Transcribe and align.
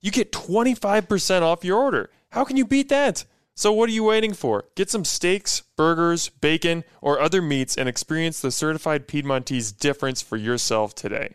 you 0.00 0.10
get 0.10 0.32
25% 0.32 1.42
off 1.42 1.64
your 1.64 1.78
order. 1.78 2.10
How 2.30 2.44
can 2.44 2.56
you 2.56 2.64
beat 2.64 2.88
that? 2.88 3.24
So, 3.54 3.72
what 3.72 3.88
are 3.90 3.92
you 3.92 4.04
waiting 4.04 4.32
for? 4.32 4.64
Get 4.74 4.88
some 4.88 5.04
steaks, 5.04 5.62
burgers, 5.76 6.30
bacon, 6.30 6.84
or 7.02 7.20
other 7.20 7.42
meats 7.42 7.76
and 7.76 7.88
experience 7.88 8.40
the 8.40 8.50
certified 8.50 9.06
Piedmontese 9.06 9.72
difference 9.72 10.22
for 10.22 10.36
yourself 10.36 10.94
today. 10.94 11.34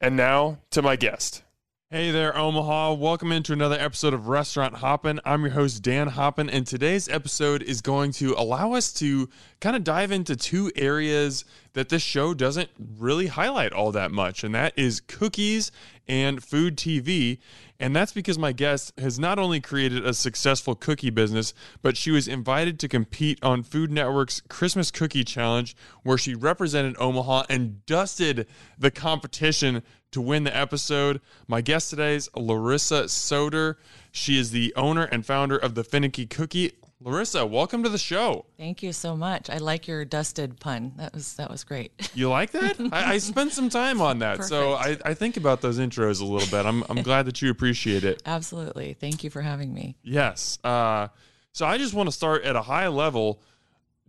And 0.00 0.16
now 0.16 0.58
to 0.70 0.82
my 0.82 0.94
guest. 0.94 1.42
Hey 1.90 2.10
there, 2.10 2.36
Omaha. 2.36 2.92
Welcome 2.92 3.32
into 3.32 3.54
another 3.54 3.78
episode 3.80 4.12
of 4.12 4.28
Restaurant 4.28 4.74
Hoppen. 4.74 5.20
I'm 5.24 5.40
your 5.40 5.52
host, 5.52 5.82
Dan 5.82 6.10
Hoppen, 6.10 6.50
and 6.52 6.66
today's 6.66 7.08
episode 7.08 7.62
is 7.62 7.80
going 7.80 8.12
to 8.12 8.34
allow 8.34 8.74
us 8.74 8.92
to 8.94 9.30
kind 9.62 9.74
of 9.74 9.84
dive 9.84 10.12
into 10.12 10.36
two 10.36 10.70
areas 10.76 11.46
that 11.72 11.88
this 11.88 12.02
show 12.02 12.34
doesn't 12.34 12.68
really 12.98 13.28
highlight 13.28 13.72
all 13.72 13.90
that 13.92 14.10
much, 14.10 14.44
and 14.44 14.54
that 14.54 14.74
is 14.76 15.00
cookies 15.00 15.72
and 16.08 16.42
food 16.42 16.76
TV. 16.76 17.38
And 17.80 17.94
that's 17.94 18.12
because 18.12 18.38
my 18.38 18.52
guest 18.52 18.98
has 18.98 19.18
not 19.18 19.38
only 19.38 19.60
created 19.60 20.04
a 20.04 20.14
successful 20.14 20.74
cookie 20.74 21.10
business, 21.10 21.54
but 21.82 21.96
she 21.96 22.10
was 22.10 22.26
invited 22.26 22.78
to 22.80 22.88
compete 22.88 23.38
on 23.42 23.62
Food 23.62 23.92
Network's 23.92 24.40
Christmas 24.48 24.90
Cookie 24.90 25.24
Challenge, 25.24 25.76
where 26.02 26.18
she 26.18 26.34
represented 26.34 26.96
Omaha 26.98 27.44
and 27.48 27.84
dusted 27.86 28.46
the 28.78 28.90
competition 28.90 29.82
to 30.10 30.20
win 30.20 30.44
the 30.44 30.56
episode. 30.56 31.20
My 31.46 31.60
guest 31.60 31.90
today 31.90 32.16
is 32.16 32.30
Larissa 32.34 33.04
Codr. 33.04 33.76
She 34.10 34.38
is 34.38 34.50
the 34.50 34.74
owner 34.74 35.04
and 35.04 35.24
founder 35.24 35.56
of 35.56 35.74
the 35.74 35.84
Finicky 35.84 36.26
Cookie. 36.26 36.72
Larissa, 37.00 37.46
welcome 37.46 37.84
to 37.84 37.88
the 37.88 37.98
show. 37.98 38.44
Thank 38.56 38.82
you 38.82 38.92
so 38.92 39.16
much. 39.16 39.48
I 39.48 39.58
like 39.58 39.86
your 39.86 40.04
dusted 40.04 40.58
pun. 40.58 40.94
That 40.96 41.14
was 41.14 41.34
that 41.36 41.48
was 41.48 41.62
great. 41.62 41.92
You 42.14 42.28
like 42.28 42.50
that? 42.52 42.76
I, 42.92 43.14
I 43.14 43.18
spent 43.18 43.52
some 43.52 43.68
time 43.68 44.00
on 44.00 44.18
that, 44.18 44.42
so 44.44 44.72
I, 44.72 44.96
I 45.04 45.14
think 45.14 45.36
about 45.36 45.60
those 45.60 45.78
intros 45.78 46.20
a 46.20 46.24
little 46.24 46.48
bit. 46.48 46.66
I'm 46.66 46.82
I'm 46.88 47.02
glad 47.02 47.26
that 47.26 47.40
you 47.40 47.50
appreciate 47.50 48.02
it. 48.02 48.20
Absolutely. 48.26 48.94
Thank 48.94 49.22
you 49.22 49.30
for 49.30 49.42
having 49.42 49.72
me. 49.72 49.96
Yes. 50.02 50.58
Uh, 50.64 51.08
so 51.52 51.66
I 51.66 51.78
just 51.78 51.94
want 51.94 52.08
to 52.08 52.12
start 52.12 52.42
at 52.42 52.56
a 52.56 52.62
high 52.62 52.88
level, 52.88 53.42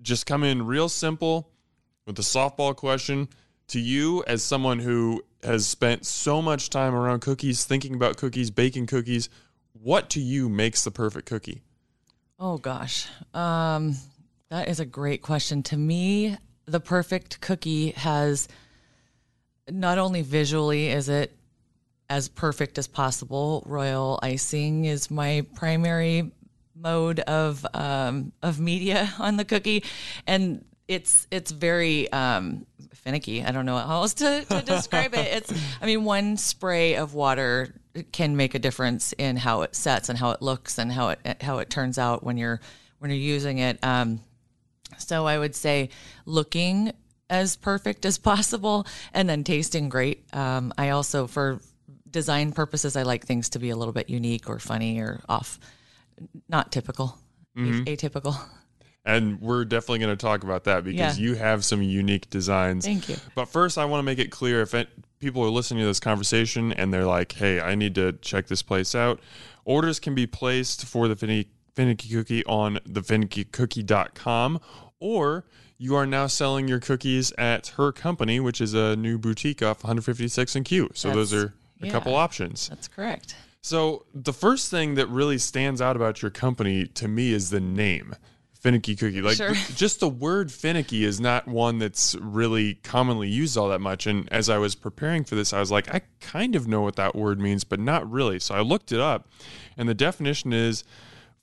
just 0.01 0.25
come 0.25 0.43
in 0.43 0.65
real 0.65 0.89
simple 0.89 1.51
with 2.07 2.17
a 2.17 2.23
softball 2.23 2.75
question 2.75 3.29
to 3.67 3.79
you 3.79 4.23
as 4.25 4.43
someone 4.43 4.79
who 4.79 5.23
has 5.43 5.67
spent 5.67 6.07
so 6.07 6.41
much 6.41 6.71
time 6.71 6.95
around 6.95 7.19
cookies, 7.19 7.65
thinking 7.65 7.93
about 7.93 8.17
cookies, 8.17 8.49
baking 8.49 8.87
cookies. 8.87 9.29
What 9.73 10.09
to 10.11 10.19
you 10.19 10.49
makes 10.49 10.83
the 10.83 10.91
perfect 10.91 11.27
cookie? 11.27 11.61
Oh 12.39 12.57
gosh. 12.57 13.07
Um, 13.33 13.95
that 14.49 14.69
is 14.69 14.79
a 14.79 14.85
great 14.85 15.21
question. 15.21 15.61
To 15.63 15.77
me, 15.77 16.37
the 16.65 16.79
perfect 16.79 17.41
cookie 17.41 17.91
has 17.91 18.47
not 19.69 19.97
only 19.97 20.21
visually 20.21 20.87
is 20.87 21.09
it 21.09 21.35
as 22.09 22.29
perfect 22.29 22.77
as 22.77 22.87
possible. 22.87 23.61
Royal 23.65 24.19
icing 24.23 24.85
is 24.85 25.11
my 25.11 25.45
primary 25.55 26.31
mode 26.75 27.19
of 27.19 27.65
um, 27.73 28.31
of 28.41 28.59
media 28.59 29.13
on 29.19 29.35
the 29.35 29.45
cookie, 29.45 29.83
and 30.25 30.63
it's 30.87 31.27
it's 31.31 31.51
very 31.51 32.09
um, 32.11 32.65
finicky. 32.93 33.43
I 33.43 33.51
don't 33.51 33.65
know 33.65 33.77
how 33.77 34.01
else 34.01 34.13
to, 34.15 34.45
to 34.45 34.61
describe 34.65 35.13
it. 35.13 35.27
It's 35.27 35.53
I 35.81 35.85
mean, 35.85 36.03
one 36.03 36.37
spray 36.37 36.95
of 36.95 37.13
water 37.13 37.73
can 38.11 38.35
make 38.35 38.55
a 38.55 38.59
difference 38.59 39.13
in 39.13 39.35
how 39.37 39.61
it 39.63 39.75
sets 39.75 40.09
and 40.09 40.17
how 40.17 40.31
it 40.31 40.41
looks 40.41 40.77
and 40.77 40.91
how 40.91 41.09
it 41.09 41.41
how 41.41 41.59
it 41.59 41.69
turns 41.69 41.97
out 41.97 42.23
when 42.23 42.37
you're 42.37 42.59
when 42.99 43.11
you're 43.11 43.19
using 43.19 43.59
it. 43.59 43.83
Um, 43.83 44.21
so 44.97 45.25
I 45.25 45.37
would 45.37 45.55
say 45.55 45.89
looking 46.25 46.91
as 47.29 47.55
perfect 47.55 48.05
as 48.05 48.17
possible 48.17 48.87
and 49.13 49.29
then 49.29 49.43
tasting 49.43 49.89
great. 49.89 50.23
Um, 50.33 50.73
I 50.77 50.89
also 50.89 51.27
for 51.27 51.59
design 52.09 52.51
purposes 52.51 52.95
I 52.95 53.03
like 53.03 53.25
things 53.25 53.49
to 53.49 53.59
be 53.59 53.69
a 53.69 53.75
little 53.75 53.93
bit 53.93 54.09
unique 54.09 54.49
or 54.49 54.59
funny 54.59 54.99
or 54.99 55.21
off, 55.29 55.59
not 56.47 56.71
typical, 56.71 57.17
mm-hmm. 57.57 57.83
atypical. 57.83 58.37
And 59.09 59.41
we're 59.41 59.65
definitely 59.65 59.99
going 59.99 60.15
to 60.15 60.21
talk 60.21 60.43
about 60.43 60.65
that 60.65 60.83
because 60.83 61.17
yeah. 61.17 61.25
you 61.25 61.35
have 61.35 61.65
some 61.65 61.81
unique 61.81 62.29
designs. 62.29 62.85
Thank 62.85 63.09
you. 63.09 63.15
But 63.33 63.45
first, 63.45 63.79
I 63.79 63.85
want 63.85 63.99
to 63.99 64.03
make 64.03 64.19
it 64.19 64.29
clear 64.29 64.61
if 64.61 64.75
it, 64.75 64.87
people 65.19 65.43
are 65.43 65.49
listening 65.49 65.81
to 65.81 65.87
this 65.87 65.99
conversation 65.99 66.71
and 66.73 66.93
they're 66.93 67.07
like, 67.07 67.31
hey, 67.31 67.59
I 67.59 67.73
need 67.73 67.95
to 67.95 68.13
check 68.13 68.45
this 68.45 68.61
place 68.61 68.93
out, 68.93 69.19
orders 69.65 69.99
can 69.99 70.13
be 70.13 70.27
placed 70.27 70.85
for 70.85 71.07
the 71.07 71.15
finicky, 71.15 71.49
finicky 71.73 72.09
cookie 72.09 72.45
on 72.45 72.75
thefinickycookie.com 72.87 74.61
or 74.99 75.45
you 75.79 75.95
are 75.95 76.05
now 76.05 76.27
selling 76.27 76.67
your 76.67 76.79
cookies 76.79 77.31
at 77.37 77.69
her 77.77 77.91
company, 77.91 78.39
which 78.39 78.61
is 78.61 78.75
a 78.75 78.95
new 78.95 79.17
boutique 79.17 79.63
off 79.63 79.83
156 79.83 80.55
and 80.55 80.65
Q. 80.65 80.91
So 80.93 81.07
That's, 81.07 81.15
those 81.15 81.33
are 81.33 81.53
a 81.81 81.85
yeah, 81.87 81.91
couple 81.91 82.13
options. 82.13 82.69
That's 82.69 82.87
correct. 82.87 83.35
So 83.61 84.05
the 84.13 84.33
first 84.33 84.69
thing 84.69 84.95
that 84.95 85.07
really 85.07 85.39
stands 85.39 85.81
out 85.81 85.95
about 85.95 86.21
your 86.21 86.31
company 86.31 86.85
to 86.85 87.07
me 87.07 87.33
is 87.33 87.49
the 87.49 87.59
name 87.59 88.15
finicky 88.59 88.95
cookie. 88.95 89.21
Like 89.21 89.37
sure. 89.37 89.53
just 89.75 89.99
the 89.99 90.09
word 90.09 90.51
finicky 90.51 91.03
is 91.03 91.19
not 91.19 91.47
one 91.47 91.79
that's 91.79 92.15
really 92.15 92.75
commonly 92.75 93.29
used 93.29 93.57
all 93.57 93.69
that 93.69 93.79
much. 93.79 94.05
And 94.05 94.31
as 94.31 94.49
I 94.49 94.57
was 94.57 94.75
preparing 94.75 95.23
for 95.23 95.35
this, 95.35 95.53
I 95.53 95.59
was 95.59 95.71
like, 95.71 95.93
I 95.93 96.01
kind 96.19 96.55
of 96.55 96.67
know 96.67 96.81
what 96.81 96.95
that 96.97 97.15
word 97.15 97.39
means, 97.39 97.63
but 97.63 97.79
not 97.79 98.09
really. 98.09 98.39
So 98.39 98.55
I 98.55 98.61
looked 98.61 98.91
it 98.91 98.99
up, 98.99 99.29
and 99.77 99.87
the 99.87 99.93
definition 99.93 100.53
is 100.53 100.83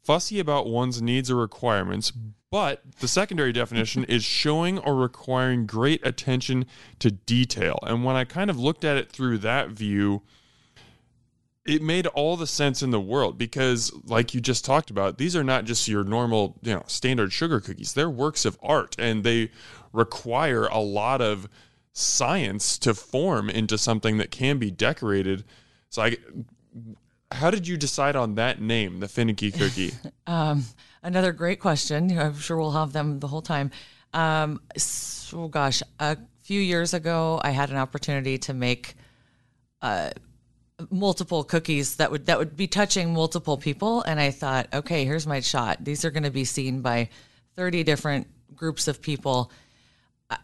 fussy 0.02 0.38
about 0.38 0.66
one's 0.68 1.02
needs 1.02 1.30
or 1.30 1.36
requirements. 1.36 2.12
But 2.50 2.82
the 3.00 3.08
secondary 3.08 3.52
definition 3.52 4.04
is 4.08 4.22
showing 4.22 4.78
or 4.78 4.94
requiring 4.94 5.66
great 5.66 6.06
attention 6.06 6.66
to 7.00 7.10
detail. 7.10 7.78
And 7.82 8.04
when 8.04 8.14
I 8.14 8.24
kind 8.24 8.50
of 8.50 8.58
looked 8.58 8.84
at 8.84 8.96
it 8.96 9.10
through 9.10 9.38
that 9.38 9.70
view, 9.70 10.22
it 11.66 11.82
made 11.82 12.06
all 12.08 12.36
the 12.36 12.46
sense 12.46 12.82
in 12.82 12.90
the 12.90 13.00
world 13.00 13.36
because 13.38 13.92
like 14.04 14.34
you 14.34 14.40
just 14.40 14.64
talked 14.64 14.90
about 14.90 15.18
these 15.18 15.34
are 15.34 15.44
not 15.44 15.64
just 15.64 15.88
your 15.88 16.04
normal 16.04 16.58
you 16.62 16.72
know 16.72 16.84
standard 16.86 17.32
sugar 17.32 17.60
cookies. 17.60 17.94
They're 17.94 18.10
works 18.10 18.44
of 18.44 18.58
art 18.62 18.96
and 18.98 19.24
they 19.24 19.50
require 19.92 20.66
a 20.66 20.78
lot 20.78 21.20
of 21.20 21.48
science 21.92 22.78
to 22.78 22.94
form 22.94 23.48
into 23.48 23.78
something 23.78 24.18
that 24.18 24.30
can 24.30 24.58
be 24.58 24.70
decorated. 24.70 25.44
So 25.88 26.02
i 26.02 26.16
how 27.32 27.50
did 27.50 27.66
you 27.66 27.76
decide 27.76 28.14
on 28.14 28.36
that 28.36 28.60
name 28.60 29.00
the 29.00 29.08
finicky 29.08 29.50
cookie? 29.50 29.92
Um, 30.28 30.64
another 31.04 31.32
great 31.32 31.60
question. 31.60 32.18
I'm 32.18 32.36
sure 32.36 32.56
we'll 32.56 32.72
have 32.72 32.92
them 32.92 33.20
the 33.20 33.28
whole 33.28 33.42
time. 33.42 33.70
Um, 34.12 34.60
so 34.76 35.46
gosh 35.46 35.82
a 36.00 36.16
few 36.42 36.60
years 36.60 36.94
ago 36.94 37.40
i 37.42 37.50
had 37.50 37.70
an 37.70 37.76
opportunity 37.76 38.38
to 38.38 38.54
make 38.54 38.94
uh, 39.82 40.10
multiple 40.90 41.42
cookies 41.42 41.96
that 41.96 42.10
would 42.10 42.26
that 42.26 42.38
would 42.38 42.56
be 42.56 42.66
touching 42.66 43.12
multiple 43.14 43.56
people 43.56 44.02
and 44.02 44.20
I 44.20 44.30
thought, 44.30 44.68
okay, 44.74 45.04
here's 45.04 45.26
my 45.26 45.40
shot. 45.40 45.84
These 45.84 46.04
are 46.04 46.10
going 46.10 46.24
to 46.24 46.30
be 46.30 46.44
seen 46.44 46.82
by 46.82 47.08
30 47.54 47.82
different 47.82 48.26
groups 48.54 48.86
of 48.86 49.00
people. 49.00 49.50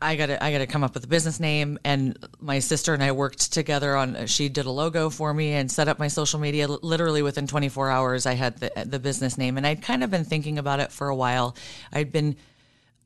I 0.00 0.16
got 0.16 0.26
to 0.26 0.42
I 0.42 0.52
got 0.52 0.58
to 0.58 0.66
come 0.66 0.84
up 0.84 0.94
with 0.94 1.04
a 1.04 1.08
business 1.08 1.38
name 1.38 1.78
and 1.84 2.16
my 2.40 2.60
sister 2.60 2.94
and 2.94 3.02
I 3.02 3.12
worked 3.12 3.52
together 3.52 3.96
on 3.96 4.26
she 4.26 4.48
did 4.48 4.64
a 4.64 4.70
logo 4.70 5.10
for 5.10 5.34
me 5.34 5.52
and 5.52 5.70
set 5.70 5.88
up 5.88 5.98
my 5.98 6.08
social 6.08 6.38
media 6.38 6.66
literally 6.68 7.20
within 7.20 7.46
24 7.46 7.90
hours 7.90 8.24
I 8.24 8.34
had 8.34 8.58
the 8.58 8.70
the 8.86 8.98
business 8.98 9.36
name 9.36 9.58
and 9.58 9.66
I'd 9.66 9.82
kind 9.82 10.02
of 10.02 10.10
been 10.10 10.24
thinking 10.24 10.58
about 10.58 10.80
it 10.80 10.92
for 10.92 11.08
a 11.08 11.16
while. 11.16 11.56
I'd 11.92 12.12
been 12.12 12.36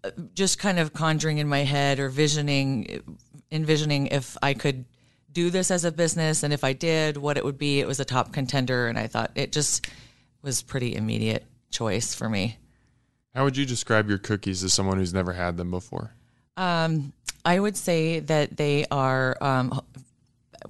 uh, 0.05 0.11
just 0.35 0.59
kind 0.59 0.79
of 0.79 0.93
conjuring 0.93 1.39
in 1.39 1.49
my 1.49 1.65
head 1.65 1.99
or 1.99 2.09
visioning 2.09 3.19
envisioning 3.51 4.09
if 4.09 4.37
I 4.43 4.55
could 4.55 4.85
do 5.37 5.51
this 5.51 5.71
as 5.71 5.85
a 5.85 5.93
business 5.93 6.43
and 6.43 6.51
if 6.55 6.65
I 6.65 6.73
did, 6.73 7.19
what 7.19 7.37
it 7.37 7.45
would 7.45 7.59
be. 7.59 7.79
It 7.79 7.87
was 7.87 8.01
a 8.01 8.07
top 8.07 8.33
contender, 8.33 8.89
and 8.89 8.99
I 8.99 9.07
thought 9.07 9.33
it 9.35 9.53
just 9.53 9.87
was 10.41 10.63
pretty 10.63 10.97
immediate 10.97 11.45
choice 11.71 12.15
for 12.15 12.27
me. 12.27 12.57
How 13.35 13.45
would 13.45 13.55
you 13.55 13.67
describe 13.67 14.09
your 14.09 14.17
cookies 14.17 14.63
to 14.63 14.71
someone 14.71 14.97
who's 14.97 15.13
never 15.13 15.35
had 15.35 15.59
them 15.59 15.71
before? 15.71 16.15
Um, 16.57 17.13
I 17.45 17.61
would 17.61 17.77
say 17.77 18.21
that 18.21 18.57
they 18.57 18.87
are 18.91 19.37
um, 19.43 19.79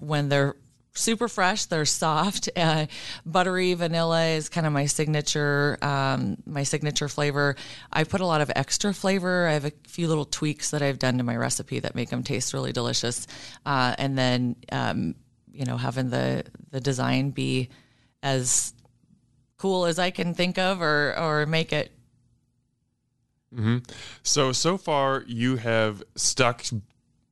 when 0.01 0.29
they're 0.31 0.57
super 0.97 1.29
fresh. 1.29 1.67
They're 1.67 1.85
soft, 1.85 2.49
uh, 2.57 2.87
buttery 3.25 3.75
vanilla 3.75 4.27
is 4.27 4.49
kind 4.49 4.67
of 4.67 4.73
my 4.73 4.87
signature, 4.87 5.79
um, 5.83 6.39
my 6.47 6.63
signature 6.63 7.09
flavor. 7.09 7.57
I 7.93 8.05
put 8.05 8.21
a 8.21 8.27
lot 8.27 8.41
of 8.41 8.51
extra 8.55 8.93
flavor. 8.93 9.47
I 9.47 9.53
have 9.53 9.65
a 9.65 9.73
few 9.87 10.09
little 10.09 10.25
tweaks 10.25 10.71
that 10.71 10.83
I've 10.83 10.99
done 10.99 11.19
to 11.19 11.25
my 11.25 11.37
recipe 11.37 11.81
that 11.81 11.95
make 11.95 12.11
them 12.11 12.23
taste 12.23 12.53
really 12.53 12.73
delicious. 12.73 13.27
Uh, 13.65 13.95
and 13.99 14.17
then, 14.19 14.57
um, 14.73 15.15
you 15.53 15.65
know, 15.65 15.77
having 15.77 16.11
the 16.11 16.45
the 16.71 16.81
design 16.81 17.31
be 17.31 17.71
as 18.23 18.75
cool 19.57 19.87
as 19.87 19.99
I 19.99 20.11
can 20.11 20.35
think 20.35 20.59
of, 20.59 20.83
or 20.83 21.19
or 21.19 21.47
make 21.47 21.73
it. 21.73 21.91
Mm-hmm. 23.55 23.79
So 24.23 24.53
so 24.53 24.77
far 24.77 25.25
you 25.27 25.57
have 25.57 26.03
stuck 26.15 26.65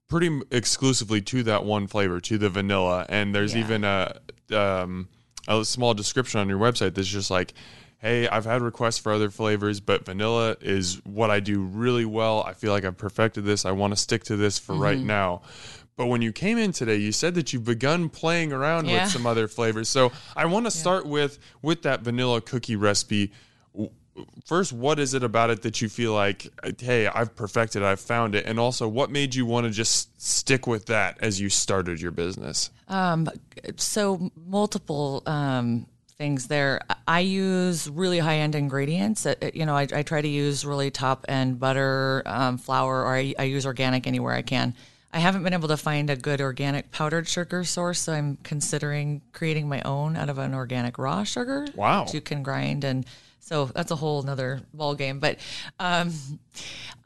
pretty 0.09 0.41
exclusively 0.51 1.21
to 1.23 1.43
that 1.45 1.65
one 1.65 1.87
flavor, 1.87 2.21
to 2.21 2.39
the 2.39 2.49
vanilla, 2.51 3.07
and 3.09 3.35
there's 3.35 3.55
Yeah. 3.55 3.61
even 3.65 3.85
a 3.85 4.21
um, 4.53 5.09
a 5.49 5.65
small 5.65 5.95
description 5.95 6.41
on 6.41 6.49
your 6.49 6.59
website 6.59 6.95
that's 6.95 7.09
just 7.09 7.31
like. 7.31 7.53
Hey, 7.99 8.29
I've 8.29 8.45
had 8.45 8.61
requests 8.61 8.99
for 8.99 9.15
other 9.15 9.31
flavors, 9.31 9.81
but 9.81 10.05
vanilla 10.05 10.57
is 10.61 11.01
what 11.07 11.31
I 11.31 11.41
do 11.41 11.63
really 11.63 12.05
well. 12.05 12.43
I 12.47 12.53
feel 12.53 12.71
like 12.71 12.85
I've 12.85 12.99
perfected 12.99 13.45
this. 13.47 13.65
I 13.65 13.71
want 13.71 13.95
to 13.95 13.97
stick 13.97 14.25
to 14.25 14.37
this 14.37 14.59
for 14.59 14.75
right 14.75 14.99
Mm-hmm. 14.99 15.07
now. 15.07 15.41
But 15.97 16.07
when 16.09 16.21
you 16.21 16.31
came 16.31 16.59
in 16.59 16.73
today, 16.73 16.97
you 16.97 17.13
said 17.13 17.35
that 17.37 17.55
you've 17.55 17.65
begun 17.65 18.11
playing 18.11 18.53
around 18.53 18.89
Yeah. 18.89 19.05
with 19.05 19.13
some 19.13 19.25
other 19.25 19.49
flavors. 19.49 19.89
So 19.89 20.13
I 20.37 20.45
want 20.45 20.67
to 20.67 20.71
start 20.71 21.07
with 21.07 21.39
with 21.63 21.81
that 21.85 22.03
vanilla 22.03 22.43
cookie 22.43 22.77
recipe. 22.77 23.33
First, 24.47 24.73
what 24.73 24.99
is 24.99 25.15
it 25.15 25.25
about 25.25 25.51
it 25.51 25.63
that 25.63 25.81
you 25.83 25.89
feel 25.89 26.13
like, 26.13 26.49
hey, 26.79 27.07
I've 27.07 27.35
perfected, 27.35 27.83
I've 27.83 28.01
found 28.01 28.35
it, 28.35 28.47
and 28.47 28.61
also 28.61 28.87
what 28.87 29.11
made 29.11 29.35
you 29.35 29.45
want 29.47 29.67
to 29.67 29.73
just 29.73 30.21
stick 30.21 30.67
with 30.67 30.87
that 30.87 31.19
as 31.21 31.41
you 31.41 31.49
started 31.49 32.01
your 32.01 32.13
business? 32.13 32.71
so 33.77 34.31
multiple 34.37 35.23
um, 35.27 35.87
things 36.17 36.47
there. 36.47 36.81
I 37.09 37.21
use 37.21 37.89
really 37.89 38.19
high 38.19 38.37
end 38.37 38.55
ingredients. 38.55 39.27
Uh, 39.27 39.35
You 39.53 39.67
know, 39.67 39.77
I, 39.77 39.89
I 39.93 40.03
try 40.03 40.21
to 40.21 40.29
use 40.29 40.65
really 40.65 40.91
top 40.91 41.25
end 41.29 41.59
butter, 41.59 42.23
um, 42.27 42.59
flour, 42.59 43.03
or 43.03 43.17
I, 43.17 43.35
I 43.39 43.45
use 43.45 43.67
organic 43.67 44.07
anywhere 44.07 44.35
I 44.35 44.43
can. 44.43 44.75
I 45.13 45.19
haven't 45.19 45.45
been 45.45 45.55
able 45.55 45.69
to 45.69 45.77
find 45.77 46.11
a 46.11 46.17
good 46.17 46.41
organic 46.41 46.91
powdered 46.91 47.29
sugar 47.29 47.63
source, 47.63 48.01
so 48.01 48.13
I'm 48.13 48.37
considering 48.43 49.23
creating 49.33 49.69
my 49.69 49.81
own 49.83 50.17
out 50.17 50.29
of 50.29 50.39
an 50.39 50.55
organic 50.55 50.99
raw 50.99 51.23
sugar. 51.23 51.69
Wow. 51.77 52.05
That 52.05 52.15
you 52.15 52.21
can 52.21 52.43
grind 52.43 52.83
and 52.83 53.07
so 53.45 53.67
that's 53.67 53.91
a 53.91 53.97
whole 53.97 54.23
nother 54.23 54.63
ball 54.73 54.95
game. 54.95 55.21
But 55.21 55.39
um, 55.79 56.13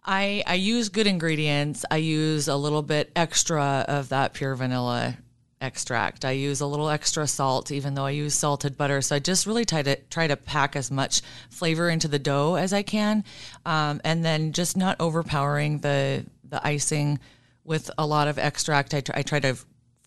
I 0.05 0.45
I 0.47 0.55
use 0.55 0.89
good 0.89 1.09
ingredients. 1.09 1.85
I 1.91 1.97
use 1.97 2.47
a 2.47 2.57
little 2.57 2.83
bit 2.83 3.11
extra 3.17 3.85
of 3.89 4.11
that 4.11 4.35
pure 4.35 4.55
vanilla 4.55 5.17
extract. 5.61 6.25
I 6.25 6.31
use 6.31 6.61
a 6.61 6.67
little 6.67 6.89
extra 6.89 7.27
salt, 7.27 7.73
even 7.73 7.95
though 7.95 8.07
I 8.07 8.11
use 8.11 8.35
salted 8.37 8.77
butter. 8.77 9.03
So 9.03 9.17
I 9.17 9.19
just 9.19 9.47
really 9.47 9.65
try 9.65 9.83
to 9.83 9.97
try 9.97 10.29
to 10.29 10.37
pack 10.37 10.77
as 10.77 10.93
much 10.93 11.23
flavor 11.51 11.91
into 11.91 12.07
the 12.07 12.21
dough 12.21 12.55
as 12.55 12.73
I 12.73 12.83
can, 12.83 13.25
um, 13.67 14.01
and 14.05 14.25
then 14.25 14.53
just 14.53 14.77
not 14.77 14.97
overpowering 15.01 15.81
the 15.81 16.25
the 16.49 16.65
icing 16.65 17.19
with 17.65 17.91
a 17.99 18.07
lot 18.07 18.29
of 18.29 18.39
extract. 18.39 18.95
I, 18.95 19.01
tr- 19.01 19.13
I 19.15 19.23
try 19.23 19.41
to 19.41 19.57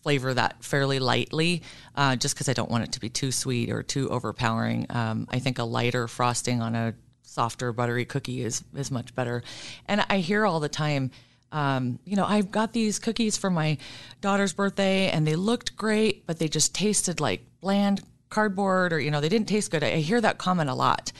flavor 0.02 0.34
that 0.34 0.62
fairly 0.62 0.98
lightly, 0.98 1.62
uh, 1.94 2.16
just 2.16 2.34
because 2.34 2.48
I 2.48 2.52
don't 2.52 2.70
want 2.70 2.84
it 2.84 2.92
to 2.92 3.00
be 3.00 3.08
too 3.08 3.32
sweet 3.32 3.70
or 3.70 3.82
too 3.82 4.10
overpowering. 4.10 4.86
Um, 4.90 5.26
I 5.30 5.38
think 5.38 5.58
a 5.58 5.64
lighter 5.64 6.08
frosting 6.08 6.60
on 6.60 6.74
a 6.74 6.94
softer 7.22 7.72
buttery 7.72 8.04
cookie 8.04 8.44
is 8.44 8.62
is 8.76 8.90
much 8.90 9.14
better. 9.14 9.42
And 9.86 10.04
I 10.10 10.18
hear 10.18 10.44
all 10.44 10.60
the 10.60 10.68
time, 10.68 11.10
um, 11.50 11.98
you 12.04 12.16
know, 12.16 12.26
I've 12.26 12.50
got 12.50 12.72
these 12.72 12.98
cookies 12.98 13.36
for 13.36 13.50
my 13.50 13.78
daughter's 14.20 14.52
birthday, 14.52 15.08
and 15.08 15.26
they 15.26 15.36
looked 15.36 15.76
great, 15.76 16.26
but 16.26 16.38
they 16.38 16.48
just 16.48 16.74
tasted 16.74 17.20
like 17.20 17.44
bland 17.60 18.02
cardboard, 18.28 18.92
or 18.92 19.00
you 19.00 19.10
know, 19.10 19.20
they 19.20 19.28
didn't 19.28 19.48
taste 19.48 19.70
good. 19.70 19.84
I, 19.84 19.92
I 19.92 19.96
hear 19.96 20.20
that 20.20 20.38
comment 20.38 20.68
a 20.68 20.74
lot, 20.74 21.12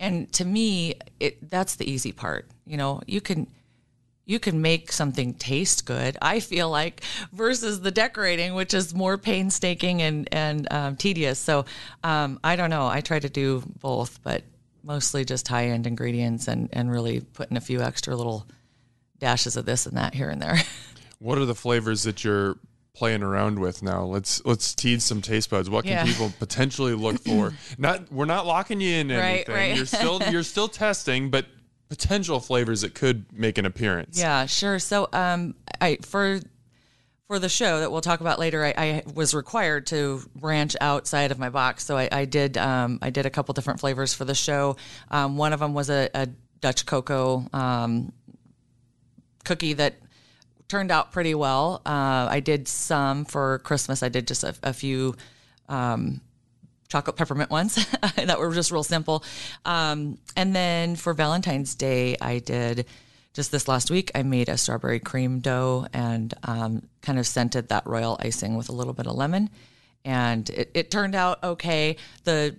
and 0.00 0.30
to 0.34 0.44
me, 0.44 0.96
it 1.20 1.48
that's 1.50 1.76
the 1.76 1.90
easy 1.90 2.12
part. 2.12 2.48
You 2.66 2.76
know, 2.76 3.00
you 3.06 3.20
can 3.20 3.46
you 4.26 4.38
can 4.38 4.62
make 4.62 4.90
something 4.90 5.34
taste 5.34 5.84
good. 5.86 6.16
I 6.22 6.40
feel 6.40 6.70
like 6.70 7.02
versus 7.32 7.80
the 7.82 7.90
decorating, 7.90 8.54
which 8.54 8.72
is 8.74 8.94
more 8.94 9.18
painstaking 9.18 10.00
and 10.02 10.28
and 10.32 10.66
um, 10.72 10.96
tedious. 10.96 11.38
So 11.38 11.66
um, 12.02 12.40
I 12.42 12.56
don't 12.56 12.70
know. 12.70 12.86
I 12.86 13.00
try 13.00 13.18
to 13.18 13.28
do 13.28 13.62
both, 13.80 14.22
but 14.22 14.42
mostly 14.82 15.24
just 15.24 15.48
high 15.48 15.66
end 15.68 15.86
ingredients 15.86 16.48
and 16.48 16.68
and 16.72 16.90
really 16.90 17.20
putting 17.20 17.56
a 17.56 17.60
few 17.60 17.80
extra 17.82 18.14
little 18.16 18.46
dashes 19.18 19.56
of 19.56 19.64
this 19.66 19.86
and 19.86 19.96
that 19.96 20.14
here 20.14 20.30
and 20.30 20.40
there. 20.40 20.56
What 21.20 21.38
are 21.38 21.46
the 21.46 21.54
flavors 21.54 22.02
that 22.02 22.22
you're 22.22 22.56
playing 22.92 23.22
around 23.22 23.58
with 23.58 23.82
now? 23.82 24.04
Let's 24.04 24.44
let's 24.44 24.74
tease 24.74 25.04
some 25.04 25.22
taste 25.22 25.48
buds. 25.48 25.70
What 25.70 25.84
can 25.84 25.92
Yeah. 25.92 26.04
people 26.04 26.30
potentially 26.38 26.92
look 26.92 27.18
for? 27.20 27.54
not 27.78 28.12
we're 28.12 28.26
not 28.26 28.46
locking 28.46 28.80
you 28.80 28.96
in 28.96 29.08
Right, 29.08 29.22
anything. 29.48 29.54
right. 29.54 29.76
You're 29.76 29.86
still 29.86 30.20
you're 30.30 30.42
still 30.42 30.68
testing, 30.84 31.30
but 31.30 31.46
potential 31.96 32.40
flavors 32.40 32.80
that 32.80 32.94
could 32.94 33.24
make 33.32 33.56
an 33.56 33.66
appearance. 33.66 34.18
Yeah, 34.18 34.46
sure. 34.46 34.78
So, 34.78 35.08
um, 35.12 35.54
I 35.80 35.98
for 36.02 36.40
for 37.28 37.38
the 37.38 37.48
show 37.48 37.80
that 37.80 37.90
we'll 37.90 38.00
talk 38.00 38.20
about 38.20 38.38
later, 38.38 38.64
I, 38.64 38.74
I 38.76 39.02
was 39.14 39.32
required 39.32 39.86
to 39.88 40.22
branch 40.34 40.76
outside 40.80 41.30
of 41.30 41.38
my 41.38 41.50
box. 41.50 41.84
So 41.84 41.96
I, 41.96 42.08
I 42.10 42.24
did 42.24 42.58
um, 42.58 42.98
I 43.00 43.10
did 43.10 43.26
a 43.26 43.30
couple 43.30 43.52
different 43.54 43.80
flavors 43.80 44.12
for 44.12 44.24
the 44.24 44.34
show. 44.34 44.76
Um, 45.10 45.36
one 45.36 45.52
of 45.52 45.60
them 45.60 45.72
was 45.72 45.88
a, 45.88 46.10
a 46.14 46.28
Dutch 46.60 46.84
cocoa 46.84 47.46
um, 47.52 48.12
cookie 49.44 49.74
that 49.74 49.94
turned 50.66 50.90
out 50.90 51.12
pretty 51.12 51.34
well. 51.34 51.80
Uh, 51.86 52.26
I 52.28 52.40
did 52.40 52.66
some 52.66 53.24
for 53.24 53.60
Christmas. 53.60 54.02
I 54.02 54.08
did 54.08 54.26
just 54.26 54.42
a, 54.42 54.54
a 54.62 54.72
few 54.72 55.14
um, 55.68 56.20
chocolate 56.88 57.16
peppermint 57.16 57.50
ones 57.50 57.74
that 58.16 58.38
were 58.38 58.52
just 58.52 58.70
real 58.70 58.84
simple. 58.84 59.24
Um, 59.64 60.18
and 60.36 60.54
then 60.54 60.96
for 60.96 61.14
Valentine's 61.14 61.74
Day, 61.74 62.16
I 62.20 62.38
did 62.38 62.86
just 63.34 63.50
this 63.50 63.68
last 63.68 63.90
week. 63.90 64.10
I 64.14 64.22
made 64.22 64.48
a 64.48 64.56
strawberry 64.56 65.00
cream 65.00 65.40
dough 65.40 65.86
and 65.92 66.32
um, 66.44 66.88
kind 67.02 67.18
of 67.18 67.26
scented 67.26 67.68
that 67.68 67.86
royal 67.86 68.16
icing 68.20 68.56
with 68.56 68.68
a 68.68 68.72
little 68.72 68.94
bit 68.94 69.06
of 69.06 69.16
lemon, 69.16 69.50
and 70.04 70.48
it, 70.50 70.70
it 70.74 70.90
turned 70.90 71.14
out 71.14 71.42
okay. 71.42 71.96
The 72.22 72.56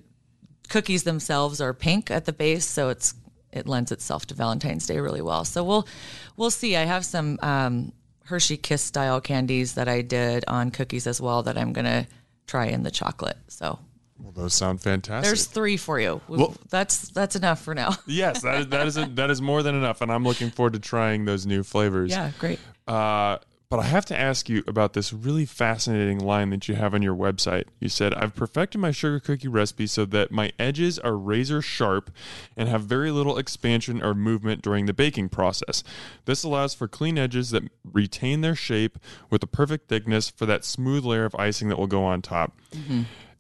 cookies 0.68 1.04
themselves 1.04 1.62
are 1.62 1.74
pink 1.74 2.12
at 2.12 2.26
the 2.26 2.34
base, 2.34 2.66
so 2.66 2.90
it's 2.90 3.16
it 3.52 3.68
lends 3.68 3.92
itself 3.92 4.26
to 4.28 4.34
Valentine's 4.36 4.86
Day 4.86 5.00
really 5.00 5.22
well. 5.22 5.46
So 5.46 5.64
we'll 5.64 5.88
we'll 6.36 6.52
see. 6.52 6.76
I 6.76 6.84
have 6.84 7.06
some 7.06 7.40
um, 7.42 7.94
Hershey 8.26 8.58
Kiss 8.58 8.82
style 8.82 9.22
candies 9.22 9.76
that 9.76 9.88
I 9.88 10.02
did 10.02 10.44
on 10.48 10.72
cookies 10.72 11.08
as 11.08 11.22
well 11.22 11.44
that 11.44 11.58
I'm 11.58 11.72
gonna 11.72 12.06
try 12.48 12.66
in 12.66 12.84
the 12.84 12.92
chocolate. 12.92 13.38
So 13.48 13.80
Well, 14.18 14.32
those 14.32 14.54
sound 14.54 14.82
fantastic. 14.82 15.28
there's 15.28 15.46
three 15.46 15.78
for 15.78 16.00
you. 16.00 16.22
Well- 16.28 16.56
that's 16.70 17.10
that's 17.10 17.36
enough 17.36 17.62
for 17.62 17.76
now. 17.76 17.92
yes, 18.08 18.42
that 18.44 18.62
is 18.62 18.68
that 18.68 18.88
is 18.88 18.98
a, 18.98 19.06
that 19.16 19.30
is 19.30 19.42
more 19.42 19.62
than 19.64 19.76
enough, 19.76 20.02
and 20.02 20.12
I'm 20.12 20.24
looking 20.24 20.52
forward 20.52 20.74
to 20.74 20.80
trying 20.80 21.26
those 21.26 21.46
new 21.46 21.64
flavors. 21.64 22.12
yeah, 22.12 22.32
great. 22.40 22.60
Uh, 22.88 23.38
but 23.68 23.80
I 23.80 23.84
have 23.88 24.06
to 24.06 24.18
ask 24.18 24.48
you 24.48 24.64
about 24.68 24.94
this 24.94 25.12
really 25.12 25.46
fascinating 25.46 26.20
line 26.20 26.52
that 26.52 26.70
you 26.70 26.76
have 26.76 26.94
on 26.94 27.02
your 27.02 27.16
website. 27.16 27.64
You 27.80 27.90
said, 27.90 28.14
I've 28.14 28.36
perfected 28.36 28.80
my 28.80 28.92
sugar 28.92 29.20
cookie 29.20 29.48
recipe 29.48 29.88
so 29.88 30.06
that 30.06 30.32
my 30.32 30.52
edges 30.60 31.00
are 31.00 31.18
razor 31.18 31.64
sharp 31.64 32.12
and 32.56 32.70
have 32.70 32.84
very 32.84 33.10
little 33.10 33.40
expansion 33.40 34.04
or 34.04 34.14
movement 34.14 34.62
during 34.62 34.86
the 34.86 34.94
baking 34.94 35.30
process. 35.30 35.84
This 36.26 36.44
allows 36.44 36.76
for 36.76 36.88
clean 36.88 37.18
edges 37.18 37.50
that 37.50 37.64
retain 37.84 38.42
their 38.42 38.56
shape 38.56 39.00
with 39.32 39.42
the 39.42 39.48
perfect 39.48 39.90
thickness 39.90 40.30
for 40.30 40.46
that 40.46 40.64
smooth 40.64 41.04
layer 41.04 41.26
of 41.26 41.36
icing 41.36 41.68
that 41.70 41.80
will 41.80 41.88
go 41.88 42.04
on 42.06 42.22
top. 42.22 42.54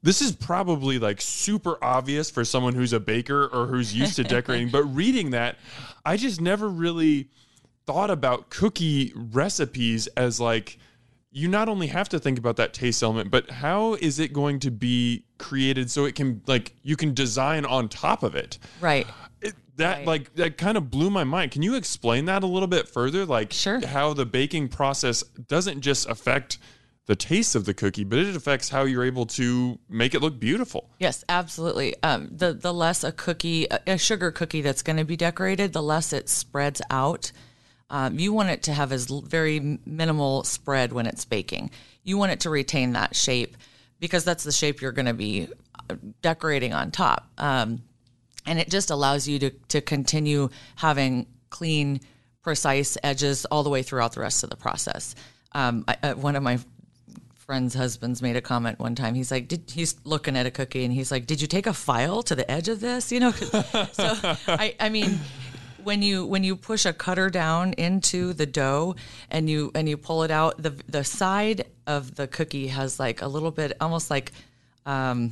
This 0.05 0.21
is 0.21 0.33
probably 0.33 0.99
like 0.99 1.19
super 1.19 1.83
obvious 1.83 2.29
for 2.29 2.45
someone 2.45 2.75
who's 2.75 2.93
a 2.93 2.99
baker 2.99 3.47
or 3.47 3.65
who's 3.65 3.91
used 3.91 4.17
to 4.17 4.23
decorating, 4.23 4.69
but 4.69 4.83
reading 4.95 5.31
that, 5.31 5.57
I 6.05 6.15
just 6.15 6.39
never 6.39 6.69
really 6.69 7.29
thought 7.87 8.11
about 8.11 8.51
cookie 8.51 9.11
recipes 9.15 10.05
as 10.15 10.39
like 10.39 10.77
you 11.31 11.47
not 11.47 11.67
only 11.69 11.87
have 11.87 12.07
to 12.09 12.19
think 12.19 12.37
about 12.37 12.57
that 12.57 12.71
taste 12.71 13.01
element, 13.01 13.31
but 13.31 13.49
how 13.49 13.95
is 13.95 14.19
it 14.19 14.31
going 14.31 14.59
to 14.59 14.69
be 14.69 15.25
created 15.39 15.89
so 15.89 16.05
it 16.05 16.13
can 16.13 16.39
like 16.45 16.73
you 16.83 16.95
can 16.95 17.15
design 17.15 17.65
on 17.65 17.89
top 17.89 18.21
of 18.21 18.35
it? 18.35 18.59
Right. 18.79 19.07
It, 19.41 19.55
that 19.77 19.97
Right. 19.97 20.07
like 20.07 20.35
that 20.35 20.59
kind 20.59 20.77
of 20.77 20.91
blew 20.91 21.09
my 21.09 21.23
mind. 21.23 21.49
Can 21.49 21.63
you 21.63 21.73
explain 21.73 22.25
that 22.25 22.43
a 22.43 22.47
little 22.47 22.67
bit 22.67 22.87
further? 22.87 23.25
Like 23.25 23.53
Sure. 23.53 23.83
how 23.83 24.13
the 24.13 24.27
baking 24.27 24.67
process 24.67 25.23
doesn't 25.23 25.81
just 25.81 26.07
affect 26.07 26.59
the 27.07 27.15
taste 27.15 27.55
of 27.55 27.65
the 27.65 27.73
cookie, 27.73 28.03
but 28.03 28.19
it 28.19 28.35
affects 28.35 28.69
how 28.69 28.83
you're 28.83 29.03
able 29.03 29.25
to 29.27 29.77
make 29.87 30.15
it 30.15 30.21
look 30.21 30.39
beautiful. 30.39 30.89
Yes, 30.99 31.23
absolutely. 31.29 31.95
Um, 32.01 32.29
the 32.31 32.53
the 32.53 32.73
less 32.73 33.03
a 33.03 33.11
cookie, 33.11 33.67
a, 33.69 33.97
sugar 33.97 34.31
cookie 34.31 34.61
that's 34.61 34.81
going 34.81 34.97
to 34.97 35.03
be 35.03 35.15
decorated, 35.15 35.73
the 35.73 35.83
less 35.83 36.13
it 36.13 36.29
spreads 36.29 36.81
out. 36.89 37.31
Um, 37.89 38.17
you 38.17 38.33
want 38.33 38.49
it 38.49 38.63
to 38.63 38.73
have 38.73 38.91
as 38.91 39.05
very 39.05 39.79
minimal 39.85 40.43
spread 40.43 40.91
when 40.91 41.05
it's 41.05 41.25
baking. 41.25 41.69
You 42.03 42.17
want 42.17 42.31
it 42.31 42.39
to 42.41 42.49
retain 42.49 42.93
that 42.93 43.15
shape 43.15 43.55
because 43.99 44.23
that's 44.23 44.43
the 44.43 44.51
shape 44.51 44.81
you're 44.81 44.91
going 44.91 45.05
to 45.05 45.13
be 45.13 45.47
uh, 45.89 45.95
decorating 46.23 46.73
on 46.73 46.89
top. 46.89 47.29
Um, 47.37 47.83
and 48.47 48.59
it 48.59 48.69
just 48.69 48.89
allows 48.89 49.27
you 49.27 49.37
to 49.39 49.49
to 49.69 49.81
continue 49.81 50.49
having 50.75 51.27
clean, 51.51 52.01
precise 52.41 52.97
edges 53.03 53.45
all 53.45 53.61
the 53.61 53.69
way 53.69 53.83
throughout 53.83 54.13
the 54.13 54.21
rest 54.21 54.43
of 54.43 54.49
the 54.49 54.55
process. 54.55 55.13
Um, 55.51 55.85
I, 55.87 55.97
uh, 56.03 56.13
one 56.15 56.35
of 56.35 56.43
my 56.43 56.59
friend's 57.45 57.75
husbands 57.75 58.21
made 58.21 58.35
a 58.35 58.41
comment 58.41 58.79
one 58.79 58.95
time. 58.95 59.13
He's 59.13 59.31
like, 59.31 59.47
Did, 59.47 59.71
he's 59.71 59.95
looking 60.03 60.35
at 60.35 60.45
a 60.45 60.51
cookie 60.51 60.83
and 60.83 60.93
he's 60.93 61.11
like, 61.11 61.25
"Did 61.25 61.41
you 61.41 61.47
take 61.47 61.67
a 61.67 61.73
file 61.73 62.23
to 62.23 62.35
the 62.35 62.49
edge 62.49 62.69
of 62.69 62.79
this?" 62.79 63.11
You 63.11 63.19
know, 63.19 63.31
so 63.91 64.13
I, 64.47 64.75
I 64.79 64.89
mean, 64.89 65.19
when 65.83 66.01
you 66.01 66.25
when 66.25 66.43
you 66.43 66.55
push 66.55 66.85
a 66.85 66.93
cutter 66.93 67.29
down 67.29 67.73
into 67.73 68.33
the 68.33 68.45
dough 68.45 68.95
and 69.29 69.49
you 69.49 69.71
and 69.75 69.87
you 69.87 69.97
pull 69.97 70.23
it 70.23 70.31
out, 70.31 70.61
the 70.61 70.75
the 70.89 71.03
side 71.03 71.65
of 71.87 72.15
the 72.15 72.27
cookie 72.27 72.67
has 72.67 72.99
like 72.99 73.21
a 73.21 73.27
little 73.27 73.51
bit, 73.51 73.73
almost 73.79 74.09
like, 74.09 74.31
um, 74.85 75.31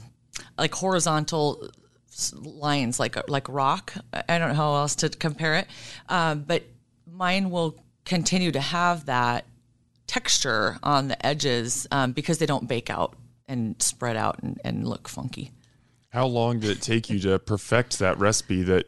like 0.58 0.74
horizontal 0.74 1.68
lines, 2.36 3.00
like 3.00 3.28
like 3.28 3.50
rock. 3.50 3.94
I 4.14 4.38
don't 4.38 4.50
know 4.50 4.56
how 4.56 4.76
else 4.76 4.96
to 4.98 5.10
compare 5.10 5.56
it, 5.56 5.68
um, 6.10 6.44
but 6.48 6.64
mine 7.12 7.50
will 7.50 7.76
continue 8.06 8.52
to 8.52 8.60
have 8.60 9.06
that 9.06 9.46
texture 10.14 10.78
on 10.84 11.08
the 11.08 11.26
edges 11.26 11.88
um, 11.90 12.12
because 12.12 12.38
they 12.38 12.46
don't 12.46 12.68
bake 12.68 12.92
out 12.92 13.16
and 13.48 13.82
spread 13.82 14.16
out 14.16 14.38
and, 14.44 14.62
and 14.64 14.88
look 14.88 15.08
funky. 15.08 15.52
How 16.10 16.28
long 16.28 16.60
did 16.60 16.70
it 16.70 16.82
take 16.82 17.10
you 17.10 17.20
to 17.22 17.40
perfect 17.40 17.98
that 17.98 18.20
recipe 18.20 18.62
that 18.62 18.86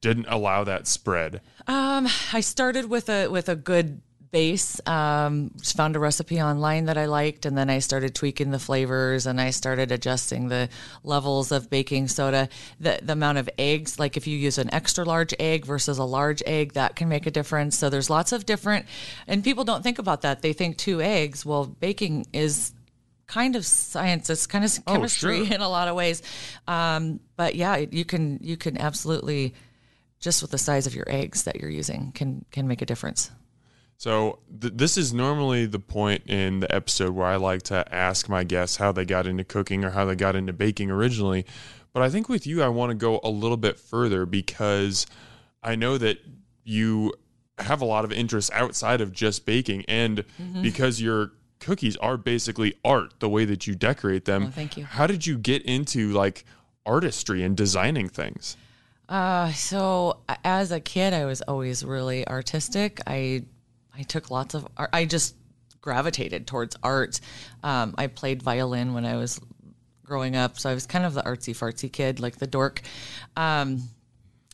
didn't 0.00 0.26
allow 0.28 0.62
that 0.62 0.86
spread? 0.86 1.40
Um, 1.66 2.06
I 2.32 2.40
started 2.40 2.88
with 2.88 3.08
a 3.08 3.26
with 3.26 3.48
a 3.48 3.56
good 3.56 4.00
base. 4.30 4.80
Um, 4.86 5.50
just 5.58 5.76
found 5.76 5.96
a 5.96 5.98
recipe 5.98 6.40
online 6.40 6.86
that 6.86 6.96
I 6.96 7.06
liked, 7.06 7.46
and 7.46 7.56
then 7.56 7.70
I 7.70 7.78
started 7.80 8.14
tweaking 8.14 8.50
the 8.50 8.58
flavors, 8.58 9.26
and 9.26 9.40
I 9.40 9.50
started 9.50 9.92
adjusting 9.92 10.48
the 10.48 10.68
levels 11.02 11.52
of 11.52 11.70
baking 11.70 12.08
soda, 12.08 12.48
the 12.78 13.00
the 13.02 13.12
amount 13.12 13.38
of 13.38 13.48
eggs. 13.58 13.98
Like 13.98 14.16
if 14.16 14.26
you 14.26 14.36
use 14.36 14.58
an 14.58 14.72
extra 14.72 15.04
large 15.04 15.34
egg 15.38 15.64
versus 15.64 15.98
a 15.98 16.04
large 16.04 16.42
egg, 16.46 16.74
that 16.74 16.96
can 16.96 17.08
make 17.08 17.26
a 17.26 17.30
difference. 17.30 17.78
So 17.78 17.90
there's 17.90 18.10
lots 18.10 18.32
of 18.32 18.46
different, 18.46 18.86
and 19.26 19.44
people 19.44 19.64
don't 19.64 19.82
think 19.82 19.98
about 19.98 20.22
that. 20.22 20.42
They 20.42 20.52
think 20.52 20.76
two 20.76 21.00
eggs. 21.00 21.44
Well, 21.44 21.66
baking 21.66 22.26
is 22.32 22.72
kind 23.26 23.56
of 23.56 23.64
science. 23.64 24.28
It's 24.28 24.46
kind 24.46 24.64
of 24.64 24.84
chemistry 24.84 25.40
oh, 25.40 25.44
sure. 25.44 25.54
in 25.54 25.60
a 25.60 25.68
lot 25.68 25.88
of 25.88 25.94
ways. 25.94 26.22
Um, 26.66 27.20
but 27.36 27.54
yeah, 27.54 27.76
you 27.76 28.04
can 28.04 28.38
you 28.42 28.56
can 28.56 28.78
absolutely 28.78 29.54
just 30.18 30.42
with 30.42 30.50
the 30.50 30.58
size 30.58 30.86
of 30.86 30.94
your 30.94 31.06
eggs 31.08 31.44
that 31.44 31.60
you're 31.60 31.70
using 31.70 32.12
can 32.12 32.44
can 32.50 32.68
make 32.68 32.82
a 32.82 32.86
difference. 32.86 33.30
So 34.00 34.38
th- 34.58 34.72
this 34.74 34.96
is 34.96 35.12
normally 35.12 35.66
the 35.66 35.78
point 35.78 36.22
in 36.26 36.60
the 36.60 36.74
episode 36.74 37.10
where 37.10 37.26
I 37.26 37.36
like 37.36 37.64
to 37.64 37.84
ask 37.94 38.30
my 38.30 38.44
guests 38.44 38.78
how 38.78 38.92
they 38.92 39.04
got 39.04 39.26
into 39.26 39.44
cooking 39.44 39.84
or 39.84 39.90
how 39.90 40.06
they 40.06 40.14
got 40.16 40.34
into 40.34 40.54
baking 40.54 40.90
originally. 40.90 41.44
But 41.92 42.02
I 42.02 42.08
think 42.08 42.26
with 42.26 42.46
you, 42.46 42.62
I 42.62 42.68
want 42.68 42.88
to 42.92 42.94
go 42.94 43.20
a 43.22 43.28
little 43.28 43.58
bit 43.58 43.78
further 43.78 44.24
because 44.24 45.04
I 45.62 45.74
know 45.74 45.98
that 45.98 46.16
you 46.64 47.12
have 47.58 47.82
a 47.82 47.84
lot 47.84 48.06
of 48.06 48.10
interests 48.10 48.50
outside 48.54 49.02
of 49.02 49.12
just 49.12 49.44
baking, 49.44 49.84
and 49.86 50.24
mm-hmm. 50.40 50.62
because 50.62 51.02
your 51.02 51.32
cookies 51.58 51.98
are 51.98 52.16
basically 52.16 52.72
art, 52.82 53.12
the 53.18 53.28
way 53.28 53.44
that 53.44 53.66
you 53.66 53.74
decorate 53.74 54.24
them. 54.24 54.46
Oh, 54.46 54.50
thank 54.50 54.78
you. 54.78 54.86
How 54.86 55.06
did 55.06 55.26
you 55.26 55.36
get 55.36 55.60
into 55.64 56.10
like 56.12 56.46
artistry 56.86 57.42
and 57.42 57.54
designing 57.54 58.08
things? 58.08 58.56
Uh, 59.10 59.52
so 59.52 60.20
as 60.42 60.72
a 60.72 60.80
kid, 60.80 61.12
I 61.12 61.26
was 61.26 61.42
always 61.42 61.84
really 61.84 62.26
artistic. 62.26 63.02
I 63.06 63.42
I 63.96 64.02
took 64.02 64.30
lots 64.30 64.54
of 64.54 64.66
art. 64.76 64.90
I 64.92 65.04
just 65.04 65.34
gravitated 65.80 66.46
towards 66.46 66.76
art. 66.82 67.20
Um, 67.62 67.94
I 67.96 68.06
played 68.06 68.42
violin 68.42 68.94
when 68.94 69.04
I 69.04 69.16
was 69.16 69.40
growing 70.04 70.36
up, 70.36 70.58
so 70.58 70.68
I 70.70 70.74
was 70.74 70.86
kind 70.86 71.04
of 71.04 71.14
the 71.14 71.22
artsy 71.22 71.56
fartsy 71.56 71.90
kid, 71.90 72.20
like 72.20 72.36
the 72.36 72.46
dork. 72.46 72.82
Um, 73.36 73.82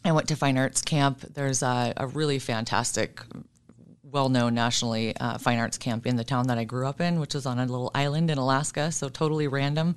I 0.05 0.13
went 0.13 0.29
to 0.29 0.37
fine 0.37 0.59
arts 0.59 0.83
camp. 0.83 1.21
There's 1.35 1.63
a, 1.63 1.93
a 1.97 2.07
really 2.07 2.39
fantastic, 2.39 3.21
well 4.03 4.29
known 4.29 4.55
nationally 4.55 5.17
uh, 5.17 5.39
fine 5.39 5.59
arts 5.59 5.79
camp 5.79 6.07
in 6.07 6.17
the 6.17 6.25
town 6.25 6.47
that 6.49 6.59
I 6.59 6.65
grew 6.65 6.87
up 6.87 7.01
in, 7.01 7.19
which 7.19 7.35
is 7.35 7.47
on 7.47 7.59
a 7.59 7.67
little 7.67 7.91
island 7.95 8.31
in 8.31 8.39
Alaska, 8.39 8.93
so 8.93 9.09
totally 9.09 9.49
random. 9.49 9.97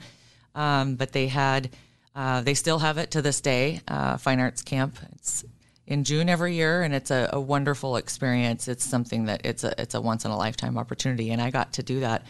Um, 0.55 0.96
but 0.96 1.12
they 1.12 1.27
had, 1.27 1.69
uh, 2.15 2.41
they 2.41 2.55
still 2.55 2.79
have 2.79 2.98
it 2.98 3.12
to 3.12 3.22
this 3.22 3.39
day, 3.39 3.81
uh, 3.88 4.17
fine 4.17 4.39
arts 4.39 4.63
camp. 4.63 4.98
It's 5.13 5.43
in 5.89 6.03
June 6.03 6.29
every 6.29 6.53
year, 6.53 6.84
and 6.84 6.93
it's 6.93 7.10
a, 7.10 7.29
a, 7.34 7.41
wonderful 7.41 7.98
experience. 7.98 8.67
It's 8.67 8.86
something 8.86 9.25
that 9.25 9.41
it's 9.43 9.63
a 9.63 9.74
it's 9.81 9.96
a 9.96 10.01
once 10.01 10.24
in 10.24 10.31
a 10.31 10.38
lifetime 10.38 10.77
opportunity, 10.77 11.31
and 11.31 11.41
I 11.41 11.50
got 11.50 11.74
to 11.74 11.84
do 11.84 12.01
that 12.01 12.25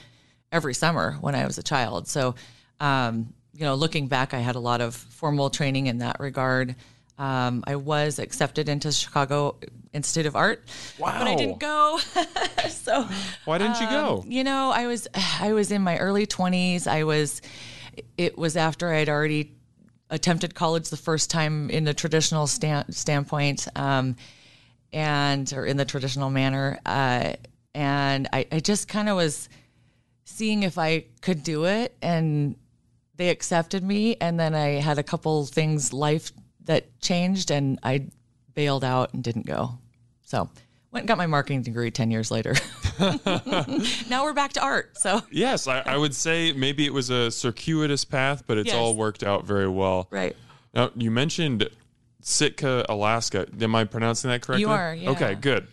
every 0.52 0.74
summer 0.74 1.18
when 1.20 1.36
I 1.36 1.46
was 1.46 1.58
a 1.58 1.64
child. 1.64 2.08
So, 2.08 2.36
um, 2.80 3.34
you 3.54 3.66
know, 3.66 3.76
looking 3.76 4.08
back, 4.08 4.34
I 4.34 4.40
had 4.40 4.56
a 4.56 4.60
lot 4.60 4.80
of 4.80 4.96
formal 4.96 5.50
training 5.50 5.88
in 5.88 5.98
that 5.98 6.22
regard. 6.22 6.76
Um, 7.18 7.66
I 7.68 7.76
was 7.76 8.18
accepted 8.18 8.70
into 8.70 8.94
Chicago 8.94 9.58
Institute 9.92 10.26
of 10.26 10.38
Art, 10.38 10.64
wow. 10.98 11.20
but 11.20 11.28
I 11.28 11.36
didn't 11.36 11.60
go. 11.60 12.00
so 12.70 13.10
why 13.44 13.58
didn't 13.58 13.76
um, 13.76 13.84
you 13.84 13.90
go? 13.90 14.24
You 14.26 14.46
know, 14.46 14.72
I 14.72 14.88
was 14.88 15.10
I 15.14 15.52
was 15.52 15.70
in 15.72 15.82
my 15.82 15.98
early 15.98 16.26
twenties. 16.26 16.88
I 16.88 17.04
was. 17.04 17.42
It 18.18 18.38
was 18.38 18.56
after 18.56 18.94
I'd 18.94 19.10
already 19.10 19.59
attempted 20.10 20.56
college 20.56 20.90
the 20.90 20.98
first 20.98 21.30
time 21.30 21.70
in 21.70 21.84
the 21.84 21.94
traditional 21.94 22.48
stand, 22.48 22.94
standpoint, 22.96 23.68
um, 23.76 24.16
and 24.92 25.52
or 25.54 25.66
in 25.66 25.78
the 25.78 25.86
traditional 25.86 26.30
manner, 26.30 26.80
uh, 26.86 27.34
and 27.76 28.28
I, 28.34 28.48
I 28.52 28.60
just 28.60 28.88
kind 28.88 29.08
of 29.08 29.16
was 29.16 29.50
seeing 30.26 30.64
if 30.64 30.78
I 30.78 31.06
could 31.22 31.44
do 31.44 31.66
it, 31.66 31.96
and 32.02 32.56
they 33.16 33.30
accepted 33.30 33.84
me, 33.84 34.16
and 34.20 34.40
then 34.40 34.56
I 34.56 34.80
had 34.80 34.98
a 34.98 35.04
couple 35.04 35.46
things 35.46 35.94
life 35.94 36.32
that 36.66 37.00
changed, 37.02 37.52
and 37.52 37.80
I 37.84 38.08
bailed 38.54 38.84
out 38.84 39.14
and 39.14 39.24
didn't 39.24 39.46
go. 39.46 39.78
So 40.24 40.50
went 40.92 41.04
and 41.04 41.08
got 41.08 41.18
my 41.18 41.28
marketing 41.28 41.62
degree 41.62 41.92
10 41.92 42.12
years 42.12 42.32
later. 42.32 42.56
now 44.10 44.24
we're 44.24 44.34
back 44.34 44.54
to 44.54 44.62
art. 44.62 44.98
So, 44.98 45.22
yes, 45.32 45.68
I, 45.68 45.80
I, 45.80 45.98
would 45.98 46.16
say 46.16 46.52
maybe 46.54 46.86
it 46.86 46.94
was 46.94 47.10
a 47.10 47.32
circuitous 47.32 48.06
path, 48.06 48.44
but 48.48 48.58
it's 48.58 48.68
yes. 48.68 48.76
all 48.76 48.96
worked 48.96 49.24
out 49.24 49.46
very 49.46 49.70
well. 49.70 50.08
Right. 50.12 50.36
Now, 50.74 50.92
you 50.96 51.12
mentioned 51.12 51.70
Sitka, 52.22 52.86
Alaska. 52.90 53.48
Am 53.62 53.76
I 53.76 53.86
pronouncing 53.86 54.30
that 54.30 54.42
correctly? 54.42 54.62
You 54.62 54.70
are. 54.70 54.94
Yeah. 54.94 55.12
Okay, 55.12 55.36
good. 55.36 55.68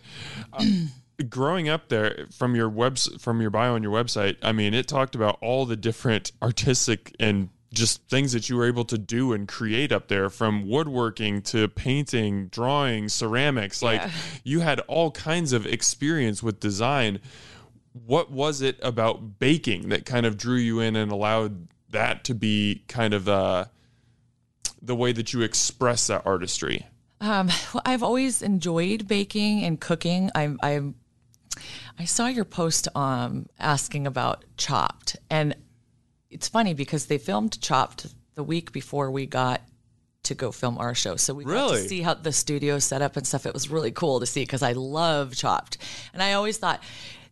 Uh, 0.53 0.65
growing 1.29 1.67
up 1.67 1.89
there 1.89 2.27
from 2.31 2.55
your 2.55 2.69
web 2.69 2.97
from 2.97 3.41
your 3.41 3.49
bio 3.49 3.75
on 3.75 3.83
your 3.83 3.91
website, 3.91 4.37
I 4.41 4.51
mean, 4.51 4.73
it 4.73 4.87
talked 4.87 5.15
about 5.15 5.37
all 5.41 5.65
the 5.65 5.75
different 5.75 6.31
artistic 6.41 7.15
and 7.19 7.49
just 7.73 8.07
things 8.07 8.31
that 8.31 8.49
you 8.49 8.55
were 8.55 8.65
able 8.65 8.85
to 8.85 8.97
do 8.97 9.33
and 9.33 9.47
create 9.47 9.91
up 9.91 10.07
there 10.07 10.29
from 10.29 10.67
woodworking 10.67 11.41
to 11.41 11.67
painting, 11.67 12.47
drawing, 12.47 13.09
ceramics. 13.09 13.81
Like 13.81 14.01
yeah. 14.01 14.11
you 14.43 14.59
had 14.61 14.79
all 14.81 15.11
kinds 15.11 15.53
of 15.53 15.65
experience 15.65 16.41
with 16.41 16.59
design. 16.59 17.19
What 17.93 18.31
was 18.31 18.61
it 18.61 18.79
about 18.81 19.39
baking 19.39 19.89
that 19.89 20.05
kind 20.05 20.25
of 20.25 20.37
drew 20.37 20.57
you 20.57 20.79
in 20.79 20.95
and 20.95 21.11
allowed 21.11 21.67
that 21.89 22.23
to 22.25 22.35
be 22.35 22.83
kind 22.87 23.13
of 23.13 23.27
uh, 23.27 23.65
the 24.81 24.95
way 24.95 25.11
that 25.11 25.33
you 25.33 25.41
express 25.41 26.07
that 26.07 26.25
artistry? 26.25 26.85
Um, 27.19 27.47
well, 27.73 27.81
I've 27.85 28.03
always 28.03 28.41
enjoyed 28.41 29.07
baking 29.07 29.63
and 29.63 29.79
cooking. 29.79 30.29
I'm, 30.35 30.59
I'm 30.61 30.95
I 31.99 32.05
saw 32.05 32.27
your 32.27 32.45
post 32.45 32.87
um, 32.95 33.47
asking 33.59 34.05
about 34.05 34.45
Chopped, 34.57 35.17
and 35.29 35.55
it's 36.29 36.47
funny 36.47 36.73
because 36.73 37.05
they 37.05 37.17
filmed 37.17 37.59
Chopped 37.61 38.07
the 38.35 38.43
week 38.43 38.71
before 38.71 39.09
we 39.11 39.25
got 39.25 39.61
to 40.23 40.35
go 40.35 40.51
film 40.51 40.77
our 40.77 40.93
show. 40.93 41.15
So 41.15 41.33
we 41.33 41.45
really? 41.45 41.59
got 41.59 41.83
to 41.83 41.87
see 41.87 42.01
how 42.01 42.13
the 42.13 42.31
studio 42.31 42.79
set 42.79 43.01
up 43.01 43.17
and 43.17 43.25
stuff. 43.25 43.45
It 43.45 43.53
was 43.53 43.69
really 43.69 43.91
cool 43.91 44.19
to 44.19 44.25
see 44.25 44.43
because 44.43 44.61
I 44.61 44.73
love 44.73 45.35
Chopped. 45.35 45.77
And 46.13 46.21
I 46.21 46.33
always 46.33 46.57
thought 46.57 46.83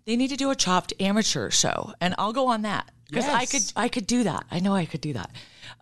they 0.05 0.15
need 0.15 0.29
to 0.29 0.37
do 0.37 0.49
a 0.49 0.55
Chopped 0.55 0.93
amateur 0.99 1.49
show 1.49 1.93
and 1.99 2.15
I'll 2.17 2.33
go 2.33 2.47
on 2.47 2.61
that 2.61 2.89
because 3.15 3.29
yes. 3.29 3.36
I 3.36 3.45
could 3.45 3.86
I 3.86 3.88
could 3.88 4.07
do 4.07 4.24
that. 4.24 4.45
I 4.51 4.60
know 4.60 4.75
I 4.75 4.86
could 4.86 5.01
do 5.01 5.13
that. 5.13 5.31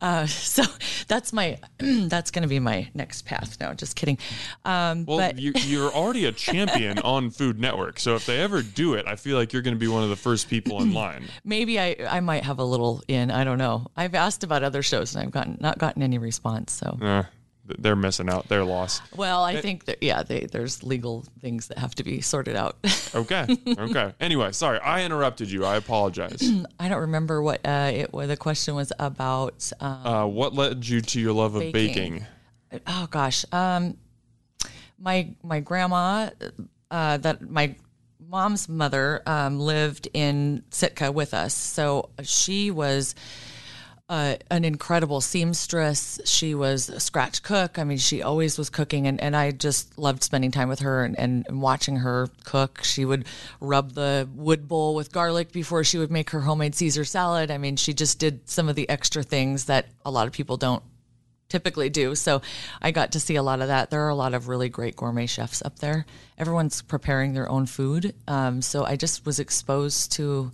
Uh, 0.02 0.26
so 0.28 0.64
that's 1.08 1.34
my 1.34 1.58
that's 1.80 2.32
going 2.32 2.44
to 2.44 2.48
be 2.48 2.60
my 2.60 2.90
next 2.94 3.24
path. 3.24 3.58
No, 3.60 3.74
just 3.74 3.96
kidding. 3.96 4.18
Um, 4.66 5.06
well, 5.06 5.18
but 5.18 5.40
you, 5.40 5.84
are 5.84 5.92
already 5.92 6.26
a 6.26 6.32
champion 6.32 7.00
on 7.04 7.32
Food 7.32 7.60
Network, 7.60 8.00
so 8.00 8.16
if 8.16 8.26
they 8.26 8.40
ever 8.40 8.62
do 8.62 8.94
it, 8.94 9.08
I 9.08 9.16
feel 9.16 9.38
like 9.38 9.52
you're 9.52 9.62
going 9.62 9.76
to 9.76 9.80
be 9.80 9.88
one 9.88 10.04
of 10.04 10.10
the 10.10 10.16
first 10.16 10.50
people 10.50 10.82
in 10.82 10.94
line. 11.04 11.26
Maybe 11.44 11.80
I 11.80 11.96
I 12.08 12.20
might 12.20 12.44
have 12.44 12.60
a 12.60 12.66
little 12.66 13.02
in. 13.08 13.32
I 13.32 13.44
don't 13.44 13.58
know. 13.58 13.88
I've 13.98 14.16
asked 14.16 14.44
about 14.44 14.64
other 14.64 14.84
shows 14.84 15.16
and 15.16 15.24
I've 15.24 15.32
gotten 15.32 15.58
not 15.60 15.80
gotten 15.80 16.04
any 16.04 16.18
response. 16.18 16.74
So. 16.74 16.98
Uh, 17.02 17.24
they're 17.66 17.96
missing 17.96 18.30
out. 18.30 18.50
They're 18.50 18.66
lost. 18.66 19.02
Well, 19.16 19.44
I 19.44 19.62
think 19.62 19.86
that 19.86 20.04
yeah, 20.04 20.24
they, 20.24 20.42
there's 20.42 20.84
legal 20.84 21.26
things 21.40 21.68
that 21.68 21.78
have 21.78 21.96
to 21.96 22.04
be 22.04 22.22
sorted 22.22 22.56
out. 22.56 22.78
okay. 23.16 23.48
Okay. 23.68 24.14
Anyway, 24.20 24.52
sorry, 24.52 24.80
I 24.80 25.04
interrupted 25.04 25.50
you. 25.50 25.66
I 25.66 25.76
apologize. 25.76 26.42
I 26.80 26.90
don't 26.90 27.02
remember 27.02 27.42
what 27.42 27.62
uh, 27.66 27.92
it 27.94 28.14
what 28.14 28.28
the 28.28 28.38
question 28.38 28.76
was 28.76 28.92
about. 29.00 29.72
Um, 29.80 30.08
uh, 30.08 30.26
what 30.26 30.54
led 30.54 30.88
you 30.88 31.02
to 31.02 31.20
your 31.20 31.34
love 31.34 31.56
of 31.56 31.72
baking? 31.72 32.26
Oh 32.88 33.08
gosh, 33.10 33.46
um, 33.52 33.98
my 35.00 35.34
my 35.44 35.60
grandma, 35.60 36.30
uh, 36.92 37.18
that 37.18 37.50
my 37.50 37.76
mom's 38.28 38.68
mother 38.68 39.22
um, 39.26 39.60
lived 39.60 40.08
in 40.14 40.64
Sitka 40.72 41.12
with 41.12 41.34
us, 41.34 41.54
so 41.54 42.10
she 42.24 42.72
was 42.72 43.16
uh, 44.10 44.36
an 44.52 44.66
incredible 44.66 45.22
seamstress. 45.22 46.20
She 46.26 46.54
was 46.54 46.90
a 46.90 47.00
scratch 47.00 47.42
cook. 47.42 47.80
I 47.80 47.84
mean, 47.84 47.98
she 47.98 48.22
always 48.22 48.58
was 48.58 48.70
cooking, 48.70 49.08
and, 49.08 49.20
and 49.22 49.36
I 49.36 49.52
just 49.52 49.98
loved 49.98 50.24
spending 50.24 50.52
time 50.52 50.68
with 50.68 50.80
her 50.80 51.04
and, 51.04 51.18
and, 51.18 51.46
and 51.48 51.62
watching 51.62 51.98
her 51.98 52.28
cook. 52.44 52.84
She 52.84 53.06
would 53.06 53.26
rub 53.62 53.94
the 53.94 54.28
wood 54.36 54.68
bowl 54.68 54.94
with 54.94 55.12
garlic 55.12 55.52
before 55.52 55.84
she 55.84 55.98
would 55.98 56.12
make 56.12 56.32
her 56.32 56.42
homemade 56.42 56.76
Caesar 56.76 57.06
salad. 57.06 57.50
I 57.50 57.58
mean, 57.58 57.78
she 57.78 57.94
just 57.94 58.20
did 58.20 58.48
some 58.50 58.68
of 58.68 58.76
the 58.76 58.90
extra 58.90 59.24
things 59.24 59.66
that 59.66 59.88
a 60.06 60.12
lot 60.12 60.28
of 60.28 60.34
people 60.34 60.58
don't 60.58 60.84
typically 61.48 61.90
do. 61.90 62.16
So 62.16 62.42
I 62.82 62.92
got 62.92 63.14
to 63.14 63.20
see 63.20 63.36
a 63.36 63.44
lot 63.44 63.62
of 63.62 63.68
that. 63.68 63.90
There 63.90 64.02
are 64.02 64.10
a 64.10 64.16
lot 64.16 64.34
of 64.34 64.48
really 64.48 64.70
great 64.70 64.96
gourmet 64.96 65.28
chefs 65.28 65.62
up 65.64 65.80
there. 65.80 66.06
Everyone's 66.38 66.82
preparing 66.82 67.34
their 67.34 67.48
own 67.48 67.68
food. 67.68 68.16
Um, 68.28 68.62
so 68.62 68.84
I 68.84 68.96
just 68.96 69.26
was 69.26 69.40
exposed 69.40 70.12
to 70.14 70.52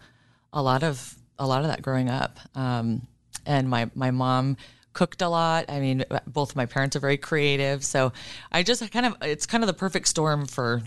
a 0.54 0.62
lot 0.62 0.84
of 0.84 1.16
a 1.40 1.48
lot 1.48 1.62
of 1.62 1.68
that 1.68 1.82
growing 1.82 2.10
up. 2.10 2.38
Um, 2.54 3.08
and 3.50 3.68
my 3.68 3.90
my 3.96 4.12
mom 4.12 4.56
cooked 4.94 5.22
a 5.22 5.28
lot. 5.28 5.66
I 5.68 5.80
mean, 5.80 6.06
both 6.28 6.56
my 6.56 6.66
parents 6.66 6.96
are 6.96 7.00
very 7.00 7.18
creative, 7.18 7.84
so 7.84 8.14
I 8.52 8.64
just 8.64 8.90
kind 8.92 9.08
of 9.08 9.16
it's 9.22 9.46
kind 9.46 9.64
of 9.64 9.68
the 9.68 9.74
perfect 9.74 10.08
storm 10.08 10.46
for 10.46 10.82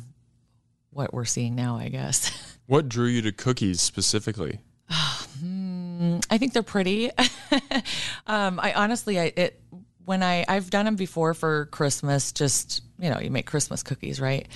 what 0.91 1.13
we're 1.13 1.25
seeing 1.25 1.55
now, 1.55 1.77
I 1.77 1.89
guess. 1.89 2.31
What 2.67 2.89
drew 2.89 3.07
you 3.07 3.21
to 3.23 3.33
cookies 3.33 3.83
specifically? 3.83 4.61
I 4.89 6.39
think 6.39 6.53
they're 6.53 6.63
pretty. 6.63 7.11
um, 8.27 8.61
I 8.61 8.73
honestly, 8.75 9.19
I 9.19 9.33
it 9.37 9.61
when 10.05 10.23
I 10.23 10.45
I've 10.49 10.71
done 10.71 10.85
them 10.85 10.95
before 10.95 11.35
for 11.35 11.67
Christmas. 11.67 12.33
Just 12.33 12.83
you 13.01 13.11
know, 13.11 13.19
you 13.19 13.31
make 13.31 13.47
Christmas 13.47 13.83
cookies, 13.83 14.21
right? 14.21 14.47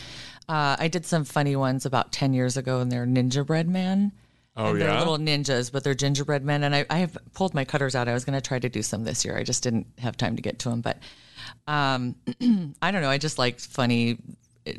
Uh, 0.48 0.76
I 0.78 0.86
did 0.88 1.04
some 1.04 1.24
funny 1.24 1.56
ones 1.56 1.84
about 1.84 2.12
ten 2.12 2.32
years 2.32 2.56
ago, 2.56 2.80
and 2.80 2.90
they're 2.90 3.06
Ninja 3.06 3.44
Bread 3.44 3.68
Man. 3.68 4.12
Oh 4.56 4.70
and 4.70 4.80
they're 4.80 4.88
yeah. 4.88 4.98
little 4.98 5.18
ninjas, 5.18 5.70
but 5.70 5.84
they're 5.84 5.94
gingerbread 5.94 6.44
men. 6.44 6.64
And 6.64 6.74
I, 6.74 6.86
I 6.88 6.98
have 6.98 7.18
pulled 7.34 7.52
my 7.52 7.64
cutters 7.64 7.94
out. 7.94 8.08
I 8.08 8.14
was 8.14 8.24
going 8.24 8.40
to 8.40 8.46
try 8.46 8.58
to 8.58 8.68
do 8.68 8.82
some 8.82 9.04
this 9.04 9.24
year. 9.24 9.36
I 9.36 9.42
just 9.42 9.62
didn't 9.62 9.86
have 9.98 10.16
time 10.16 10.36
to 10.36 10.42
get 10.42 10.60
to 10.60 10.70
them. 10.70 10.80
But 10.80 10.98
um, 11.66 12.16
I 12.82 12.90
don't 12.90 13.02
know. 13.02 13.10
I 13.10 13.18
just 13.18 13.38
like 13.38 13.60
funny 13.60 14.18
uh, 14.66 14.72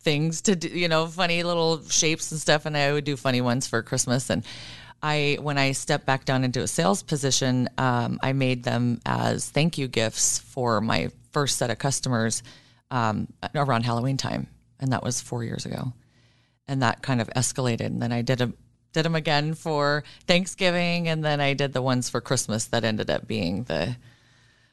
things 0.00 0.42
to 0.42 0.54
do, 0.54 0.68
you 0.68 0.86
know, 0.86 1.06
funny 1.06 1.42
little 1.42 1.82
shapes 1.88 2.30
and 2.30 2.40
stuff. 2.40 2.66
And 2.66 2.76
I 2.76 2.92
would 2.92 3.04
do 3.04 3.16
funny 3.16 3.40
ones 3.40 3.66
for 3.66 3.82
Christmas. 3.82 4.30
And 4.30 4.44
I, 5.02 5.38
when 5.40 5.58
I 5.58 5.72
stepped 5.72 6.06
back 6.06 6.24
down 6.24 6.44
into 6.44 6.62
a 6.62 6.68
sales 6.68 7.02
position, 7.02 7.68
um, 7.78 8.20
I 8.22 8.32
made 8.32 8.62
them 8.62 9.00
as 9.04 9.50
thank 9.50 9.76
you 9.76 9.88
gifts 9.88 10.38
for 10.38 10.80
my 10.80 11.10
first 11.32 11.58
set 11.58 11.70
of 11.70 11.78
customers 11.78 12.44
um, 12.92 13.26
around 13.56 13.82
Halloween 13.82 14.18
time. 14.18 14.46
And 14.78 14.92
that 14.92 15.02
was 15.02 15.20
four 15.20 15.42
years 15.42 15.66
ago 15.66 15.92
and 16.66 16.82
that 16.82 17.02
kind 17.02 17.20
of 17.20 17.28
escalated. 17.30 17.86
And 17.86 18.00
then 18.00 18.12
I 18.12 18.22
did 18.22 18.40
a 18.40 18.52
did 18.94 19.04
them 19.04 19.14
again 19.14 19.52
for 19.52 20.02
Thanksgiving, 20.26 21.08
and 21.08 21.22
then 21.22 21.40
I 21.40 21.52
did 21.52 21.74
the 21.74 21.82
ones 21.82 22.08
for 22.08 22.22
Christmas 22.22 22.64
that 22.66 22.84
ended 22.84 23.10
up 23.10 23.26
being 23.26 23.64
the 23.64 23.96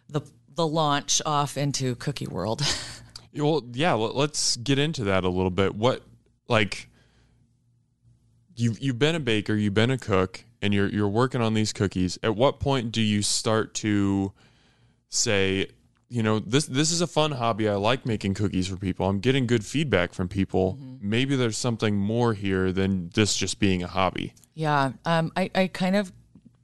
the 0.07 0.21
the 0.55 0.65
launch 0.67 1.21
off 1.25 1.57
into 1.57 1.95
Cookie 1.95 2.27
World. 2.27 2.61
Well, 3.33 3.63
yeah. 3.71 3.93
let- 3.93 4.13
Let's 4.13 4.57
get 4.57 4.77
into 4.77 5.05
that 5.05 5.23
a 5.23 5.29
little 5.29 5.51
bit. 5.51 5.73
What 5.73 6.03
like 6.49 6.89
you 8.57 8.75
you've 8.79 8.99
been 8.99 9.15
a 9.15 9.21
baker, 9.21 9.55
you've 9.55 9.73
been 9.73 9.89
a 9.89 9.97
cook, 9.97 10.43
and 10.61 10.73
you're 10.73 10.89
you're 10.89 11.07
working 11.07 11.41
on 11.41 11.53
these 11.53 11.71
cookies. 11.71 12.19
At 12.23 12.35
what 12.35 12.59
point 12.59 12.91
do 12.91 13.01
you 13.01 13.21
start 13.21 13.73
to 13.75 14.33
say, 15.07 15.67
you 16.11 16.21
know, 16.21 16.39
this 16.39 16.65
this 16.65 16.91
is 16.91 16.99
a 16.99 17.07
fun 17.07 17.31
hobby. 17.31 17.69
I 17.69 17.75
like 17.75 18.05
making 18.05 18.33
cookies 18.33 18.67
for 18.67 18.75
people. 18.75 19.07
I'm 19.07 19.19
getting 19.19 19.47
good 19.47 19.65
feedback 19.65 20.13
from 20.13 20.27
people. 20.27 20.77
Maybe 20.99 21.37
there's 21.37 21.57
something 21.57 21.95
more 21.95 22.33
here 22.33 22.73
than 22.73 23.09
this 23.13 23.33
just 23.37 23.59
being 23.59 23.81
a 23.81 23.87
hobby. 23.87 24.33
yeah, 24.53 24.91
um, 25.05 25.31
I 25.37 25.49
I 25.55 25.67
kind 25.67 25.95
of 25.95 26.11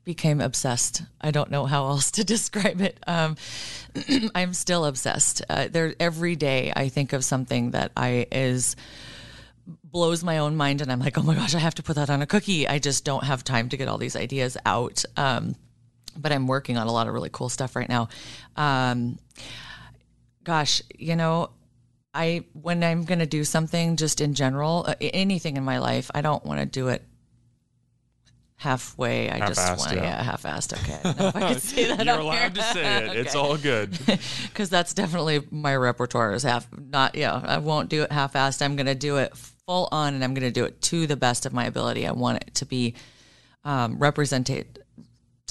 became 0.04 0.42
obsessed. 0.42 1.04
I 1.22 1.32
don't 1.32 1.50
know 1.50 1.66
how 1.66 1.86
else 1.88 2.12
to 2.12 2.24
describe 2.36 2.82
it. 2.82 3.00
Um, 3.08 3.38
I'm 4.36 4.54
still 4.54 4.84
obsessed. 4.84 5.42
Uh, 5.50 5.70
there 5.72 5.96
every 5.98 6.36
day 6.36 6.74
I 6.76 6.90
think 6.90 7.14
of 7.14 7.24
something 7.24 7.72
that 7.72 7.94
I 7.96 8.28
is 8.30 8.76
blows 9.66 10.26
my 10.26 10.40
own 10.40 10.58
mind 10.58 10.82
and 10.82 10.92
I'm 10.92 11.00
like, 11.00 11.18
"Oh 11.18 11.24
my 11.24 11.36
gosh, 11.36 11.56
I 11.56 11.60
have 11.60 11.76
to 11.76 11.84
put 11.84 11.96
that 11.96 12.10
on 12.10 12.22
a 12.22 12.28
cookie." 12.28 12.68
I 12.68 12.80
just 12.80 13.06
don't 13.06 13.24
have 13.24 13.46
time 13.46 13.70
to 13.70 13.78
get 13.78 13.88
all 13.88 13.98
these 13.98 14.18
ideas 14.18 14.58
out. 14.66 15.06
Um, 15.16 15.56
but 16.18 16.32
I'm 16.32 16.48
working 16.48 16.78
on 16.78 16.88
a 16.88 16.92
lot 16.92 17.08
of 17.08 17.14
really 17.14 17.30
cool 17.32 17.50
stuff 17.50 17.76
right 17.76 17.90
now. 17.90 18.10
Um, 18.56 19.20
gosh, 20.44 20.82
you 20.98 21.16
know, 21.16 21.52
I 22.14 22.46
when 22.54 22.84
I'm 22.84 23.06
going 23.06 23.20
to 23.20 23.26
do 23.26 23.44
something 23.44 23.96
just 23.96 24.22
in 24.22 24.34
general, 24.34 24.86
uh, 24.88 24.96
anything 25.00 25.58
in 25.58 25.64
my 25.64 25.80
life, 25.80 26.10
I 26.16 26.22
don't 26.22 26.46
want 26.46 26.60
to 26.60 26.66
do 26.66 26.88
it 26.88 27.04
halfway. 28.58 29.30
I 29.30 29.40
just 29.48 29.60
Half-assed, 29.60 29.78
want 29.78 29.90
to 29.92 29.96
yeah. 29.98 30.04
yeah, 30.04 30.24
half-assed. 30.24 30.74
Okay, 30.74 31.00
I 31.04 31.10
if 31.28 31.36
I 31.36 31.54
could 31.54 31.62
say 31.62 31.86
that. 31.96 32.06
You're 32.06 32.20
allowed 32.20 32.56
to 32.56 32.64
say 32.64 33.06
it. 33.06 33.18
It's 33.18 33.36
all 33.36 33.56
good. 33.56 33.92
because 34.48 34.70
that's 34.70 34.94
definitely 34.94 35.42
my 35.52 35.76
repertoire 35.76 36.34
is 36.34 36.44
half 36.44 36.68
not 36.76 37.16
yeah 37.16 37.40
i 37.46 37.58
won't 37.60 37.90
do 37.90 38.04
it 38.04 38.12
half-assed 38.12 38.62
i'm 38.62 38.76
going 38.76 38.88
to 38.88 38.96
do 38.96 39.18
it 39.18 39.36
full 39.38 39.88
on 39.92 40.14
and 40.14 40.24
i'm 40.24 40.34
going 40.34 40.48
to 40.48 40.52
do 40.52 40.66
it 40.66 40.82
to 40.82 41.06
the 41.06 41.16
best 41.16 41.46
of 41.46 41.54
my 41.54 41.66
ability 41.66 42.08
i 42.08 42.12
want 42.12 42.42
it 42.42 42.56
to 42.56 42.66
be 42.66 42.96
um, 43.64 43.98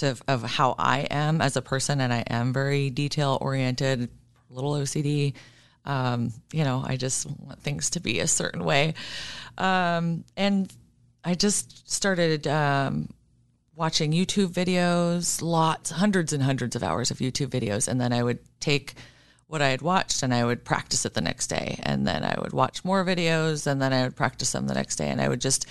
representative 0.02 0.22
of 0.28 0.42
how 0.42 0.74
i 0.78 1.00
am 1.11 1.40
as 1.40 1.56
a 1.56 1.62
person 1.62 2.00
and 2.00 2.12
i 2.12 2.22
am 2.28 2.52
very 2.52 2.90
detail 2.90 3.38
oriented 3.40 4.09
a 4.50 4.54
little 4.54 4.72
ocd 4.72 5.35
um, 5.85 6.32
you 6.52 6.64
know 6.64 6.82
i 6.87 6.96
just 6.96 7.26
want 7.26 7.61
things 7.62 7.90
to 7.90 8.00
be 8.00 8.20
a 8.20 8.26
certain 8.26 8.64
way 8.64 8.94
um, 9.59 10.24
and 10.37 10.72
i 11.24 11.35
just 11.35 11.90
started 11.90 12.46
um, 12.46 13.09
watching 13.74 14.11
YouTube 14.11 14.54
videos, 14.54 15.42
lots, 15.42 15.90
hundreds 15.90 16.32
and 16.32 16.42
hundreds 16.42 16.74
of 16.76 16.82
hours 16.82 17.11
of 17.11 17.18
YouTube 17.18 17.48
videos. 17.48 17.88
And 17.88 18.00
then 18.00 18.11
I 18.11 18.22
would 18.22 18.38
take 18.59 18.94
what 19.48 19.61
I 19.61 19.68
had 19.68 19.82
watched 19.82 20.22
and 20.22 20.32
I 20.32 20.46
would 20.46 20.64
practice 20.64 21.04
it 21.04 21.12
the 21.12 21.20
next 21.20 21.48
day. 21.48 21.78
And 21.82 22.06
then 22.06 22.24
I 22.24 22.40
would 22.40 22.54
watch 22.54 22.87
more 22.87 23.04
videos 23.04 23.66
and 23.66 23.82
then 23.82 23.92
I 23.92 24.04
would 24.04 24.16
practice 24.16 24.52
them 24.52 24.66
the 24.66 24.72
next 24.72 24.96
day. 24.96 25.11
And 25.11 25.20
I 25.20 25.28
would 25.28 25.42
just 25.42 25.66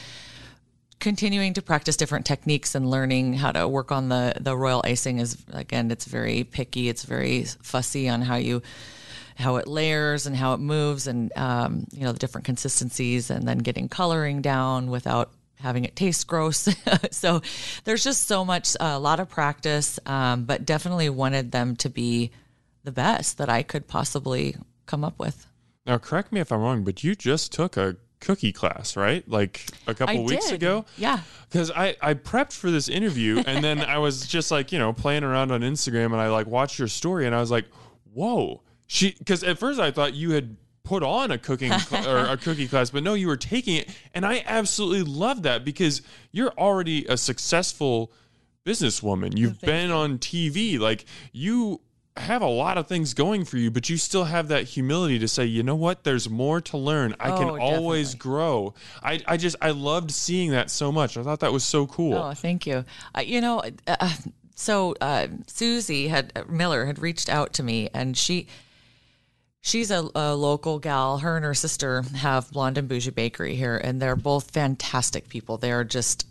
continuing 0.99 1.53
to 1.53 1.61
practice 1.61 1.97
different 1.97 2.25
techniques 2.25 2.75
and 2.75 2.89
learning 2.89 3.33
how 3.33 3.51
to 3.51 3.67
work 3.67 3.91
on 3.91 4.09
the 4.09 4.33
the 4.39 4.55
royal 4.55 4.81
icing 4.85 5.19
is 5.19 5.37
again 5.51 5.91
it's 5.91 6.05
very 6.05 6.43
picky 6.43 6.89
it's 6.89 7.03
very 7.03 7.43
fussy 7.61 8.09
on 8.09 8.21
how 8.21 8.35
you 8.35 8.61
how 9.35 9.57
it 9.57 9.67
layers 9.67 10.25
and 10.25 10.35
how 10.35 10.53
it 10.53 10.59
moves 10.59 11.07
and 11.07 11.31
um, 11.37 11.85
you 11.91 12.03
know 12.03 12.11
the 12.11 12.19
different 12.19 12.45
consistencies 12.45 13.29
and 13.29 13.47
then 13.47 13.57
getting 13.57 13.89
coloring 13.89 14.41
down 14.41 14.89
without 14.89 15.31
having 15.59 15.85
it 15.85 15.95
taste 15.95 16.27
gross. 16.27 16.67
So 17.11 17.41
there's 17.85 18.03
just 18.03 18.27
so 18.27 18.45
much 18.45 18.75
a 18.79 18.99
lot 18.99 19.19
of 19.19 19.29
practice 19.29 19.99
um, 20.05 20.43
but 20.43 20.65
definitely 20.65 21.09
wanted 21.09 21.51
them 21.51 21.75
to 21.77 21.89
be 21.89 22.31
the 22.83 22.91
best 22.91 23.39
that 23.39 23.49
i 23.49 23.63
could 23.63 23.87
possibly 23.87 24.55
come 24.85 25.03
up 25.03 25.17
with. 25.17 25.47
Now, 25.85 25.97
correct 25.97 26.31
me 26.31 26.39
if 26.39 26.51
I'm 26.51 26.61
wrong, 26.61 26.83
but 26.83 27.03
you 27.03 27.15
just 27.15 27.51
took 27.51 27.77
a 27.77 27.95
cookie 28.19 28.51
class, 28.51 28.95
right? 28.95 29.27
Like 29.29 29.65
a 29.87 29.93
couple 29.93 30.17
I 30.17 30.21
weeks 30.21 30.47
did. 30.47 30.55
ago? 30.55 30.85
yeah 30.97 31.21
Because 31.49 31.71
I, 31.71 31.95
I 32.01 32.13
prepped 32.13 32.53
for 32.53 32.71
this 32.71 32.89
interview 32.89 33.43
and 33.45 33.63
then 33.63 33.81
I 33.81 33.97
was 33.97 34.25
just 34.25 34.51
like, 34.51 34.71
you 34.71 34.79
know, 34.79 34.93
playing 34.93 35.23
around 35.23 35.51
on 35.51 35.61
Instagram 35.61 36.05
and 36.07 36.17
I 36.17 36.27
like 36.29 36.47
watched 36.47 36.79
your 36.79 36.87
story 36.87 37.25
and 37.25 37.35
I 37.35 37.39
was 37.39 37.51
like, 37.51 37.65
whoa. 38.13 38.61
She, 38.87 39.15
because 39.17 39.43
at 39.43 39.57
first 39.57 39.79
I 39.79 39.91
thought 39.91 40.13
you 40.13 40.31
had 40.31 40.57
put 40.83 41.03
on 41.03 41.31
a 41.31 41.37
cooking 41.37 41.71
cl- 41.79 42.07
or 42.07 42.25
a 42.25 42.37
cookie 42.37 42.67
class, 42.67 42.89
but 42.89 43.03
no, 43.03 43.13
you 43.13 43.27
were 43.27 43.37
taking 43.37 43.75
it. 43.75 43.89
And 44.13 44.25
I 44.25 44.43
absolutely 44.45 45.03
love 45.03 45.43
that 45.43 45.65
because 45.65 46.01
you're 46.31 46.53
already 46.57 47.05
a 47.07 47.17
successful 47.17 48.11
businesswoman. 48.65 49.37
You've 49.37 49.61
been 49.61 49.91
on 49.91 50.17
TV. 50.17 50.79
Like 50.79 51.05
you 51.31 51.81
have 52.17 52.41
a 52.41 52.47
lot 52.47 52.77
of 52.77 52.87
things 52.87 53.13
going 53.13 53.43
for 53.43 53.57
you, 53.57 53.69
but 53.69 53.89
you 53.89 53.97
still 53.97 54.23
have 54.25 54.47
that 54.47 54.63
humility 54.63 55.19
to 55.19 55.27
say, 55.27 55.45
you 55.45 55.63
know 55.63 55.75
what, 55.75 56.03
there's 56.03 56.29
more 56.29 56.61
to 56.61 56.77
learn. 56.77 57.13
I 57.19 57.31
can 57.31 57.49
Oh, 57.49 57.59
always 57.59 58.13
definitely. 58.13 58.29
grow. 58.31 58.73
I, 59.03 59.19
I 59.27 59.37
just, 59.37 59.55
I 59.61 59.71
loved 59.71 60.11
seeing 60.11 60.51
that 60.51 60.71
so 60.71 60.91
much. 60.91 61.17
I 61.17 61.23
thought 61.23 61.41
that 61.41 61.51
was 61.51 61.63
so 61.65 61.85
cool. 61.87 62.13
Oh, 62.13 62.33
thank 62.33 62.65
you. 62.65 62.85
Uh, 63.13 63.21
you 63.21 63.41
know, 63.41 63.61
uh, 63.87 64.13
so 64.55 64.95
uh, 65.01 65.27
Susie 65.47 66.07
had 66.07 66.49
Miller 66.49 66.85
had 66.85 66.99
reached 66.99 67.27
out 67.27 67.51
to 67.53 67.63
me, 67.63 67.89
and 67.93 68.17
she 68.17 68.47
she's 69.61 69.91
a, 69.91 70.07
a 70.15 70.33
local 70.35 70.79
gal. 70.79 71.17
Her 71.17 71.35
and 71.35 71.43
her 71.43 71.53
sister 71.53 72.03
have 72.15 72.49
Blonde 72.51 72.77
and 72.77 72.87
Bougie 72.87 73.11
Bakery 73.11 73.55
here, 73.57 73.75
and 73.75 74.01
they're 74.01 74.15
both 74.15 74.51
fantastic 74.51 75.27
people. 75.27 75.57
They 75.57 75.73
are 75.73 75.83
just 75.83 76.25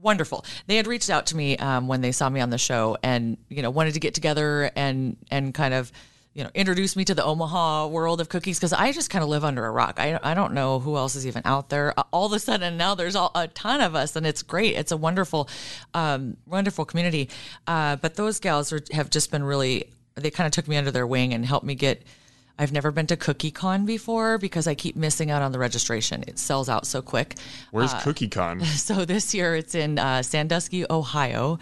wonderful. 0.00 0.44
They 0.66 0.76
had 0.76 0.86
reached 0.86 1.10
out 1.10 1.26
to 1.26 1.36
me 1.36 1.56
um, 1.58 1.88
when 1.88 2.00
they 2.00 2.12
saw 2.12 2.28
me 2.28 2.40
on 2.40 2.50
the 2.50 2.58
show, 2.58 2.96
and 3.02 3.36
you 3.48 3.62
know 3.62 3.70
wanted 3.70 3.94
to 3.94 4.00
get 4.00 4.14
together 4.14 4.70
and 4.76 5.16
and 5.30 5.52
kind 5.54 5.74
of 5.74 5.92
you 6.34 6.44
know 6.44 6.50
introduce 6.54 6.96
me 6.96 7.04
to 7.04 7.14
the 7.14 7.24
Omaha 7.24 7.88
world 7.88 8.20
of 8.20 8.28
cookies 8.28 8.58
because 8.58 8.72
I 8.72 8.92
just 8.92 9.10
kind 9.10 9.22
of 9.22 9.28
live 9.28 9.44
under 9.44 9.64
a 9.64 9.70
rock. 9.70 9.98
I 9.98 10.18
I 10.22 10.34
don't 10.34 10.54
know 10.54 10.78
who 10.78 10.96
else 10.96 11.14
is 11.16 11.26
even 11.26 11.42
out 11.44 11.68
there. 11.68 11.94
All 12.12 12.26
of 12.26 12.32
a 12.32 12.38
sudden 12.38 12.76
now 12.76 12.94
there's 12.94 13.16
all, 13.16 13.30
a 13.34 13.48
ton 13.48 13.80
of 13.80 13.94
us, 13.94 14.16
and 14.16 14.26
it's 14.26 14.42
great. 14.42 14.76
It's 14.76 14.92
a 14.92 14.96
wonderful, 14.96 15.48
um, 15.94 16.36
wonderful 16.46 16.84
community. 16.84 17.30
Uh, 17.66 17.96
but 17.96 18.14
those 18.14 18.40
gals 18.40 18.72
are, 18.72 18.80
have 18.92 19.10
just 19.10 19.30
been 19.30 19.44
really. 19.44 19.90
They 20.14 20.30
kind 20.30 20.46
of 20.46 20.52
took 20.52 20.66
me 20.66 20.76
under 20.76 20.90
their 20.90 21.06
wing 21.06 21.32
and 21.32 21.44
helped 21.44 21.66
me 21.66 21.74
get. 21.74 22.02
I've 22.58 22.72
never 22.72 22.90
been 22.90 23.06
to 23.06 23.16
CookieCon 23.16 23.86
before 23.86 24.38
because 24.38 24.66
I 24.66 24.74
keep 24.74 24.96
missing 24.96 25.30
out 25.30 25.42
on 25.42 25.52
the 25.52 25.58
registration. 25.58 26.24
It 26.26 26.38
sells 26.38 26.68
out 26.68 26.86
so 26.86 27.00
quick. 27.00 27.36
Where's 27.70 27.94
Cookie 28.02 28.28
Con? 28.28 28.60
So 28.64 29.04
this 29.04 29.34
year 29.34 29.54
it's 29.54 29.74
in 29.74 29.98
uh, 29.98 30.22
Sandusky, 30.22 30.84
Ohio. 30.90 31.58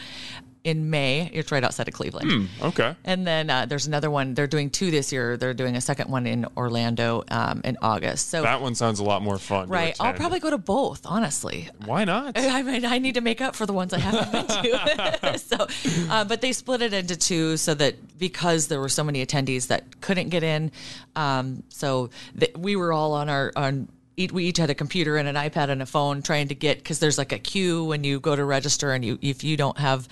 In 0.67 0.91
May. 0.91 1.31
It's 1.33 1.53
right 1.53 1.63
outside 1.63 1.87
of 1.87 1.95
Cleveland. 1.95 2.49
Okay. 2.61 2.97
And 3.05 3.25
then 3.25 3.49
uh, 3.49 3.67
there's 3.67 3.87
another 3.87 4.11
one. 4.11 4.35
They're 4.35 4.49
doing 4.49 4.69
two 4.69 4.91
this 4.91 5.13
year. 5.13 5.37
They're 5.37 5.55
doing 5.55 5.77
a 5.77 5.81
second 5.81 6.11
one 6.11 6.27
in 6.27 6.45
Orlando 6.57 7.23
um, 7.31 7.61
in 7.65 7.77
August. 7.81 8.31
So 8.31 8.43
That 8.43 8.61
one 8.61 8.75
sounds 8.75 8.99
a 8.99 9.05
lot 9.05 9.23
more 9.23 9.39
fun. 9.39 9.69
right, 9.69 9.97
I'll 10.01 10.13
probably 10.13 10.41
go 10.41 10.51
to 10.51 10.59
both. 10.59 11.03
Honestly, 11.07 11.69
Why 11.85 12.05
not? 12.05 12.33
I 12.37 12.63
mean, 12.63 12.85
I 12.85 12.99
need 12.99 13.15
to 13.15 13.21
make 13.21 13.41
up 13.41 13.55
for 13.55 13.65
the 13.65 13.73
ones 13.73 13.93
I 13.93 14.01
haven't 14.01 14.33
been 14.33 14.47
to. 14.47 15.39
so, 15.39 15.67
uh, 16.11 16.25
but 16.25 16.41
they 16.41 16.53
split 16.53 16.83
it 16.83 16.93
into 16.93 17.17
two 17.17 17.57
so 17.57 17.73
that 17.75 18.19
because 18.19 18.67
there 18.67 18.81
were 18.81 18.89
so 18.89 19.05
many 19.05 19.25
attendees 19.25 19.69
that 19.69 20.01
couldn't 20.01 20.31
get 20.31 20.43
in, 20.43 20.73
um, 21.15 21.63
so 21.69 22.11
th- 22.39 22.57
we 22.57 22.75
were 22.75 22.93
all 22.93 23.13
on 23.13 23.29
our 23.29 23.53
on. 23.55 23.89
We 24.17 24.45
each 24.45 24.57
had 24.57 24.71
a 24.71 24.75
computer 24.75 25.19
and 25.19 25.29
an 25.29 25.35
iPad 25.35 25.69
and 25.69 25.83
a 25.83 25.87
phone 25.87 26.23
trying 26.23 26.49
to 26.49 26.55
get 26.55 26.79
because 26.79 27.01
there's 27.01 27.19
like 27.19 27.33
a 27.33 27.39
queue 27.39 27.85
when 27.85 28.03
you 28.03 28.19
go 28.19 28.35
to 28.35 28.45
register 28.45 28.93
and 28.93 29.05
you 29.05 29.19
if 29.21 29.45
you 29.45 29.57
don't 29.59 29.79
have 29.79 30.09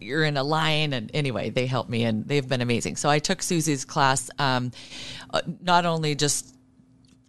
you're 0.00 0.24
in 0.24 0.36
a 0.36 0.42
line 0.42 0.92
and 0.92 1.10
anyway 1.14 1.50
they 1.50 1.66
helped 1.66 1.88
me 1.88 2.04
and 2.04 2.26
they've 2.26 2.48
been 2.48 2.60
amazing. 2.60 2.96
So 2.96 3.08
I 3.08 3.20
took 3.20 3.42
Susie's 3.42 3.84
class 3.84 4.28
um, 4.38 4.72
uh, 5.30 5.42
not 5.62 5.86
only 5.86 6.14
just 6.14 6.53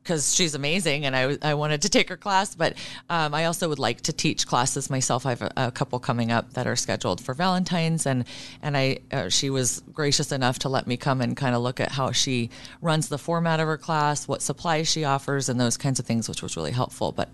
because 0.05 0.35
she's 0.35 0.53
amazing 0.53 1.03
and 1.03 1.15
I, 1.15 1.37
I 1.41 1.55
wanted 1.55 1.81
to 1.81 1.89
take 1.89 2.09
her 2.09 2.15
class, 2.15 2.53
but 2.53 2.75
um, 3.09 3.33
I 3.33 3.45
also 3.45 3.67
would 3.67 3.79
like 3.79 4.01
to 4.01 4.13
teach 4.13 4.45
classes 4.45 4.87
myself. 4.87 5.25
I 5.25 5.31
have 5.31 5.41
a, 5.41 5.51
a 5.57 5.71
couple 5.71 5.97
coming 5.97 6.31
up 6.31 6.53
that 6.53 6.67
are 6.67 6.75
scheduled 6.75 7.19
for 7.19 7.33
Valentine's, 7.33 8.05
and 8.05 8.25
and 8.61 8.77
I 8.77 8.99
uh, 9.11 9.29
she 9.29 9.49
was 9.49 9.81
gracious 9.91 10.31
enough 10.31 10.59
to 10.59 10.69
let 10.69 10.85
me 10.85 10.95
come 10.95 11.21
and 11.21 11.35
kind 11.35 11.55
of 11.55 11.63
look 11.63 11.79
at 11.79 11.91
how 11.91 12.11
she 12.11 12.51
runs 12.81 13.09
the 13.09 13.17
format 13.17 13.59
of 13.59 13.65
her 13.65 13.77
class, 13.77 14.27
what 14.27 14.43
supplies 14.43 14.87
she 14.87 15.03
offers, 15.03 15.49
and 15.49 15.59
those 15.59 15.75
kinds 15.75 15.99
of 15.99 16.05
things, 16.05 16.29
which 16.29 16.43
was 16.43 16.55
really 16.55 16.71
helpful. 16.71 17.11
But 17.11 17.29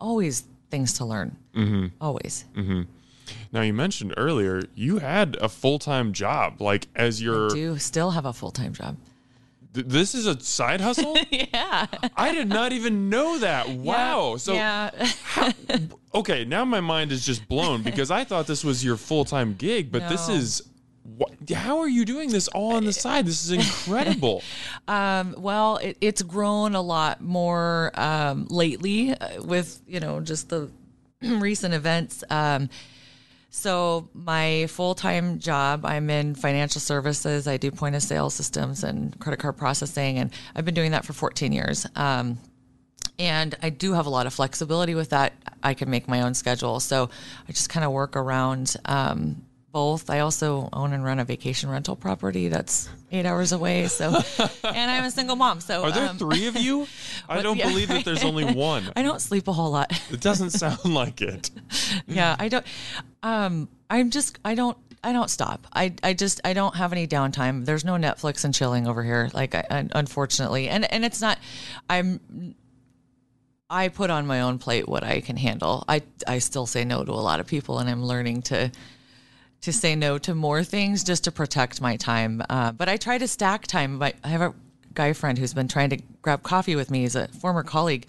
always 0.00 0.44
things 0.70 0.94
to 0.94 1.04
learn, 1.04 1.36
mm-hmm. 1.54 1.86
always. 2.00 2.44
Now 3.52 3.60
you 3.60 3.74
mentioned 3.74 4.14
earlier 4.16 4.62
you 4.74 4.98
had 4.98 5.36
a 5.36 5.48
full 5.48 5.78
time 5.78 6.12
job, 6.12 6.60
like 6.60 6.88
as 6.96 7.22
your. 7.22 7.46
I 7.46 7.54
Do 7.54 7.78
still 7.78 8.10
have 8.10 8.26
a 8.26 8.32
full 8.32 8.50
time 8.50 8.72
job. 8.72 8.96
Th- 9.74 9.86
this 9.86 10.14
is 10.14 10.26
a 10.26 10.38
side 10.40 10.80
hustle. 10.80 11.16
Yeah. 11.30 11.86
I 12.16 12.32
did 12.34 12.48
not 12.48 12.72
even 12.72 13.10
know 13.10 13.38
that. 13.38 13.68
Wow. 13.68 14.36
So 14.36 14.54
yeah. 14.54 14.90
okay, 16.14 16.44
now 16.44 16.64
my 16.64 16.80
mind 16.80 17.12
is 17.12 17.24
just 17.24 17.48
blown 17.48 17.82
because 17.82 18.10
I 18.10 18.24
thought 18.24 18.46
this 18.46 18.64
was 18.64 18.84
your 18.84 18.96
full 18.96 19.24
time 19.24 19.54
gig, 19.54 19.90
but 19.92 20.08
this 20.08 20.28
is. 20.28 20.62
What, 21.16 21.32
how 21.50 21.78
are 21.78 21.88
you 21.88 22.04
doing 22.04 22.30
this 22.30 22.48
all 22.48 22.74
on 22.74 22.84
the 22.84 22.92
side? 22.92 23.26
This 23.26 23.44
is 23.44 23.52
incredible. 23.52 24.42
Um, 24.88 25.34
well, 25.36 25.76
it, 25.78 25.98
it's 26.00 26.22
grown 26.22 26.74
a 26.74 26.80
lot 26.80 27.20
more 27.20 27.90
um, 27.94 28.46
lately 28.48 29.12
uh, 29.12 29.42
with 29.42 29.80
you 29.86 30.00
know 30.00 30.20
just 30.20 30.48
the 30.48 30.70
recent 31.22 31.74
events. 31.74 32.24
Um, 32.30 32.70
so 33.50 34.08
my 34.12 34.66
full 34.68 34.94
time 34.94 35.38
job, 35.38 35.84
I'm 35.84 36.10
in 36.10 36.34
financial 36.34 36.80
services. 36.80 37.46
I 37.48 37.56
do 37.56 37.70
point 37.70 37.94
of 37.94 38.02
sale 38.02 38.30
systems 38.30 38.84
and 38.84 39.18
credit 39.18 39.40
card 39.40 39.56
processing, 39.56 40.18
and 40.18 40.32
I've 40.54 40.64
been 40.64 40.74
doing 40.74 40.90
that 40.92 41.04
for 41.04 41.12
14 41.12 41.52
years. 41.52 41.86
Um, 41.96 42.38
and 43.18 43.56
I 43.62 43.70
do 43.70 43.94
have 43.94 44.06
a 44.06 44.10
lot 44.10 44.26
of 44.26 44.34
flexibility 44.34 44.94
with 44.94 45.10
that. 45.10 45.32
I 45.62 45.74
can 45.74 45.90
make 45.90 46.06
my 46.08 46.22
own 46.22 46.34
schedule, 46.34 46.78
so 46.78 47.10
I 47.48 47.52
just 47.52 47.68
kind 47.68 47.84
of 47.84 47.90
work 47.90 48.16
around 48.16 48.76
um, 48.84 49.42
both. 49.72 50.08
I 50.08 50.20
also 50.20 50.68
own 50.72 50.92
and 50.92 51.04
run 51.04 51.18
a 51.18 51.24
vacation 51.24 51.68
rental 51.70 51.96
property 51.96 52.48
that's 52.48 52.88
eight 53.10 53.26
hours 53.26 53.52
away. 53.52 53.88
So, 53.88 54.08
and 54.64 54.90
I'm 54.90 55.04
a 55.04 55.10
single 55.10 55.36
mom. 55.36 55.60
So, 55.60 55.82
Are 55.82 55.90
there 55.90 56.08
um, 56.08 56.18
three 56.18 56.46
of 56.46 56.56
you? 56.56 56.86
I 57.28 57.42
don't 57.42 57.56
yeah. 57.56 57.68
believe 57.68 57.88
that 57.88 58.04
there's 58.04 58.24
only 58.24 58.44
one. 58.54 58.92
I 58.96 59.02
don't 59.02 59.20
sleep 59.20 59.48
a 59.48 59.52
whole 59.52 59.70
lot. 59.70 59.92
It 60.10 60.20
doesn't 60.20 60.50
sound 60.50 60.84
like 60.84 61.20
it. 61.20 61.50
yeah, 62.06 62.36
I 62.38 62.48
don't. 62.48 62.66
Um, 63.22 63.68
I'm 63.90 64.10
just. 64.10 64.38
I 64.44 64.54
don't. 64.54 64.76
I 65.02 65.12
don't 65.12 65.30
stop. 65.30 65.66
I, 65.72 65.94
I 66.02 66.12
just 66.12 66.40
I 66.44 66.54
don't 66.54 66.74
have 66.74 66.92
any 66.92 67.06
downtime. 67.06 67.64
There's 67.64 67.84
no 67.84 67.94
Netflix 67.94 68.44
and 68.44 68.52
chilling 68.52 68.88
over 68.88 69.04
here. 69.04 69.30
Like 69.32 69.54
I, 69.54 69.88
unfortunately, 69.92 70.68
and 70.68 70.90
and 70.92 71.04
it's 71.04 71.20
not. 71.20 71.38
I'm. 71.88 72.54
I 73.70 73.88
put 73.88 74.08
on 74.10 74.26
my 74.26 74.40
own 74.40 74.58
plate 74.58 74.88
what 74.88 75.04
I 75.04 75.20
can 75.20 75.36
handle. 75.36 75.84
I 75.88 76.02
I 76.26 76.38
still 76.38 76.66
say 76.66 76.84
no 76.84 77.04
to 77.04 77.12
a 77.12 77.14
lot 77.14 77.40
of 77.40 77.46
people, 77.46 77.78
and 77.78 77.88
I'm 77.88 78.04
learning 78.04 78.42
to 78.42 78.70
to 79.60 79.72
say 79.72 79.94
no 79.94 80.18
to 80.18 80.34
more 80.34 80.64
things 80.64 81.04
just 81.04 81.24
to 81.24 81.32
protect 81.32 81.80
my 81.80 81.96
time. 81.96 82.42
Uh, 82.48 82.72
but 82.72 82.88
I 82.88 82.96
try 82.96 83.18
to 83.18 83.28
stack 83.28 83.66
time. 83.66 83.98
But 83.98 84.14
I 84.24 84.28
have 84.28 84.40
a 84.40 84.54
guy 84.94 85.12
friend 85.12 85.38
who's 85.38 85.54
been 85.54 85.68
trying 85.68 85.90
to 85.90 85.98
grab 86.22 86.42
coffee 86.42 86.76
with 86.76 86.90
me. 86.90 87.02
He's 87.02 87.14
a 87.16 87.28
former 87.28 87.62
colleague, 87.62 88.06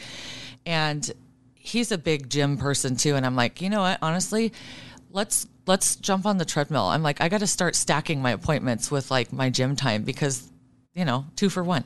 and 0.65 1.12
he's 1.56 1.91
a 1.91 1.98
big 1.98 2.30
gym 2.30 2.58
person 2.58 2.95
too. 2.95 3.15
And 3.15 3.26
I'm 3.26 3.36
like, 3.36 3.62
you 3.62 3.69
know 3.69 3.82
what? 3.82 4.00
Honestly, 4.02 4.54
let's 5.12 5.48
let's 5.65 5.95
jump 5.95 6.26
on 6.26 6.38
the 6.38 6.45
treadmill. 6.45 6.86
I'm 6.86 7.04
like, 7.04 7.22
I 7.22 7.30
got 7.30 7.39
to 7.39 7.48
start 7.48 7.76
stacking 7.76 8.22
my 8.22 8.32
appointments 8.32 8.89
with 8.89 9.12
like 9.12 9.32
my 9.32 9.50
gym 9.50 9.76
time 9.76 10.04
because, 10.04 10.50
you 10.93 11.06
know, 11.06 11.26
two 11.36 11.50
for 11.50 11.63
one. 11.63 11.84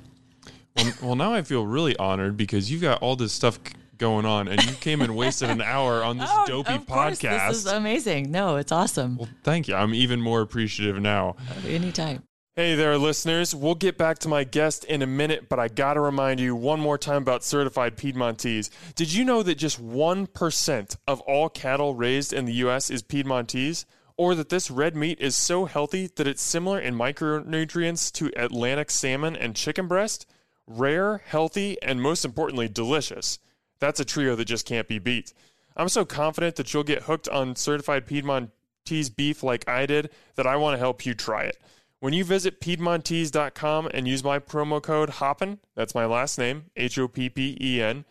Well, 0.76 0.94
well, 1.02 1.16
now 1.16 1.34
I 1.34 1.42
feel 1.42 1.66
really 1.66 1.96
honored 1.98 2.38
because 2.38 2.72
you've 2.72 2.82
got 2.82 3.02
all 3.02 3.16
this 3.16 3.34
stuff 3.34 3.60
going 3.98 4.26
on, 4.26 4.48
and 4.48 4.64
you 4.64 4.74
came 4.74 5.02
and 5.02 5.16
wasted 5.16 5.50
an 5.50 5.62
hour 5.62 6.04
on 6.04 6.18
this 6.18 6.30
oh, 6.34 6.46
dopey 6.48 6.74
Oh, 6.74 6.80
course, 6.80 7.20
podcast. 7.20 7.50
This 7.50 7.58
is 7.58 7.66
amazing. 7.68 8.32
No, 8.32 8.56
it's 8.58 8.72
awesome. 8.72 9.18
well, 9.18 9.30
thank 9.44 9.68
you. 9.68 9.76
I'm 9.76 9.94
even 9.94 10.20
more 10.22 10.42
appreciative 10.42 11.02
now. 11.02 11.36
Anytime. 11.68 12.24
Hey 12.56 12.76
there, 12.76 13.00
listeners. 13.00 13.56
We'll 13.56 13.74
get 13.74 13.98
back 13.98 14.20
to 14.20 14.28
my 14.28 14.44
guest 14.44 14.84
in 14.84 15.02
a 15.02 15.08
minute, 15.08 15.50
but 15.50 15.58
I 15.58 15.70
got 15.70 15.96
to 15.96 16.02
remind 16.02 16.40
you 16.40 16.56
one 16.56 16.80
more 16.80 17.00
time 17.00 17.24
about 17.24 17.44
certified 17.44 17.98
Piedmontese. 17.98 18.70
Did 18.94 19.12
you 19.12 19.26
know 19.26 19.42
that 19.42 19.56
just 19.56 19.84
1% 19.84 20.98
of 21.08 21.22
all 21.22 21.50
cattle 21.50 21.96
raised 21.96 22.32
in 22.32 22.46
the 22.46 22.54
U.S. 22.54 22.92
is 22.92 23.02
Piedmontese? 23.02 23.86
Or 24.18 24.36
that 24.36 24.50
this 24.50 24.70
red 24.70 24.96
meat 24.96 25.20
is 25.20 25.36
so 25.36 25.66
healthy 25.66 26.12
that 26.16 26.28
it's 26.28 26.44
similar 26.44 26.80
in 26.80 26.94
micronutrients 26.94 28.12
to 28.12 28.32
Atlantic 28.36 28.92
salmon 28.92 29.36
and 29.36 29.56
chicken 29.56 29.88
breast? 29.88 30.28
Rare, 30.68 31.24
healthy, 31.26 31.82
and 31.82 32.04
most 32.04 32.24
importantly, 32.24 32.68
delicious. 32.68 33.40
That's 33.80 34.00
a 34.00 34.06
trio 34.06 34.36
that 34.36 34.46
just 34.46 34.68
can't 34.68 34.88
be 34.88 35.00
beat. 35.00 35.34
I'm 35.76 35.90
so 35.90 36.06
confident 36.06 36.58
that 36.58 36.72
you'll 36.72 36.84
get 36.84 37.02
hooked 37.02 37.28
on 37.30 37.56
certified 37.56 38.06
Piedmontese 38.06 39.10
beef 39.10 39.42
like 39.42 39.68
I 39.68 39.88
did 39.88 40.12
that 40.36 40.46
I 40.46 40.56
want 40.58 40.76
to 40.76 40.80
help 40.80 41.04
you 41.04 41.16
try 41.16 41.46
it. 41.46 41.58
When 42.04 42.12
you 42.12 42.26
visit 42.26 42.60
Piedmontese.com 42.60 43.90
and 43.94 44.10
use 44.10 44.26
my 44.26 44.38
promo 44.38 44.84
code 44.84 45.10
HOPPEN, 45.10 45.60
that's 45.74 45.96
my 45.96 46.06
last 46.06 46.38
name, 46.38 46.66
H 46.76 47.00
O 47.00 47.08
P 47.08 47.30
P 47.30 47.58
E 47.62 47.82
N, 47.82 48.04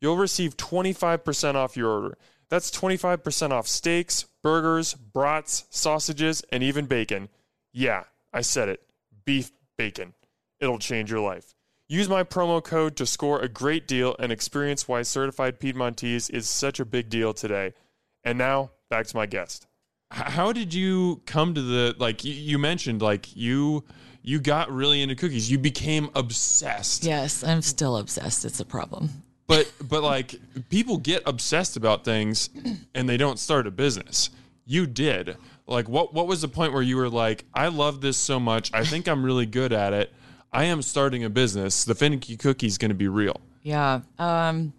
you'll 0.00 0.16
receive 0.16 0.56
25% 0.56 1.56
off 1.56 1.76
your 1.76 1.88
order. 1.88 2.16
That's 2.48 2.70
25% 2.70 3.50
off 3.50 3.66
steaks, 3.66 4.26
burgers, 4.40 4.94
brats, 4.94 5.64
sausages, 5.68 6.44
and 6.52 6.62
even 6.62 6.86
bacon. 6.86 7.28
Yeah, 7.72 8.04
I 8.32 8.42
said 8.42 8.68
it. 8.68 8.82
Beef 9.24 9.50
bacon. 9.76 10.14
It'll 10.60 10.78
change 10.78 11.10
your 11.10 11.18
life. 11.18 11.56
Use 11.88 12.08
my 12.08 12.22
promo 12.22 12.62
code 12.62 12.94
to 12.98 13.04
score 13.04 13.40
a 13.40 13.48
great 13.48 13.88
deal 13.88 14.14
and 14.20 14.30
experience 14.30 14.86
why 14.86 15.02
certified 15.02 15.58
Piedmontese 15.58 16.30
is 16.30 16.48
such 16.48 16.78
a 16.78 16.84
big 16.84 17.08
deal 17.08 17.34
today. 17.34 17.74
And 18.22 18.38
now, 18.38 18.70
back 18.88 19.08
to 19.08 19.16
my 19.16 19.26
guest. 19.26 19.66
How 20.10 20.52
did 20.52 20.74
you 20.74 21.22
come 21.26 21.54
to 21.54 21.62
the 21.62 21.94
like 21.98 22.24
you, 22.24 22.32
you 22.32 22.58
mentioned 22.58 23.00
like 23.00 23.36
you 23.36 23.84
you 24.22 24.40
got 24.40 24.70
really 24.70 25.02
into 25.02 25.14
cookies. 25.14 25.50
You 25.50 25.58
became 25.58 26.10
obsessed. 26.14 27.04
Yes, 27.04 27.44
I'm 27.44 27.62
still 27.62 27.96
obsessed. 27.96 28.44
It's 28.44 28.60
a 28.60 28.64
problem. 28.64 29.22
But 29.46 29.72
but 29.82 30.02
like 30.02 30.34
people 30.68 30.98
get 30.98 31.22
obsessed 31.26 31.76
about 31.76 32.04
things 32.04 32.50
and 32.94 33.08
they 33.08 33.16
don't 33.16 33.38
start 33.38 33.66
a 33.66 33.70
business. 33.70 34.30
You 34.66 34.86
did. 34.86 35.36
Like 35.66 35.88
what 35.88 36.12
what 36.12 36.26
was 36.26 36.42
the 36.42 36.48
point 36.48 36.72
where 36.72 36.82
you 36.82 36.96
were 36.96 37.08
like, 37.08 37.44
I 37.54 37.68
love 37.68 38.00
this 38.00 38.16
so 38.16 38.40
much. 38.40 38.72
I 38.74 38.84
think 38.84 39.08
I'm 39.08 39.24
really 39.24 39.46
good 39.46 39.72
at 39.72 39.92
it. 39.92 40.12
I 40.52 40.64
am 40.64 40.82
starting 40.82 41.22
a 41.22 41.30
business. 41.30 41.84
The 41.84 41.94
finicky 41.94 42.36
cookie 42.36 42.66
is 42.66 42.78
going 42.78 42.88
to 42.88 42.96
be 42.96 43.06
real. 43.06 43.40
Yeah. 43.62 44.00
Um, 44.18 44.72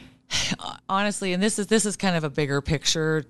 honestly, 0.88 1.34
and 1.34 1.42
this 1.42 1.58
is 1.58 1.66
this 1.66 1.84
is 1.84 1.96
kind 1.96 2.16
of 2.16 2.24
a 2.24 2.30
bigger 2.30 2.62
picture 2.62 3.24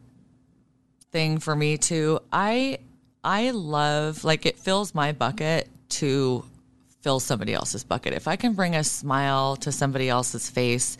thing 1.12 1.38
for 1.38 1.54
me 1.54 1.76
too. 1.78 2.18
I 2.32 2.78
I 3.22 3.50
love 3.50 4.24
like 4.24 4.46
it 4.46 4.58
fills 4.58 4.94
my 4.94 5.12
bucket 5.12 5.68
to 5.90 6.44
fill 7.02 7.20
somebody 7.20 7.54
else's 7.54 7.84
bucket. 7.84 8.14
If 8.14 8.26
I 8.26 8.36
can 8.36 8.54
bring 8.54 8.74
a 8.74 8.82
smile 8.82 9.56
to 9.56 9.70
somebody 9.70 10.08
else's 10.08 10.48
face, 10.48 10.96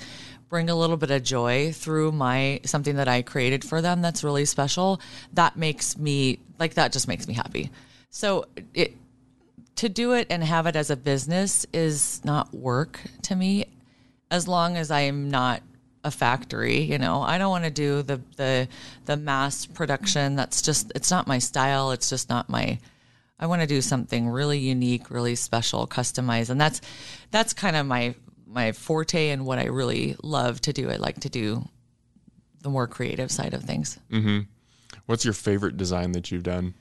bring 0.48 0.68
a 0.68 0.75
little 0.75 0.96
bit 0.96 1.11
of 1.11 1.22
joy 1.22 1.72
through 1.72 2.12
my 2.12 2.61
something 2.64 2.96
that 2.96 3.09
I 3.09 3.22
created 3.22 3.64
for 3.64 3.81
them 3.81 4.03
that's 4.03 4.22
really 4.22 4.44
special, 4.44 5.01
that 5.33 5.57
makes 5.57 5.96
me 5.96 6.38
like 6.59 6.75
that 6.75 6.92
just 6.92 7.09
makes 7.09 7.27
me 7.27 7.35
happy. 7.35 7.70
So 8.11 8.46
it 8.75 8.94
to 9.77 9.88
do 9.88 10.12
it 10.12 10.27
and 10.29 10.44
have 10.44 10.66
it 10.66 10.77
as 10.77 10.90
a 10.90 10.96
business 10.96 11.66
is 11.72 12.22
not 12.25 12.55
work 12.55 13.01
to 13.22 13.35
me 13.35 13.64
as 14.31 14.46
long 14.46 14.77
as 14.77 14.90
I'm 14.90 15.31
not 15.31 15.62
a 16.04 16.10
factory, 16.10 16.80
you 16.80 16.98
know. 16.98 17.22
I 17.22 17.38
don't 17.38 17.50
want 17.50 17.64
to 17.64 17.70
do 17.70 18.02
the 18.02 18.20
the 18.36 18.68
the 19.04 19.16
mass 19.16 19.66
production. 19.66 20.36
That's 20.36 20.62
just 20.62 20.92
it's 20.94 21.10
not 21.10 21.26
my 21.26 21.38
style. 21.38 21.92
It's 21.92 22.08
just 22.08 22.28
not 22.28 22.48
my 22.48 22.78
I 23.38 23.46
want 23.46 23.60
to 23.60 23.66
do 23.66 23.80
something 23.80 24.28
really 24.28 24.58
unique, 24.58 25.10
really 25.10 25.34
special, 25.34 25.86
customized. 25.86 26.50
And 26.50 26.60
that's 26.60 26.80
that's 27.30 27.52
kind 27.52 27.76
of 27.76 27.86
my 27.86 28.14
my 28.46 28.72
forte 28.72 29.30
and 29.30 29.44
what 29.44 29.58
I 29.58 29.64
really 29.64 30.16
love 30.22 30.60
to 30.62 30.72
do. 30.72 30.90
I 30.90 30.96
like 30.96 31.20
to 31.20 31.28
do 31.28 31.68
the 32.62 32.70
more 32.70 32.86
creative 32.86 33.30
side 33.30 33.54
of 33.54 33.64
things. 33.64 33.98
When 34.08 34.46
What's 35.06 35.24
your 35.24 35.34
favorite 35.34 35.76
design 35.76 36.12
that 36.12 36.30
you've 36.30 36.44
done? 36.44 36.74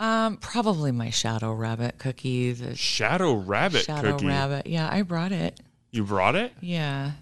Um, 0.00 0.38
probably 0.38 0.92
my 0.92 1.10
shadow 1.10 1.52
rabbit 1.52 1.98
cookie. 1.98 2.52
The 2.52 2.74
Shadow 2.74 3.34
Rabbit 3.34 3.84
shadow 3.84 4.12
cookie. 4.12 4.26
rabbit. 4.26 4.66
Yeah, 4.66 4.88
I 4.90 5.02
brought 5.02 5.32
it. 5.32 5.60
You 5.90 6.04
brought 6.04 6.34
it? 6.34 6.52
Yeah, 6.60 7.12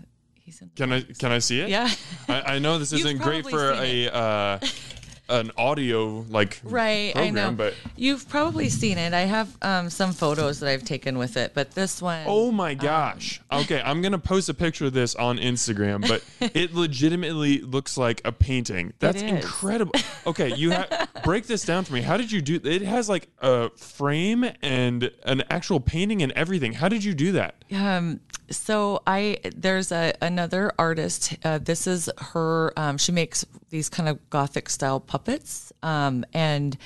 he's 0.44 0.60
in. 0.60 0.70
Can 0.76 0.92
I 0.92 1.02
can 1.02 1.32
I 1.32 1.38
see 1.38 1.60
it? 1.60 1.68
Yeah. 1.68 1.88
I, 2.28 2.54
I 2.54 2.58
know 2.58 2.78
this 2.78 2.92
You've 2.92 3.06
isn't 3.06 3.18
great 3.18 3.44
probably 3.44 3.52
for 3.52 3.84
seen 3.84 4.08
a 4.08 4.14
uh, 4.14 4.58
an 5.28 5.50
audio 5.56 6.26
like 6.28 6.60
Right, 6.64 7.12
I 7.16 7.30
know. 7.30 7.52
but 7.52 7.74
You've 7.96 8.28
probably 8.28 8.68
seen 8.68 8.98
it. 8.98 9.14
I 9.14 9.20
have 9.22 9.56
um, 9.62 9.88
some 9.88 10.12
photos 10.12 10.60
that 10.60 10.68
I've 10.68 10.84
taken 10.84 11.16
with 11.16 11.36
it, 11.36 11.52
but 11.54 11.70
this 11.72 12.02
one. 12.02 12.24
Oh 12.26 12.48
Um, 12.48 12.56
my 12.56 12.74
gosh. 12.74 13.40
okay, 13.50 13.80
I'm 13.84 14.02
to 14.12 14.18
post 14.18 14.48
a 14.48 14.54
picture 14.54 14.86
of 14.86 14.92
this 14.92 15.14
on 15.14 15.38
Instagram, 15.38 16.06
but 16.06 16.22
it 16.54 16.74
legitimately 16.74 17.60
looks 17.60 17.96
like 17.96 18.20
a 18.24 18.32
painting. 18.32 18.92
That's 18.98 19.22
incredible. 19.22 19.94
Okay, 20.26 20.54
you 20.54 20.72
ha- 20.72 21.06
break 21.24 21.46
this 21.46 21.64
down 21.64 21.84
for 21.84 21.94
me. 21.94 22.02
How 22.02 22.16
did 22.16 22.30
you 22.32 22.42
do 22.42 22.60
it 22.62 22.82
has 22.82 23.08
like 23.08 23.28
a 23.40 23.70
frame 23.70 24.44
and 24.60 25.10
an 25.24 25.42
actual 25.50 25.80
painting 25.80 26.22
and 26.22 26.32
everything. 26.32 26.72
How 26.74 26.88
did 26.88 27.04
you 27.04 27.14
do 27.14 27.32
that? 27.32 27.54
Um, 27.74 28.20
so 28.50 29.02
I 29.06 29.38
there's 29.56 29.92
a 29.92 30.12
another 30.20 30.72
artist. 30.78 31.36
Uh, 31.44 31.58
this 31.58 31.86
is 31.86 32.10
her. 32.18 32.72
Um, 32.76 32.98
she 32.98 33.12
makes 33.12 33.46
these 33.72 33.88
kind 33.88 34.08
of 34.08 34.30
gothic 34.30 34.68
style 34.68 35.00
puppets. 35.00 35.72
Um, 35.82 36.24
and 36.32 36.76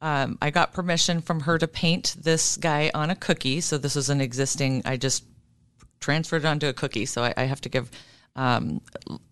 um, 0.00 0.38
I 0.40 0.50
got 0.50 0.72
permission 0.72 1.20
from 1.20 1.40
her 1.40 1.58
to 1.58 1.66
paint 1.66 2.16
this 2.18 2.56
guy 2.56 2.90
on 2.94 3.10
a 3.10 3.16
cookie. 3.16 3.60
So 3.60 3.76
this 3.76 3.96
is 3.96 4.08
an 4.08 4.20
existing. 4.20 4.82
I 4.86 4.96
just 4.96 5.24
transferred 6.00 6.44
it 6.44 6.46
onto 6.46 6.68
a 6.68 6.72
cookie. 6.72 7.06
So 7.06 7.24
I, 7.24 7.34
I 7.36 7.42
have 7.42 7.60
to 7.62 7.68
give 7.68 7.90
um, 8.36 8.80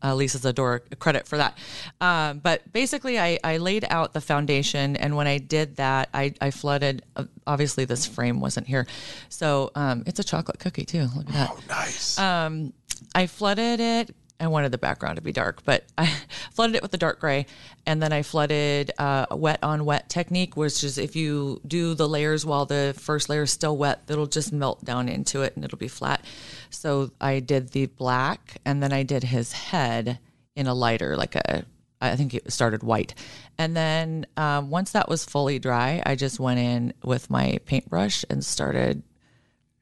uh, 0.03 0.16
Lisa 0.16 0.38
Zador 0.38 0.81
credit 0.99 1.29
for 1.29 1.38
that. 1.38 1.57
Um, 2.01 2.40
but 2.40 2.71
basically, 2.73 3.21
I, 3.21 3.38
I 3.45 3.59
laid 3.59 3.87
out 3.88 4.12
the 4.12 4.21
foundation, 4.21 4.97
and 4.97 5.16
when 5.16 5.29
I 5.29 5.38
did 5.38 5.77
that, 5.77 6.09
I, 6.12 6.35
I 6.40 6.51
flooded. 6.51 7.05
Uh, 7.14 7.27
obviously, 7.47 7.85
this 7.85 8.05
frame 8.05 8.40
wasn't 8.40 8.66
here, 8.66 8.85
so 9.29 9.71
um, 9.77 10.03
it's 10.07 10.19
a 10.19 10.25
chocolate 10.25 10.59
cookie 10.59 10.85
too. 10.85 11.07
Look 11.14 11.29
at 11.29 11.35
that. 11.35 11.51
Oh, 11.53 11.61
nice. 11.69 12.19
Um, 12.19 12.73
I 13.14 13.29
flooded 13.29 13.79
it. 13.79 14.16
I 14.38 14.49
wanted 14.49 14.72
the 14.72 14.79
background 14.79 15.16
to 15.16 15.22
be 15.22 15.33
dark, 15.33 15.64
but 15.64 15.85
I 15.99 16.12
flooded 16.53 16.77
it 16.77 16.83
with 16.83 16.90
the 16.90 16.99
dark 16.99 17.20
gray, 17.20 17.46
and 17.87 18.03
then 18.03 18.12
I 18.12 18.22
flooded 18.22 18.92
uh, 18.99 19.27
a 19.31 19.37
wet 19.37 19.59
on 19.62 19.85
wet 19.85 20.09
technique, 20.09 20.57
which 20.57 20.85
is 20.85 20.99
if 20.99 21.16
you 21.16 21.61
do 21.66 21.94
the 21.94 22.09
layers 22.09 22.44
while 22.44 22.66
the 22.66 22.94
first 22.99 23.29
layer 23.29 23.42
is 23.42 23.53
still 23.53 23.77
wet, 23.77 24.03
it'll 24.09 24.27
just 24.27 24.53
melt 24.53 24.85
down 24.85 25.09
into 25.09 25.42
it 25.42 25.57
and 25.57 25.64
it'll 25.64 25.79
be 25.79 25.88
flat. 25.88 26.25
So 26.70 27.11
I 27.20 27.40
did 27.40 27.70
the 27.70 27.87
black, 27.87 28.59
and 28.64 28.83
then 28.83 28.92
I 28.92 29.03
did 29.03 29.25
his 29.25 29.53
head 29.53 30.18
in 30.55 30.66
a 30.66 30.75
lighter, 30.75 31.16
like 31.16 31.35
a 31.35 31.64
I 31.99 32.14
think 32.14 32.35
it 32.35 32.53
started 32.53 32.83
white, 32.83 33.14
and 33.57 33.75
then 33.75 34.27
um, 34.37 34.68
once 34.68 34.92
that 34.92 35.09
was 35.09 35.25
fully 35.25 35.59
dry, 35.59 36.03
I 36.05 36.14
just 36.14 36.38
went 36.38 36.61
in 36.61 36.92
with 37.03 37.31
my 37.31 37.59
paintbrush 37.64 38.22
and 38.29 38.44
started 38.44 39.03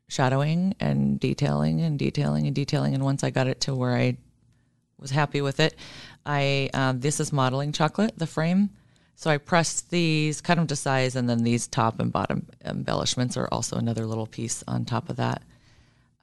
shadowing 0.08 0.74
and 0.78 1.18
detailing 1.18 1.80
and 1.80 1.98
detailing 1.98 2.46
and 2.46 2.54
detailing. 2.54 2.94
And 2.94 3.04
once 3.04 3.24
I 3.24 3.30
got 3.30 3.48
it 3.48 3.60
to 3.62 3.74
where 3.74 3.96
I 3.96 4.16
was 5.04 5.10
happy 5.12 5.42
with 5.42 5.60
it, 5.60 5.76
I 6.24 6.70
um, 6.72 7.00
this 7.00 7.20
is 7.20 7.32
modeling 7.32 7.72
chocolate, 7.72 8.14
the 8.16 8.26
frame. 8.26 8.70
So 9.16 9.30
I 9.30 9.38
pressed 9.38 9.90
these, 9.90 10.40
cut 10.40 10.56
them 10.56 10.66
to 10.66 10.74
size, 10.74 11.14
and 11.14 11.28
then 11.28 11.44
these 11.44 11.68
top 11.68 12.00
and 12.00 12.10
bottom 12.10 12.46
embellishments 12.64 13.36
are 13.36 13.48
also 13.52 13.76
another 13.76 14.06
little 14.06 14.26
piece 14.26 14.64
on 14.66 14.84
top 14.84 15.08
of 15.08 15.16
that. 15.16 15.42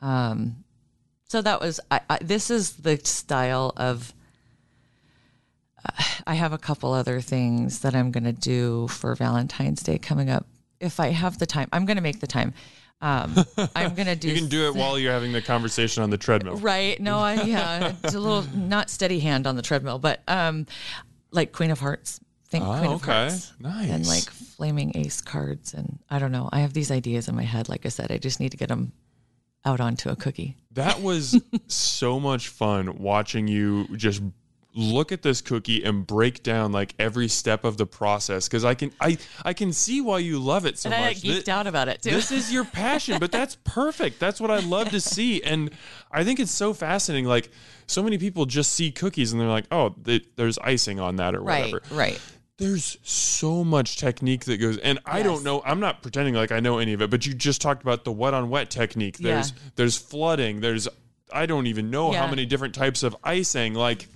Um, 0.02 0.64
so 1.30 1.42
that 1.42 1.62
was 1.62 1.80
I, 1.90 2.02
I, 2.10 2.18
this 2.22 2.50
is 2.50 2.74
the 2.78 2.98
style 3.04 3.72
of. 3.78 4.14
Uh, 5.86 6.04
I 6.28 6.34
have 6.34 6.54
a 6.54 6.58
couple 6.58 6.92
other 6.92 7.22
things 7.22 7.80
that 7.80 7.96
I'm 7.96 8.12
going 8.12 8.24
to 8.24 8.34
do 8.34 8.88
for 8.88 9.16
Valentine's 9.16 9.84
Day 9.84 9.98
coming 9.98 10.30
up. 10.30 10.48
If 10.80 11.00
I 11.00 11.10
have 11.10 11.38
the 11.38 11.46
time, 11.46 11.70
I'm 11.72 11.86
going 11.86 11.98
to 11.98 12.04
make 12.04 12.20
the 12.20 12.28
time. 12.28 12.54
Um, 13.02 13.34
I'm 13.76 13.96
going 13.96 14.06
to 14.08 14.16
do. 14.16 14.30
you 14.30 14.36
can 14.36 14.48
do 14.50 14.68
it 14.68 14.76
while 14.76 14.98
you're 15.00 15.12
having 15.14 15.32
the 15.32 15.42
conversation 15.42 16.04
on 16.04 16.10
the 16.10 16.18
treadmill. 16.18 16.58
Right. 16.58 17.00
No, 17.00 17.18
I, 17.20 17.34
yeah, 17.44 17.94
it's 18.04 18.14
a 18.14 18.20
little 18.20 18.44
not 18.56 18.90
steady 18.90 19.20
hand 19.20 19.48
on 19.48 19.56
the 19.56 19.62
treadmill, 19.62 19.98
but 20.00 20.22
um, 20.28 20.68
like 21.32 21.52
Queen 21.52 21.72
of 21.72 21.80
Hearts. 21.80 22.20
Think 22.50 22.66
Oh, 22.66 22.78
Queen 22.80 22.92
of. 22.92 23.02
Hearts. 23.04 23.54
Nice. 23.60 23.90
And 23.90 24.06
like 24.06 24.24
flaming 24.30 24.92
ace 24.96 25.22
cards. 25.22 25.74
And 25.74 26.00
I 26.10 26.20
don't 26.20 26.32
know. 26.34 26.50
I 26.52 26.60
have 26.60 26.74
these 26.74 26.92
ideas 26.92 27.28
in 27.30 27.36
my 27.36 27.44
head. 27.44 27.70
Like 27.70 27.86
I 27.86 27.90
said, 27.90 28.12
I 28.12 28.18
just 28.18 28.40
need 28.40 28.52
to 28.52 28.58
get 28.58 28.68
them 28.70 28.92
out 29.64 29.80
onto 29.80 30.10
a 30.10 30.16
cookie. 30.16 30.58
That 30.72 31.02
was 31.02 31.42
so 31.68 32.20
much 32.20 32.50
fun 32.50 32.98
watching 33.00 33.48
you 33.48 33.88
just 33.96 34.22
look 34.74 35.12
at 35.12 35.22
this 35.22 35.42
cookie 35.42 35.84
and 35.84 36.08
break 36.08 36.44
down 36.44 36.72
like 36.72 36.94
every 36.98 37.28
step 37.28 37.66
of 37.66 37.76
the 37.78 37.86
process 37.86 38.48
because 38.48 38.64
I 38.64 38.74
can 38.74 38.92
I 39.02 39.18
I 39.44 39.54
can 39.54 39.74
see 39.74 40.00
why 40.02 40.20
you 40.20 40.40
love 40.40 40.66
it 40.66 40.78
so 40.80 40.88
And 40.90 40.96
I 40.96 41.08
much. 41.10 41.22
geeked 41.22 41.44
Thi- 41.46 41.52
out 41.52 41.68
about 41.68 41.88
it 41.90 42.02
too. 42.02 42.12
This 42.12 42.32
is 42.32 42.54
your 42.54 42.64
passion, 42.64 43.20
but 43.20 43.32
that's 43.32 43.58
perfect. 43.66 44.20
That's 44.20 44.40
what 44.40 44.50
I 44.52 44.60
love 44.60 44.90
to 44.92 45.02
see, 45.02 45.44
and 45.44 45.72
I 46.12 46.24
think 46.24 46.40
it's 46.40 46.52
so 46.52 46.74
fascinating. 46.74 47.26
Like 47.26 47.50
so 47.88 48.02
many 48.02 48.18
people 48.18 48.46
just 48.46 48.72
see 48.74 48.92
cookies 48.92 49.32
and 49.34 49.42
they're 49.42 49.48
like, 49.50 49.66
"Oh, 49.72 49.90
th- 50.06 50.26
there's 50.38 50.58
icing 50.60 51.00
on 51.00 51.18
that 51.18 51.36
or 51.36 51.42
right. 51.42 51.72
whatever." 51.74 51.96
Right. 51.96 52.22
There's 52.58 52.98
so 53.02 53.64
much 53.64 53.98
technique 53.98 54.46
that 54.46 54.58
goes, 54.58 54.78
and 54.78 55.00
I 55.06 55.24
don't 55.24 55.44
know. 55.44 55.64
I'm 55.66 55.80
not 55.80 56.02
pretending 56.04 56.36
like 56.36 56.52
I 56.52 56.60
know 56.60 56.78
any 56.78 56.94
of 56.94 57.02
it, 57.02 57.10
but 57.10 57.26
you 57.26 57.34
just 57.34 57.60
talked 57.60 57.82
about 57.82 58.04
the 58.04 58.12
wet 58.12 58.34
on 58.36 58.50
wet 58.50 58.70
technique. 58.70 59.18
There's 59.18 59.50
Yeah. 59.52 59.58
there's 59.76 59.98
flooding. 59.98 60.62
There's 60.62 60.88
I 61.34 61.46
don't 61.46 61.68
even 61.68 61.90
know 61.90 62.12
how 62.12 62.28
many 62.28 62.46
different 62.46 62.76
types 62.76 63.04
of 63.04 63.16
icing. 63.24 63.74
Like 63.74 64.08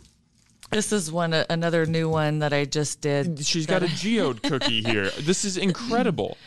This 0.72 0.92
is 0.92 1.12
one 1.12 1.34
another 1.34 1.86
new 1.86 2.10
one 2.10 2.40
that 2.40 2.54
I 2.54 2.66
just 2.66 3.02
did. 3.02 3.46
she's 3.46 3.66
got 3.66 3.84
a 3.84 3.88
geode 3.96 4.42
cookie 4.42 4.82
here. 4.82 5.10
This 5.12 5.46
is 5.46 5.58
incredible. 5.58 6.38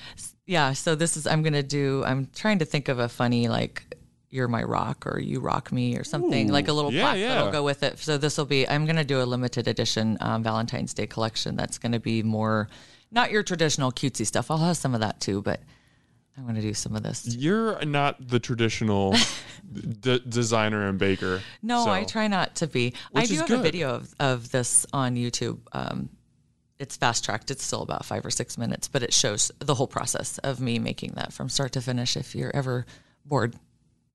Yeah. 0.46 0.72
So 0.72 0.94
this 0.94 1.16
is 1.16 1.26
I'm 1.26 1.42
gonna 1.42 1.62
do. 1.62 2.02
I'm 2.04 2.28
trying 2.35 2.59
to 2.59 2.64
think 2.64 2.88
of 2.88 2.98
a 2.98 3.09
funny 3.09 3.48
like. 3.48 3.83
You're 4.31 4.46
my 4.46 4.62
rock, 4.62 5.07
or 5.07 5.18
you 5.18 5.40
rock 5.40 5.72
me, 5.72 5.96
or 5.96 6.04
something 6.04 6.50
Ooh, 6.50 6.52
like 6.52 6.68
a 6.68 6.72
little 6.74 6.92
yeah, 6.92 7.02
plaque 7.02 7.18
yeah. 7.18 7.28
that'll 7.28 7.50
go 7.50 7.62
with 7.62 7.83
it. 7.83 7.98
So 7.98 8.18
this 8.18 8.37
will 8.37 8.44
be. 8.44 8.68
I'm 8.68 8.85
going 8.85 8.96
to 8.96 9.04
do 9.04 9.22
a 9.22 9.24
limited 9.24 9.66
edition 9.66 10.18
um, 10.20 10.42
Valentine's 10.42 10.92
Day 10.92 11.07
collection. 11.07 11.57
That's 11.57 11.78
going 11.78 11.92
to 11.92 11.98
be 11.98 12.22
more, 12.22 12.68
not 13.11 13.31
your 13.31 13.42
traditional 13.42 13.90
cutesy 13.90 14.26
stuff. 14.26 14.50
I'll 14.50 14.59
have 14.59 14.76
some 14.76 14.92
of 14.92 15.00
that 15.00 15.18
too, 15.22 15.40
but 15.40 15.62
I'm 16.38 16.44
going 16.44 16.55
to 16.55 16.61
do 16.62 16.72
some 16.74 16.94
of 16.94 17.03
this. 17.03 17.27
You're 17.37 17.85
not 17.85 18.29
the 18.29 18.38
traditional 18.38 19.14
d- 20.01 20.22
designer 20.29 20.87
and 20.88 20.96
baker. 20.98 21.42
No, 21.62 21.85
so- 21.85 21.90
I 21.90 22.05
try 22.05 22.29
not 22.29 22.55
to 22.57 22.68
be. 22.68 22.94
I 23.14 23.24
do 23.27 23.35
have 23.37 23.48
good. 23.48 23.59
a 23.59 23.62
video 23.62 23.90
of, 23.90 24.14
of 24.20 24.51
this 24.53 24.87
on 24.92 25.16
YouTube. 25.16 25.59
Um, 25.72 26.09
it's 26.79 26.96
fast 26.96 27.24
tracked. 27.24 27.51
It's 27.51 27.64
still 27.64 27.83
about 27.83 28.05
five 28.05 28.24
or 28.24 28.31
six 28.31 28.57
minutes, 28.57 28.87
but 28.87 29.03
it 29.03 29.12
shows 29.12 29.51
the 29.59 29.74
whole 29.74 29.88
process 29.88 30.38
of 30.38 30.61
me 30.61 30.79
making 30.79 31.14
that 31.16 31.33
from 31.33 31.48
start 31.48 31.72
to 31.72 31.81
finish. 31.81 32.16
If 32.16 32.37
you're 32.37 32.55
ever 32.55 32.87
bored, 33.24 33.57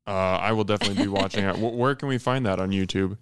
Uh, 0.08 0.12
I 0.12 0.54
will 0.54 0.64
definitely 0.64 1.04
be 1.04 1.10
watching 1.10 1.44
it. 1.50 1.58
Where 1.58 1.94
can 1.96 2.08
we 2.08 2.18
find 2.18 2.46
that 2.46 2.60
on 2.62 2.70
YouTube? 2.70 3.18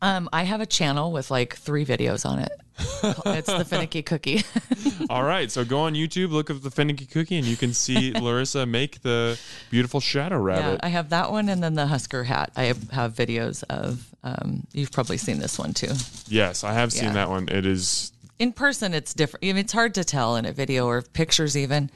um, 0.00 0.28
I 0.32 0.42
have 0.42 0.60
a 0.60 0.66
channel 0.66 1.12
with 1.12 1.30
like 1.30 1.54
three 1.54 1.84
videos 1.86 2.28
on 2.28 2.40
it. 2.40 2.50
it's 3.26 3.46
the 3.52 3.64
finicky 3.64 4.02
cookie. 4.02 4.42
All 5.10 5.22
right, 5.24 5.50
so 5.50 5.64
go 5.64 5.80
on 5.80 5.94
YouTube, 5.94 6.30
look 6.30 6.50
up 6.50 6.62
the 6.62 6.70
finicky 6.70 7.06
cookie, 7.06 7.36
and 7.36 7.46
you 7.46 7.56
can 7.56 7.72
see 7.74 8.12
Larissa 8.20 8.66
make 8.66 9.02
the 9.02 9.38
beautiful 9.70 10.00
shadow 10.00 10.36
yeah, 10.36 10.56
rabbit. 10.56 10.80
I 10.82 10.88
have 10.88 11.10
that 11.10 11.30
one, 11.30 11.48
and 11.48 11.62
then 11.62 11.74
the 11.74 11.86
Husker 11.86 12.24
hat. 12.24 12.50
I 12.56 12.64
have, 12.64 12.90
have 12.90 13.14
videos 13.14 13.62
of. 13.70 14.06
Um, 14.24 14.66
you've 14.72 14.92
probably 14.92 15.16
seen 15.18 15.38
this 15.38 15.58
one 15.58 15.74
too. 15.74 15.92
yes, 16.28 16.62
I 16.64 16.72
have 16.72 16.92
seen 16.92 17.04
Yeah. 17.08 17.12
that 17.14 17.28
one. 17.28 17.48
It 17.48 17.66
is. 17.66 18.12
In 18.38 18.52
person, 18.52 18.94
it's 18.94 19.12
different. 19.14 19.44
I 19.44 19.48
mean, 19.48 19.58
it's 19.58 19.72
hard 19.72 19.94
to 19.94 20.04
tell 20.04 20.36
in 20.36 20.46
a 20.46 20.52
video 20.52 20.86
or 20.86 21.02
pictures, 21.02 21.56
even. 21.56 21.90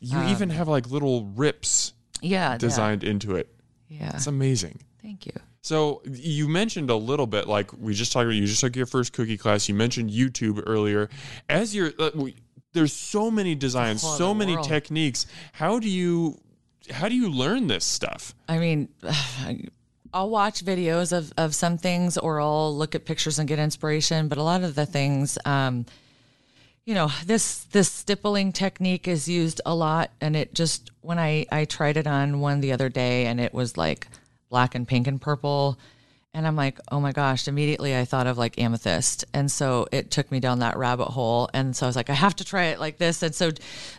You 0.00 0.18
Um, 0.18 0.28
even 0.28 0.50
have 0.50 0.68
like 0.68 0.90
little 0.90 1.24
rips 1.34 1.92
Yeah, 2.20 2.52
yeah. 2.52 2.58
designed 2.58 3.02
into 3.04 3.34
it. 3.36 3.48
Yeah. 3.88 4.12
It's 4.14 4.26
amazing. 4.26 4.80
Thank 5.02 5.26
you. 5.26 5.32
So 5.68 6.00
you 6.10 6.48
mentioned 6.48 6.88
a 6.88 6.96
little 6.96 7.26
bit, 7.26 7.46
like 7.46 7.70
we 7.74 7.92
just 7.92 8.10
talked 8.10 8.24
about. 8.24 8.36
You 8.36 8.46
just 8.46 8.62
took 8.62 8.74
your 8.74 8.86
first 8.86 9.12
cookie 9.12 9.36
class. 9.36 9.68
You 9.68 9.74
mentioned 9.74 10.08
YouTube 10.08 10.62
earlier. 10.66 11.10
As 11.46 11.74
you're, 11.74 11.92
uh, 11.98 12.08
we, 12.14 12.36
there's 12.72 12.94
so 12.94 13.30
many 13.30 13.54
designs, 13.54 14.00
so 14.00 14.32
many 14.32 14.54
world. 14.54 14.66
techniques. 14.66 15.26
How 15.52 15.78
do 15.78 15.90
you, 15.90 16.40
how 16.90 17.10
do 17.10 17.14
you 17.14 17.30
learn 17.30 17.66
this 17.66 17.84
stuff? 17.84 18.34
I 18.48 18.58
mean, 18.58 18.88
I'll 20.14 20.30
watch 20.30 20.64
videos 20.64 21.12
of, 21.12 21.34
of 21.36 21.54
some 21.54 21.76
things 21.76 22.16
or 22.16 22.40
I'll 22.40 22.74
look 22.74 22.94
at 22.94 23.04
pictures 23.04 23.38
and 23.38 23.46
get 23.46 23.58
inspiration, 23.58 24.28
but 24.28 24.38
a 24.38 24.42
lot 24.42 24.62
of 24.62 24.74
the 24.74 24.86
things, 24.86 25.36
um, 25.44 25.84
you 26.86 26.94
know, 26.94 27.10
this 27.26 27.64
this 27.64 27.92
stippling 27.92 28.52
technique 28.52 29.06
is 29.06 29.28
used 29.28 29.60
a 29.66 29.74
lot, 29.74 30.10
and 30.22 30.34
it 30.34 30.54
just 30.54 30.90
when 31.02 31.18
I 31.18 31.44
I 31.52 31.66
tried 31.66 31.98
it 31.98 32.06
on 32.06 32.40
one 32.40 32.62
the 32.62 32.72
other 32.72 32.88
day, 32.88 33.26
and 33.26 33.38
it 33.38 33.52
was 33.52 33.76
like 33.76 34.08
black 34.48 34.74
and 34.74 34.86
pink 34.86 35.06
and 35.06 35.20
purple, 35.20 35.78
and 36.34 36.46
I'm 36.46 36.56
like, 36.56 36.78
oh 36.90 37.00
my 37.00 37.12
gosh! 37.12 37.48
Immediately 37.48 37.96
I 37.96 38.04
thought 38.04 38.26
of 38.26 38.38
like 38.38 38.58
amethyst, 38.58 39.24
and 39.32 39.50
so 39.50 39.86
it 39.92 40.10
took 40.10 40.30
me 40.30 40.40
down 40.40 40.58
that 40.60 40.76
rabbit 40.76 41.08
hole, 41.08 41.48
and 41.54 41.74
so 41.74 41.86
I 41.86 41.88
was 41.88 41.96
like, 41.96 42.10
I 42.10 42.14
have 42.14 42.36
to 42.36 42.44
try 42.44 42.66
it 42.66 42.80
like 42.80 42.98
this, 42.98 43.22
and 43.22 43.34
so 43.34 43.50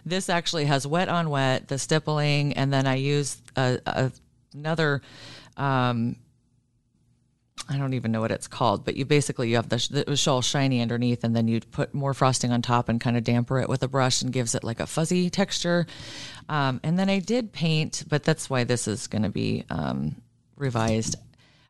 this 0.05 0.29
actually 0.29 0.65
has 0.65 0.85
wet 0.85 1.09
on 1.09 1.29
wet, 1.29 1.67
the 1.67 1.77
stippling, 1.77 2.53
and 2.53 2.71
then 2.71 2.87
I 2.87 2.95
used 2.95 3.41
a, 3.55 3.79
a, 3.85 4.11
another. 4.53 5.01
Um, 5.57 6.15
I 7.67 7.77
don't 7.77 7.93
even 7.93 8.11
know 8.11 8.21
what 8.21 8.31
it's 8.31 8.47
called, 8.47 8.83
but 8.83 8.95
you 8.95 9.05
basically 9.05 9.49
you 9.49 9.57
have 9.57 9.69
the 9.69 10.03
it 10.07 10.43
shiny 10.43 10.81
underneath, 10.81 11.23
and 11.23 11.35
then 11.35 11.47
you'd 11.47 11.71
put 11.71 11.93
more 11.93 12.13
frosting 12.13 12.51
on 12.51 12.61
top 12.61 12.89
and 12.89 12.99
kind 12.99 13.15
of 13.15 13.23
damper 13.23 13.59
it 13.59 13.69
with 13.69 13.83
a 13.83 13.87
brush 13.87 14.21
and 14.21 14.33
gives 14.33 14.55
it 14.55 14.63
like 14.63 14.79
a 14.79 14.87
fuzzy 14.87 15.29
texture. 15.29 15.85
Um, 16.47 16.79
and 16.83 16.97
then 16.97 17.09
I 17.09 17.19
did 17.19 17.53
paint, 17.53 18.05
but 18.07 18.23
that's 18.23 18.49
why 18.49 18.63
this 18.63 18.87
is 18.87 19.07
going 19.07 19.23
to 19.23 19.29
be 19.29 19.65
um, 19.69 20.15
revised. 20.59 21.15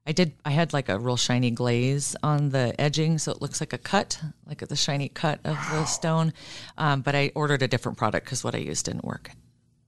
I 0.07 0.11
did. 0.11 0.33
I 0.43 0.51
had 0.51 0.73
like 0.73 0.89
a 0.89 0.97
real 0.97 1.17
shiny 1.17 1.51
glaze 1.51 2.15
on 2.23 2.49
the 2.49 2.73
edging, 2.81 3.19
so 3.19 3.31
it 3.31 3.41
looks 3.41 3.59
like 3.61 3.73
a 3.73 3.77
cut, 3.77 4.19
like 4.47 4.59
the 4.67 4.75
shiny 4.75 5.09
cut 5.09 5.39
of 5.43 5.55
the 5.71 5.85
stone. 5.85 6.33
Um, 6.77 7.01
but 7.01 7.15
I 7.15 7.31
ordered 7.35 7.61
a 7.61 7.67
different 7.67 7.97
product 7.97 8.25
because 8.25 8.43
what 8.43 8.55
I 8.55 8.59
used 8.59 8.85
didn't 8.85 9.03
work. 9.05 9.31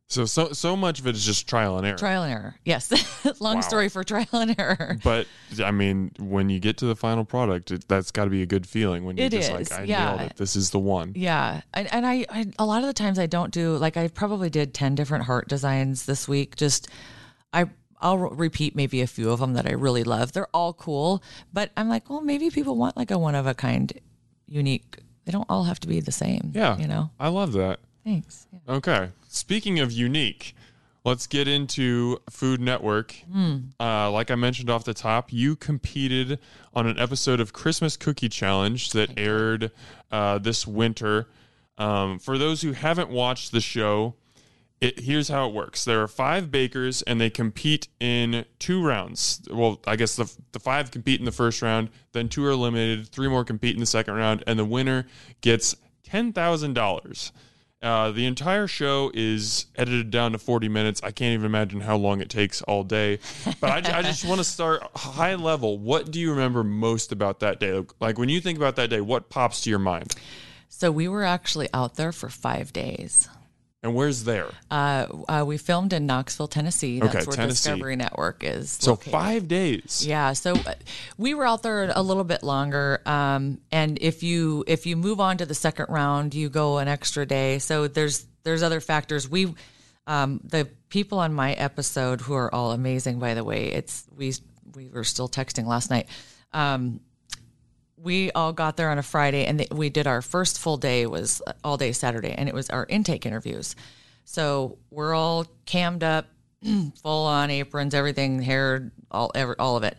So 0.10 0.26
so 0.26 0.52
so 0.52 0.76
much 0.76 1.00
of 1.00 1.08
it 1.08 1.16
is 1.16 1.26
just 1.26 1.48
trial 1.48 1.78
and 1.78 1.88
error. 1.88 1.98
Trial 1.98 2.24
and 2.24 2.34
error. 2.34 2.56
Yes, 2.66 2.92
long 3.42 3.56
Wow. 3.56 3.62
story 3.62 3.88
for 3.90 4.04
trial 4.04 4.28
and 4.34 4.54
error. 4.60 4.98
but 5.04 5.26
I 5.64 5.72
mean, 5.72 6.12
when 6.20 6.50
you 6.50 6.60
get 6.60 6.78
to 6.80 6.86
the 6.86 6.98
final 6.98 7.24
product, 7.24 7.72
it, 7.72 7.88
that's 7.88 8.12
got 8.12 8.26
to 8.26 8.30
be 8.30 8.42
a 8.42 8.46
good 8.46 8.68
feeling 8.68 9.06
when 9.06 9.16
you're 9.16 9.28
It 9.28 9.32
just 9.32 9.50
is, 9.50 9.72
like, 9.72 9.80
I 9.80 9.84
yeah. 9.86 10.06
nailed 10.18 10.22
it. 10.32 10.36
This 10.36 10.58
is 10.58 10.72
the 10.72 10.80
one. 10.80 11.14
Yeah, 11.16 11.62
and, 11.74 11.92
and 11.94 12.06
I, 12.06 12.26
I 12.30 12.48
a 12.60 12.66
lot 12.66 12.82
of 12.82 12.88
the 12.88 12.94
times 12.94 13.18
I 13.18 13.26
don't 13.26 13.52
do 13.54 13.78
like 13.78 13.96
I 13.96 14.10
probably 14.10 14.50
did 14.50 14.74
ten 14.74 14.94
different 14.96 15.24
heart 15.24 15.48
designs 15.48 16.06
this 16.06 16.28
week. 16.28 16.58
Just 16.58 16.90
I 17.54 17.68
I'll 18.02 18.18
re- 18.18 18.30
repeat 18.32 18.76
maybe 18.76 19.02
a 19.02 19.08
few 19.08 19.32
of 19.32 19.40
them 19.40 19.54
that 19.54 19.68
I 19.68 19.72
really 19.72 20.04
love. 20.04 20.32
They're 20.34 20.48
all 20.54 20.74
cool, 20.74 21.24
but 21.54 21.72
I'm 21.78 21.90
like, 21.90 22.10
well, 22.10 22.22
maybe 22.22 22.50
people 22.50 22.76
want 22.76 22.98
like 22.98 23.12
a 23.12 23.18
one 23.18 23.36
of 23.36 23.48
a 23.48 23.54
kind, 23.54 23.94
unique. 24.48 24.98
They 25.26 25.32
don't 25.32 25.46
all 25.50 25.64
have 25.66 25.80
to 25.82 25.88
be 25.88 26.00
the 26.00 26.12
same. 26.12 26.52
Yeah, 26.54 26.78
you 26.78 26.88
know. 26.88 27.12
I 27.20 27.28
love 27.30 27.54
that. 27.54 27.80
Thanks. 28.04 28.48
Yeah. 28.52 28.76
Okay. 28.76 29.10
Speaking 29.28 29.80
of 29.80 29.92
unique, 29.92 30.56
let's 31.04 31.28
get 31.28 31.48
into 31.48 32.18
Food 32.30 32.60
Network. 32.60 33.16
Uh, 33.80 34.12
like 34.12 34.32
I 34.32 34.36
mentioned 34.36 34.70
off 34.70 34.84
the 34.84 34.94
top, 34.94 35.32
you 35.32 35.56
competed 35.56 36.40
on 36.74 36.88
an 36.88 36.98
episode 36.98 37.40
of 37.40 37.54
Christmas 37.54 37.98
Cookie 37.98 38.30
Challenge 38.30 38.90
that 38.92 39.12
aired 39.18 39.72
uh, 40.12 40.40
this 40.40 40.66
winter. 40.66 41.28
Um, 41.78 42.20
for 42.20 42.38
those 42.38 42.62
who 42.62 42.74
haven't 42.74 43.10
watched 43.10 43.52
the 43.52 43.62
show, 43.62 44.16
it, 44.82 45.00
here's 45.00 45.30
how 45.30 45.48
it 45.48 45.54
works. 45.54 45.86
There 45.86 46.02
are 46.02 46.08
five 46.08 46.50
bakers, 46.50 47.04
and 47.04 47.22
they 47.22 47.30
compete 47.30 47.88
in 48.00 48.46
two 48.58 48.84
rounds. 48.84 49.42
Well, 49.50 49.80
I 49.86 49.96
guess 49.96 50.16
the, 50.16 50.32
the 50.52 50.60
five 50.60 50.90
compete 50.90 51.20
in 51.20 51.26
the 51.26 51.32
first 51.32 51.62
round, 51.62 51.90
then 52.14 52.28
two 52.28 52.44
are 52.46 52.50
eliminated, 52.50 53.08
three 53.08 53.28
more 53.30 53.46
compete 53.46 53.76
in 53.76 53.80
the 53.80 53.86
second 53.86 54.16
round, 54.16 54.44
and 54.48 54.58
the 54.58 54.66
winner 54.66 55.06
gets 55.42 55.76
$10,000. 56.10 57.32
Uh, 57.84 58.12
the 58.12 58.26
entire 58.26 58.68
show 58.68 59.12
is 59.14 59.68
edited 59.76 60.12
down 60.12 60.32
to 60.32 60.38
40 60.38 60.70
minutes. 60.70 61.02
I 61.04 61.12
can't 61.12 61.34
even 61.34 61.46
imagine 61.46 61.82
how 61.82 61.98
long 61.98 62.22
it 62.22 62.30
takes 62.30 62.62
all 62.64 62.84
day. 62.84 63.20
But 63.60 63.88
I, 63.88 64.00
I 64.00 64.02
just 64.04 64.26
want 64.26 64.40
to 64.40 64.44
start 64.44 64.84
high 64.96 65.36
level. 65.36 65.80
What 65.80 66.12
do 66.12 66.20
you 66.20 66.32
remember 66.32 66.64
most 66.64 67.12
about 67.12 67.40
that 67.40 67.60
day? 67.60 67.84
Like 68.00 68.20
when 68.20 68.30
you 68.30 68.40
think 68.40 68.58
about 68.58 68.76
that 68.76 68.92
day, 68.92 69.02
what 69.02 69.30
pops 69.30 69.62
to 69.62 69.70
your 69.72 69.80
mind? 69.80 70.16
So 70.70 70.92
we 70.92 71.08
were 71.08 71.24
actually 71.24 71.70
out 71.74 71.96
there 71.96 72.12
for 72.12 72.30
five 72.30 72.72
days. 72.72 73.30
And 73.84 73.96
where's 73.96 74.24
there? 74.26 74.48
Uh, 74.70 75.08
uh, 75.28 75.44
we 75.48 75.58
filmed 75.58 75.92
in 75.92 76.06
Knoxville, 76.06 76.48
Tennessee. 76.48 77.00
That's 77.00 77.16
Okay, 77.16 77.26
where 77.26 77.36
Tennessee. 77.36 77.70
Discovery 77.72 77.96
Network 77.96 78.44
is. 78.44 78.72
So 78.74 78.92
located. 78.92 79.12
five 79.12 79.48
days. 79.48 80.06
Yeah, 80.06 80.34
so 80.34 80.54
uh, 80.54 80.76
we 81.18 81.34
were 81.34 81.46
out 81.46 81.64
there 81.64 81.92
a 81.96 82.02
little 82.04 82.24
bit 82.24 82.44
longer, 82.44 83.02
um, 83.08 83.60
and 83.72 83.98
if 84.00 84.22
you 84.22 84.64
if 84.68 84.86
you 84.86 84.96
move 84.96 85.20
on 85.20 85.38
to 85.38 85.48
the 85.48 85.56
second 85.56 85.88
round, 85.90 86.36
you 86.36 86.48
go 86.50 86.78
an 86.78 86.88
extra 86.88 87.26
day. 87.26 87.58
So 87.58 87.88
there's 87.88 88.26
there's 88.44 88.62
other 88.62 88.82
factors. 88.82 89.28
We 89.28 89.54
um, 90.06 90.42
the 90.44 90.68
people 90.90 91.18
on 91.18 91.34
my 91.34 91.54
episode 91.54 92.22
who 92.22 92.36
are 92.36 92.54
all 92.54 92.74
amazing, 92.74 93.18
by 93.18 93.34
the 93.34 93.44
way. 93.44 93.72
It's 93.72 94.06
we 94.16 94.34
we 94.76 94.90
were 94.90 95.04
still 95.04 95.28
texting 95.28 95.66
last 95.66 95.90
night. 95.90 96.08
Um, 96.54 97.00
we 98.04 98.32
all 98.32 98.54
got 98.54 98.78
there 98.78 98.90
on 98.90 98.98
a 98.98 99.04
Friday, 99.04 99.46
and 99.46 99.66
we 99.72 99.90
did 99.90 100.08
our 100.08 100.22
first 100.22 100.60
full 100.60 100.78
day 100.78 101.06
was 101.06 101.42
all 101.64 101.78
day 101.78 101.92
Saturday, 101.92 102.32
and 102.32 102.50
it 102.50 102.56
was 102.56 102.70
our 102.70 102.86
intake 102.90 103.26
interviews. 103.26 103.76
So 104.26 104.78
we're 104.90 105.14
all 105.14 105.46
cammed 105.66 106.04
up, 106.04 106.28
full 107.02 107.26
on 107.26 107.50
aprons, 107.52 107.94
everything, 107.94 108.42
hair, 108.42 108.92
all 109.12 109.32
ever, 109.36 109.56
all 109.60 109.78
of 109.78 109.84
it, 109.84 109.98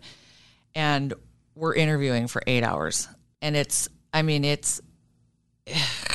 and 0.74 1.12
we're 1.54 1.74
interviewing 1.74 2.28
for 2.28 2.42
eight 2.46 2.64
hours, 2.64 3.08
and 3.40 3.56
it's, 3.56 3.88
I 4.12 4.22
mean, 4.22 4.44
it's, 4.44 4.80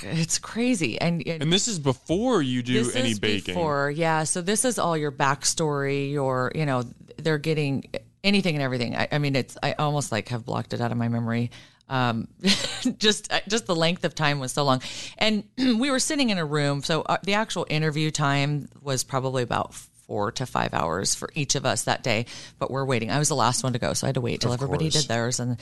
it's 0.03 0.39
crazy, 0.39 0.99
and, 0.99 1.25
and 1.25 1.43
And 1.43 1.53
this 1.53 1.67
is 1.67 1.79
before 1.79 2.41
you 2.41 2.63
do 2.63 2.83
this 2.83 2.95
any 2.95 3.11
is 3.11 3.19
baking. 3.19 3.53
Before, 3.53 3.89
yeah. 3.89 4.23
So 4.23 4.41
this 4.41 4.65
is 4.65 4.77
all 4.77 4.97
your 4.97 5.11
backstory. 5.11 6.11
Your, 6.11 6.51
you 6.53 6.65
know, 6.65 6.83
they're 7.17 7.37
getting 7.37 7.85
anything 8.23 8.55
and 8.55 8.61
everything. 8.61 8.95
I, 8.95 9.07
I 9.13 9.17
mean, 9.19 9.35
it's 9.35 9.57
I 9.63 9.73
almost 9.73 10.11
like 10.11 10.29
have 10.29 10.45
blocked 10.45 10.73
it 10.73 10.81
out 10.81 10.91
of 10.91 10.97
my 10.97 11.07
memory. 11.07 11.51
Um, 11.89 12.27
just 12.97 13.31
just 13.47 13.65
the 13.65 13.75
length 13.75 14.03
of 14.03 14.13
time 14.15 14.39
was 14.39 14.51
so 14.51 14.63
long, 14.63 14.81
and 15.17 15.43
we 15.57 15.89
were 15.91 15.99
sitting 15.99 16.29
in 16.29 16.37
a 16.37 16.45
room. 16.45 16.83
So 16.83 17.01
uh, 17.01 17.17
the 17.23 17.33
actual 17.33 17.65
interview 17.69 18.11
time 18.11 18.69
was 18.81 19.03
probably 19.03 19.43
about 19.43 19.73
four 19.73 20.31
to 20.33 20.45
five 20.45 20.73
hours 20.73 21.15
for 21.15 21.29
each 21.33 21.55
of 21.55 21.65
us 21.65 21.83
that 21.83 22.03
day. 22.03 22.25
But 22.59 22.71
we're 22.71 22.85
waiting. 22.85 23.11
I 23.11 23.19
was 23.19 23.29
the 23.29 23.35
last 23.35 23.63
one 23.63 23.73
to 23.73 23.79
go, 23.79 23.93
so 23.93 24.07
I 24.07 24.09
had 24.09 24.15
to 24.15 24.21
wait 24.21 24.41
till 24.41 24.53
everybody 24.53 24.85
course. 24.85 25.01
did 25.01 25.07
theirs 25.07 25.39
and. 25.39 25.57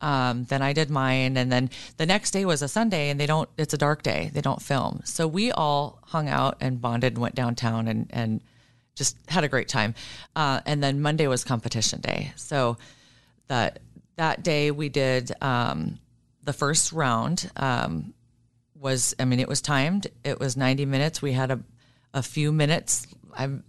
Um, 0.00 0.44
then 0.44 0.60
I 0.60 0.74
did 0.74 0.90
mine, 0.90 1.38
and 1.38 1.50
then 1.50 1.70
the 1.96 2.04
next 2.04 2.32
day 2.32 2.44
was 2.44 2.60
a 2.60 2.68
Sunday, 2.68 3.08
and 3.08 3.18
they 3.18 3.26
don't. 3.26 3.48
It's 3.56 3.72
a 3.72 3.78
dark 3.78 4.02
day; 4.02 4.30
they 4.34 4.42
don't 4.42 4.60
film. 4.60 5.00
So 5.04 5.26
we 5.26 5.50
all 5.52 6.00
hung 6.02 6.28
out 6.28 6.56
and 6.60 6.80
bonded 6.80 7.14
and 7.14 7.22
went 7.22 7.36
downtown 7.36 7.88
and 7.88 8.08
and 8.10 8.40
just 8.96 9.16
had 9.28 9.44
a 9.44 9.48
great 9.48 9.68
time. 9.68 9.94
Uh, 10.36 10.60
and 10.66 10.82
then 10.82 11.00
Monday 11.00 11.26
was 11.26 11.44
competition 11.44 12.00
day. 12.00 12.32
So 12.36 12.76
that 13.48 13.78
that 14.16 14.42
day 14.42 14.70
we 14.70 14.88
did 14.88 15.32
um, 15.40 15.98
the 16.42 16.52
first 16.52 16.92
round 16.92 17.50
um, 17.56 18.14
was 18.74 19.14
I 19.18 19.24
mean 19.24 19.40
it 19.40 19.48
was 19.48 19.60
timed. 19.60 20.08
It 20.24 20.38
was 20.38 20.56
ninety 20.56 20.86
minutes. 20.86 21.22
We 21.22 21.32
had 21.32 21.50
a 21.50 21.60
a 22.12 22.22
few 22.22 22.52
minutes. 22.52 23.06
I'm 23.36 23.64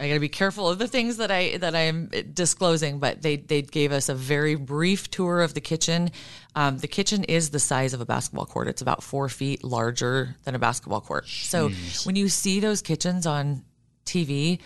I 0.00 0.06
got 0.06 0.14
to 0.14 0.20
be 0.20 0.28
careful 0.28 0.68
of 0.68 0.78
the 0.78 0.86
things 0.86 1.16
that 1.16 1.30
I 1.30 1.56
that 1.58 1.74
I'm 1.74 2.10
disclosing, 2.32 2.98
but 2.98 3.20
they 3.20 3.36
they 3.36 3.62
gave 3.62 3.92
us 3.92 4.08
a 4.08 4.14
very 4.14 4.54
brief 4.54 5.10
tour 5.10 5.40
of 5.40 5.54
the 5.54 5.60
kitchen. 5.60 6.10
Um, 6.54 6.78
the 6.78 6.86
kitchen 6.88 7.24
is 7.24 7.50
the 7.50 7.58
size 7.58 7.94
of 7.94 8.00
a 8.00 8.06
basketball 8.06 8.46
court. 8.46 8.68
It's 8.68 8.82
about 8.82 9.02
four 9.02 9.28
feet 9.28 9.64
larger 9.64 10.36
than 10.44 10.54
a 10.54 10.58
basketball 10.58 11.00
court. 11.00 11.26
So 11.26 11.68
when 12.04 12.16
you 12.16 12.28
see 12.28 12.60
those 12.60 12.80
kitchens 12.80 13.26
on 13.26 13.64
TV, 14.06 14.60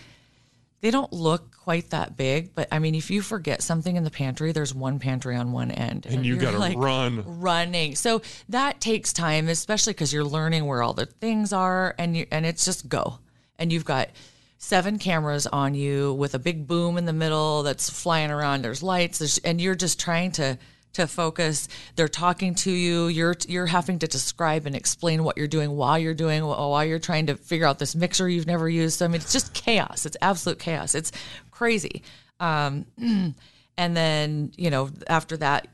they 0.83 0.91
don't 0.91 1.13
look 1.13 1.55
quite 1.55 1.91
that 1.91 2.17
big. 2.17 2.53
But 2.53 2.67
I 2.69 2.79
mean, 2.79 2.93
if 2.93 3.09
you 3.09 3.21
forget 3.21 3.63
something 3.63 3.95
in 3.95 4.03
the 4.03 4.11
pantry, 4.11 4.51
there's 4.51 4.75
one 4.75 4.99
pantry 4.99 5.37
on 5.37 5.53
one 5.53 5.71
end, 5.71 6.05
and 6.05 6.25
you 6.25 6.33
you're 6.33 6.41
got 6.41 6.51
to 6.51 6.59
like, 6.59 6.77
run. 6.77 7.39
running. 7.39 7.95
So 7.95 8.21
that 8.49 8.81
takes 8.81 9.13
time, 9.13 9.47
especially 9.47 9.93
because 9.93 10.11
you're 10.11 10.25
learning 10.25 10.65
where 10.65 10.83
all 10.83 10.93
the 10.93 11.05
things 11.05 11.53
are, 11.53 11.95
and 11.97 12.17
you 12.17 12.27
and 12.31 12.45
it's 12.45 12.65
just 12.65 12.89
go. 12.89 13.19
And 13.57 13.71
you've 13.71 13.85
got 13.85 14.09
seven 14.57 14.99
cameras 14.99 15.47
on 15.47 15.73
you 15.73 16.15
with 16.15 16.35
a 16.35 16.39
big 16.39 16.67
boom 16.67 16.97
in 16.97 17.05
the 17.05 17.13
middle 17.13 17.63
that's 17.63 17.89
flying 17.89 18.29
around. 18.29 18.61
There's 18.61 18.83
lights, 18.83 19.19
there's, 19.19 19.37
and 19.37 19.61
you're 19.61 19.75
just 19.75 20.01
trying 20.01 20.33
to 20.33 20.57
to 20.93 21.07
focus. 21.07 21.67
They're 21.95 22.07
talking 22.07 22.55
to 22.55 22.71
you. 22.71 23.07
You're 23.07 23.35
you're 23.47 23.65
having 23.65 23.99
to 23.99 24.07
describe 24.07 24.65
and 24.65 24.75
explain 24.75 25.23
what 25.23 25.37
you're 25.37 25.47
doing 25.47 25.71
while 25.71 25.97
you're 25.99 26.13
doing 26.13 26.45
while 26.45 26.85
you're 26.85 26.99
trying 26.99 27.27
to 27.27 27.35
figure 27.35 27.65
out 27.65 27.79
this 27.79 27.95
mixer 27.95 28.29
you've 28.29 28.47
never 28.47 28.69
used. 28.69 28.99
So 28.99 29.05
I 29.05 29.07
mean, 29.07 29.21
it's 29.21 29.33
just 29.33 29.53
chaos. 29.53 30.05
It's 30.05 30.17
absolute 30.21 30.59
chaos. 30.59 30.95
It's 30.95 31.11
crazy. 31.51 32.03
Um, 32.39 32.85
and 32.97 33.97
then 33.97 34.51
you 34.55 34.69
know 34.69 34.89
after 35.07 35.37
that 35.37 35.67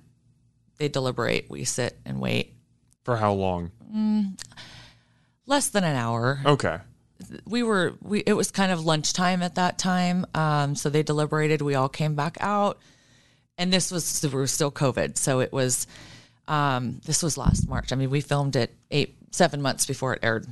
they 0.77 0.87
deliberate. 0.87 1.49
We 1.49 1.65
sit 1.65 1.97
and 2.05 2.19
wait 2.19 2.53
For 3.03 3.17
how 3.17 3.33
long? 3.33 3.71
less 5.45 5.69
than 5.69 5.83
an 5.83 5.95
hour. 5.95 6.39
Okay. 6.45 6.77
We 7.45 7.63
were 7.63 7.95
we 8.01 8.19
it 8.19 8.33
was 8.33 8.49
kind 8.51 8.71
of 8.71 8.85
lunchtime 8.85 9.43
at 9.43 9.55
that 9.55 9.77
time. 9.77 10.25
Um, 10.33 10.75
so 10.75 10.89
they 10.89 11.03
deliberated. 11.03 11.61
We 11.61 11.75
all 11.75 11.89
came 11.89 12.15
back 12.15 12.37
out, 12.39 12.79
and 13.59 13.71
this 13.71 13.91
was 13.91 14.23
we 14.23 14.29
were 14.29 14.47
still 14.47 14.71
COVID, 14.71 15.17
so 15.17 15.41
it 15.41 15.53
was. 15.53 15.85
Um, 16.47 16.99
this 17.05 17.21
was 17.21 17.37
last 17.37 17.69
March. 17.69 17.91
I 17.91 17.95
mean, 17.95 18.09
we 18.09 18.21
filmed 18.21 18.55
it 18.55 18.73
eight 18.89 19.15
seven 19.29 19.61
months 19.61 19.85
before 19.85 20.13
it 20.13 20.19
aired. 20.23 20.47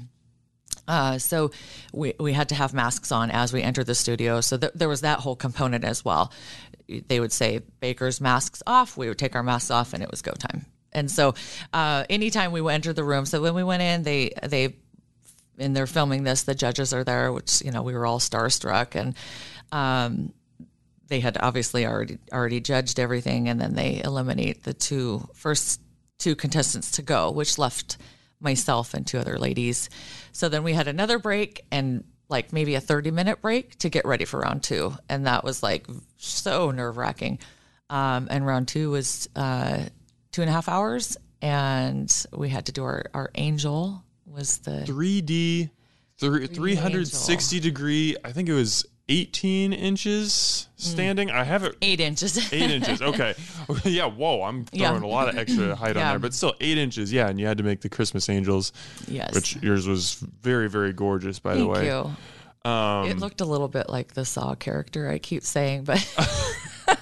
Uh, 0.88 1.18
so 1.18 1.52
we, 1.92 2.14
we 2.20 2.34
had 2.34 2.50
to 2.50 2.56
have 2.56 2.74
masks 2.74 3.12
on 3.12 3.32
as 3.32 3.52
we 3.52 3.64
entered 3.64 3.88
the 3.88 3.96
studio. 3.96 4.40
So 4.42 4.58
th- 4.58 4.74
there 4.76 4.88
was 4.88 5.02
that 5.02 5.20
whole 5.20 5.36
component 5.36 5.84
as 5.84 6.06
well. 6.06 6.32
They 6.88 7.20
would 7.20 7.32
say 7.32 7.62
bakers 7.80 8.22
masks 8.22 8.62
off. 8.68 8.96
We 8.96 9.10
would 9.10 9.18
take 9.18 9.36
our 9.36 9.44
masks 9.44 9.72
off, 9.72 9.94
and 9.94 10.04
it 10.04 10.12
was 10.12 10.22
go 10.22 10.34
time. 10.34 10.66
And 10.94 11.10
so 11.10 11.34
uh, 11.74 12.06
anytime 12.10 12.52
we 12.52 12.72
entered 12.72 12.96
the 12.96 13.04
room, 13.04 13.26
so 13.26 13.42
when 13.42 13.56
we 13.56 13.64
went 13.64 13.82
in, 13.82 14.04
they 14.04 14.32
they 14.44 14.76
and 15.58 15.76
they're 15.76 15.88
filming 15.88 16.24
this. 16.24 16.44
The 16.44 16.56
judges 16.56 16.94
are 16.94 17.04
there, 17.04 17.34
which 17.34 17.62
you 17.64 17.72
know 17.72 17.82
we 17.82 17.94
were 17.94 18.06
all 18.06 18.20
starstruck, 18.20 18.96
and 18.96 19.16
um, 19.72 20.34
they 21.08 21.20
had 21.20 21.38
obviously 21.40 21.86
already 21.86 22.18
already 22.32 22.60
judged 22.60 23.00
everything, 23.00 23.50
and 23.50 23.60
then 23.60 23.74
they 23.74 24.02
eliminate 24.04 24.64
the 24.64 24.74
two 24.74 25.28
first 25.34 25.82
two 26.18 26.36
contestants 26.36 26.92
to 26.92 27.02
go, 27.02 27.32
which 27.32 27.58
left 27.58 27.98
myself 28.40 28.94
and 28.94 29.06
two 29.06 29.18
other 29.18 29.38
ladies. 29.38 29.90
So 30.32 30.50
then 30.50 30.64
we 30.64 30.74
had 30.74 30.88
another 30.88 31.20
break 31.20 31.66
and 31.72 32.04
like 32.30 32.52
maybe 32.52 32.76
a 32.76 32.82
30 32.82 33.12
minute 33.12 33.42
break 33.42 33.78
to 33.80 33.90
get 33.90 34.06
ready 34.06 34.26
for 34.26 34.40
round 34.40 34.64
two. 34.64 34.94
And 35.10 35.26
that 35.28 35.44
was 35.44 35.64
like 35.64 35.88
so 36.18 36.72
nerve 36.72 36.98
wracking. 36.98 37.40
Um, 37.90 38.28
and 38.30 38.46
round 38.46 38.68
two 38.68 38.92
was 38.92 39.30
uh, 39.36 39.86
two 40.32 40.42
and 40.42 40.50
a 40.50 40.54
half 40.54 40.68
hours, 40.68 41.16
and 41.42 42.14
we 42.36 42.50
had 42.50 42.66
to 42.66 42.74
do 42.74 42.84
our, 42.84 43.06
our 43.14 43.32
angel 43.36 44.04
was 44.26 44.58
the 44.58 44.84
3D, 44.86 45.70
th- 46.20 46.50
360 46.52 47.60
degree. 47.62 48.18
I 48.26 48.34
think 48.34 48.50
it 48.50 48.54
was 48.54 48.86
18 49.10 49.72
inches 49.74 50.68
standing. 50.76 51.32
I 51.32 51.44
have 51.44 51.64
it 51.64 51.76
eight 51.82 52.00
inches. 52.00 52.38
eight 52.54 52.70
inches. 52.72 53.02
Okay. 53.02 53.34
yeah. 53.86 54.06
Whoa. 54.06 54.44
I'm 54.44 54.66
Yeah. 54.72 54.90
throwing 54.90 55.04
a 55.04 55.08
lot 55.08 55.30
of 55.30 55.38
extra 55.38 55.76
height 55.76 55.96
on 55.96 56.04
there, 56.08 56.20
but 56.20 56.34
still 56.34 56.54
eight 56.60 56.78
inches. 56.78 57.12
Yeah. 57.14 57.28
And 57.30 57.40
you 57.40 57.46
had 57.48 57.58
to 57.58 57.64
make 57.64 57.82
the 57.82 57.90
Christmas 57.90 58.28
angels, 58.30 58.74
yes. 59.08 59.34
which 59.34 59.56
yours 59.58 59.88
was 59.88 60.16
very, 60.42 60.70
very 60.70 60.94
gorgeous, 60.94 61.40
by 61.40 61.54
the 61.56 61.60
Thank 61.62 61.74
way. 61.74 61.86
you. 61.88 62.16
Um, 62.70 63.08
it 63.08 63.18
looked 63.20 63.40
a 63.40 63.46
little 63.46 63.70
bit 63.70 63.90
like 63.90 64.14
the 64.14 64.26
Saw 64.26 64.56
character. 64.56 65.10
I 65.10 65.20
keep 65.20 65.44
saying, 65.44 65.86
but 65.86 66.06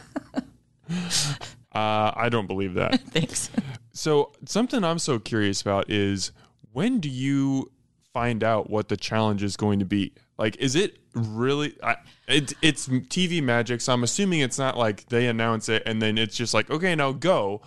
uh, 1.72 2.12
I 2.16 2.30
don't 2.30 2.48
believe 2.48 2.76
that. 2.76 3.02
thanks. 3.10 3.50
So 3.94 4.32
something 4.46 4.84
I'm 4.84 5.00
so 5.00 5.18
curious 5.20 5.62
about 5.62 5.90
is 5.90 6.32
when 6.72 7.00
do 7.00 7.10
you 7.10 7.72
find 8.14 8.44
out 8.44 8.70
what 8.70 8.90
the 8.90 8.98
challenge 8.98 9.42
is 9.44 9.58
going 9.58 9.80
to 9.80 9.86
be? 9.86 10.14
Like, 10.38 10.58
is 10.58 10.76
it 10.76 10.98
really? 11.14 11.78
I, 11.82 11.96
it, 12.28 12.54
it's 12.62 12.88
TV 12.88 13.42
magic, 13.42 13.82
so 13.82 13.94
I'm 13.94 14.04
assuming 14.04 14.42
it's 14.42 14.60
not 14.60 14.78
like 14.78 15.08
they 15.10 15.28
announce 15.28 15.70
it 15.70 15.84
and 15.86 16.02
then 16.02 16.18
it's 16.18 16.36
just 16.36 16.54
like, 16.54 16.70
okay, 16.70 16.94
now 16.96 17.12
go, 17.14 17.62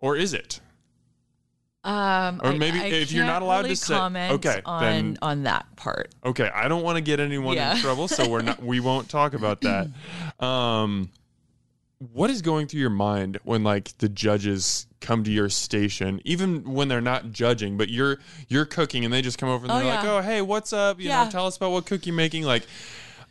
or 0.00 0.16
is 0.16 0.34
it? 0.34 0.60
Um, 1.84 2.40
Or 2.42 2.52
maybe 2.52 2.80
I 2.80 2.86
if 2.86 3.12
you're 3.12 3.24
not 3.24 3.42
allowed 3.42 3.58
really 3.58 3.70
to 3.70 3.76
say- 3.76 3.94
comment 3.94 4.32
okay, 4.34 4.60
on 4.64 4.82
then- 4.82 5.18
on 5.22 5.42
that 5.44 5.66
part. 5.76 6.12
Okay, 6.24 6.50
I 6.52 6.66
don't 6.66 6.82
want 6.82 6.96
to 6.96 7.00
get 7.00 7.20
anyone 7.20 7.54
Yeah. 7.54 7.76
in 7.76 7.80
trouble, 7.80 8.08
so 8.08 8.28
we're 8.28 8.42
not. 8.42 8.60
We 8.60 8.80
won't 8.80 9.08
talk 9.08 9.34
about 9.34 9.60
that. 9.60 9.86
Um, 10.44 11.10
what 11.98 12.28
is 12.30 12.42
going 12.42 12.66
through 12.66 12.80
your 12.80 12.90
mind 12.90 13.38
when 13.44 13.64
like 13.64 13.96
the 13.98 14.08
judges 14.08 14.86
come 15.00 15.24
to 15.24 15.30
your 15.30 15.48
station, 15.48 16.20
even 16.24 16.74
when 16.74 16.88
they're 16.88 17.00
not 17.00 17.32
judging, 17.32 17.76
but 17.78 17.88
you're 17.88 18.18
you're 18.48 18.66
cooking 18.66 19.04
and 19.04 19.12
they 19.14 19.22
just 19.22 19.38
come 19.38 19.48
over 19.48 19.64
and 19.66 19.74
Oh, 19.74 19.78
they're 19.78 19.86
like, 19.86 20.04
"Oh, 20.04 20.20
hey, 20.20 20.42
what's 20.42 20.72
up? 20.72 21.00
You 21.00 21.08
Yeah. 21.08 21.24
know, 21.24 21.30
tell 21.30 21.46
us 21.46 21.56
about 21.56 21.70
what 21.72 21.86
cook 21.86 22.04
you're 22.06 22.14
making." 22.14 22.42
Like, 22.44 22.66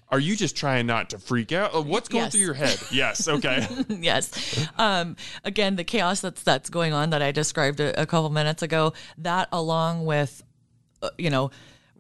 are 0.09 0.19
you 0.19 0.35
just 0.35 0.55
trying 0.55 0.87
not 0.87 1.11
to 1.11 1.19
freak 1.19 1.51
out? 1.51 1.85
What's 1.85 2.09
going 2.09 2.23
Yes. 2.25 2.31
through 2.31 2.41
your 2.41 2.53
head? 2.55 2.79
Yes. 2.91 3.27
Okay. 3.27 3.67
yes. 3.89 4.31
Um, 4.77 5.15
again, 5.43 5.75
the 5.75 5.83
chaos 5.83 6.21
that's 6.21 6.41
that's 6.41 6.69
going 6.69 6.91
on 6.93 7.11
that 7.11 7.21
I 7.21 7.31
described 7.31 7.79
a, 7.79 8.01
a 8.01 8.05
couple 8.07 8.29
minutes 8.31 8.63
ago. 8.63 8.93
That 9.19 9.47
along 9.51 10.05
with, 10.05 10.41
uh, 11.03 11.09
you 11.19 11.29
know. 11.29 11.51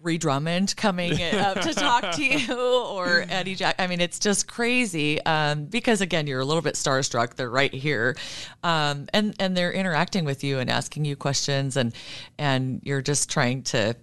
Ree 0.05 0.17
Drummond 0.17 0.75
coming 0.77 1.21
up 1.33 1.59
to 1.61 1.73
talk 1.73 2.11
to 2.11 2.23
you, 2.23 2.55
or 2.55 3.25
Eddie 3.27 3.55
Jackson. 3.55 3.83
I 3.83 3.87
mean, 3.87 3.99
it's 3.99 4.19
just 4.19 4.47
crazy 4.47 5.21
um, 5.25 5.65
because 5.65 5.99
again, 5.99 6.27
you're 6.27 6.39
a 6.39 6.45
little 6.45 6.61
bit 6.61 6.75
starstruck. 6.75 7.33
They're 7.35 7.49
right 7.49 7.73
here, 7.73 8.15
um, 8.63 9.07
and 9.13 9.35
and 9.39 9.57
they're 9.57 9.73
interacting 9.73 10.23
with 10.23 10.43
you 10.43 10.59
and 10.59 10.69
asking 10.69 11.05
you 11.05 11.15
questions, 11.15 11.75
and 11.75 11.93
and 12.37 12.81
you're 12.83 13.01
just 13.01 13.29
trying 13.29 13.63
to 13.63 13.95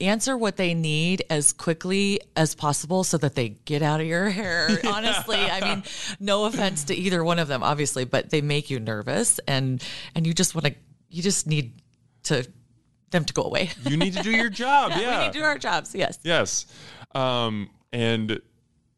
answer 0.00 0.36
what 0.36 0.56
they 0.56 0.74
need 0.74 1.24
as 1.30 1.52
quickly 1.52 2.20
as 2.36 2.54
possible 2.54 3.04
so 3.04 3.16
that 3.18 3.34
they 3.34 3.50
get 3.64 3.82
out 3.82 4.00
of 4.00 4.06
your 4.06 4.30
hair. 4.30 4.68
Honestly, 4.86 5.38
I 5.38 5.60
mean, 5.60 5.84
no 6.20 6.44
offense 6.44 6.84
to 6.84 6.94
either 6.94 7.24
one 7.24 7.38
of 7.38 7.48
them, 7.48 7.62
obviously, 7.62 8.04
but 8.04 8.30
they 8.30 8.40
make 8.40 8.70
you 8.70 8.80
nervous 8.80 9.40
and 9.46 9.82
and 10.14 10.26
you 10.26 10.32
just 10.32 10.54
want 10.54 10.66
to 10.66 10.74
you 11.10 11.22
just 11.22 11.46
need 11.46 11.80
to 12.24 12.46
them 13.14 13.24
to 13.24 13.32
go 13.32 13.42
away. 13.44 13.70
you 13.86 13.96
need 13.96 14.12
to 14.12 14.22
do 14.22 14.30
your 14.30 14.50
job. 14.50 14.92
Yeah. 14.96 15.18
We 15.20 15.24
need 15.26 15.32
to 15.32 15.38
do 15.38 15.44
our 15.44 15.56
jobs. 15.58 15.94
Yes. 15.94 16.18
Yes. 16.22 16.66
Um, 17.14 17.70
and 17.92 18.40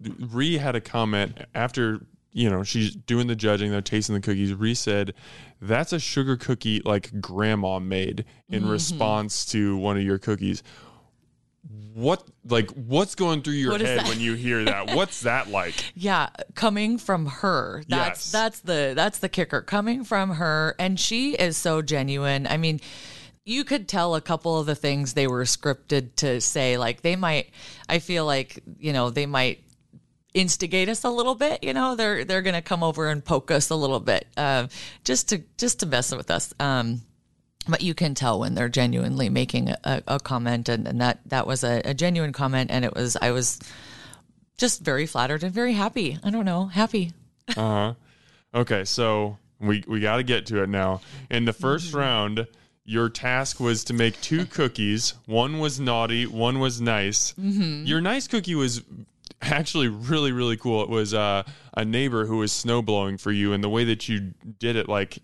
Ree 0.00 0.58
had 0.58 0.74
a 0.74 0.80
comment 0.80 1.38
after, 1.54 2.00
you 2.32 2.50
know, 2.50 2.62
she's 2.64 2.94
doing 2.94 3.26
the 3.28 3.36
judging, 3.36 3.70
they're 3.70 3.80
tasting 3.82 4.14
the 4.14 4.20
cookies. 4.20 4.52
Ree 4.54 4.74
said, 4.74 5.14
That's 5.60 5.92
a 5.92 5.98
sugar 6.00 6.36
cookie 6.36 6.80
like 6.84 7.20
grandma 7.20 7.78
made 7.78 8.24
in 8.48 8.62
Mm-hmm. 8.62 8.70
response 8.70 9.44
to 9.46 9.76
one 9.76 9.96
of 9.96 10.02
your 10.02 10.18
cookies. 10.18 10.62
What 11.94 12.22
like 12.48 12.70
what's 12.72 13.14
going 13.14 13.40
through 13.42 13.54
your 13.54 13.72
What 13.72 13.80
head 13.80 14.06
when 14.06 14.20
you 14.20 14.34
hear 14.34 14.62
that? 14.64 14.90
What's 14.94 15.22
that 15.22 15.48
like? 15.50 15.74
Yeah, 15.94 16.28
coming 16.54 16.98
from 16.98 17.24
her. 17.26 17.82
That's 17.88 18.26
Yes. 18.26 18.32
that's 18.32 18.60
the 18.60 18.92
that's 18.94 19.18
the 19.18 19.28
kicker. 19.30 19.62
Coming 19.62 20.04
from 20.04 20.32
her 20.34 20.74
and 20.78 21.00
she 21.00 21.32
is 21.34 21.56
so 21.56 21.80
genuine. 21.82 22.46
I 22.46 22.56
mean, 22.58 22.80
you 23.46 23.64
could 23.64 23.88
tell 23.88 24.14
a 24.16 24.20
couple 24.20 24.58
of 24.58 24.66
the 24.66 24.74
things 24.74 25.14
they 25.14 25.28
were 25.28 25.44
scripted 25.44 26.16
to 26.16 26.40
say 26.40 26.76
like 26.76 27.00
they 27.00 27.16
might 27.16 27.50
I 27.88 28.00
feel 28.00 28.26
like, 28.26 28.62
you 28.78 28.92
know, 28.92 29.08
they 29.08 29.24
might 29.24 29.62
instigate 30.34 30.88
us 30.90 31.04
a 31.04 31.10
little 31.10 31.34
bit, 31.36 31.64
you 31.64 31.72
know, 31.72 31.94
they're 31.94 32.24
they're 32.24 32.42
going 32.42 32.54
to 32.56 32.60
come 32.60 32.82
over 32.82 33.08
and 33.08 33.24
poke 33.24 33.50
us 33.50 33.70
a 33.70 33.76
little 33.76 34.00
bit 34.00 34.26
uh, 34.36 34.66
just 35.04 35.30
to 35.30 35.42
just 35.56 35.80
to 35.80 35.86
mess 35.86 36.14
with 36.14 36.30
us. 36.30 36.52
Um 36.60 37.02
but 37.68 37.82
you 37.82 37.94
can 37.94 38.14
tell 38.14 38.38
when 38.38 38.54
they're 38.54 38.68
genuinely 38.68 39.28
making 39.28 39.70
a, 39.70 40.02
a, 40.06 40.20
comment 40.20 40.68
and, 40.68 40.86
and 40.86 41.00
that 41.00 41.18
that 41.26 41.46
was 41.48 41.64
a, 41.64 41.82
a 41.84 41.94
genuine 41.94 42.32
comment 42.32 42.70
and 42.70 42.84
it 42.84 42.94
was 42.94 43.16
I 43.20 43.30
was 43.30 43.58
just 44.56 44.82
very 44.82 45.06
flattered 45.06 45.42
and 45.42 45.52
very 45.52 45.72
happy. 45.72 46.18
I 46.22 46.30
don't 46.30 46.44
know, 46.44 46.66
happy. 46.66 47.12
uh 47.50 47.54
huh. 47.54 47.94
Okay, 48.54 48.84
so 48.84 49.38
we 49.60 49.84
we 49.86 50.00
got 50.00 50.16
to 50.16 50.22
get 50.22 50.46
to 50.46 50.62
it 50.62 50.68
now. 50.68 51.00
In 51.30 51.44
the 51.44 51.52
1st 51.52 51.88
Mm-hmm. 51.88 51.98
round, 51.98 52.46
your 52.86 53.08
task 53.08 53.58
was 53.60 53.82
to 53.84 53.92
make 53.92 54.18
two 54.20 54.46
cookies. 54.46 55.14
One 55.26 55.58
was 55.58 55.78
naughty, 55.80 56.24
one 56.26 56.60
was 56.60 56.80
nice. 56.80 57.32
Mm-hmm. 57.34 57.84
Your 57.84 58.00
nice 58.00 58.28
cookie 58.28 58.54
was 58.54 58.82
actually 59.42 59.88
really 59.88 60.32
really 60.32 60.56
cool. 60.56 60.82
It 60.82 60.88
was 60.88 61.12
uh, 61.12 61.42
a 61.76 61.84
neighbor 61.84 62.24
who 62.26 62.38
was 62.38 62.52
snow 62.52 62.80
blowing 62.82 63.18
for 63.18 63.32
you, 63.32 63.52
and 63.52 63.62
the 63.62 63.68
way 63.68 63.84
that 63.84 64.08
you 64.08 64.32
did 64.58 64.76
it, 64.76 64.88
like 64.88 65.18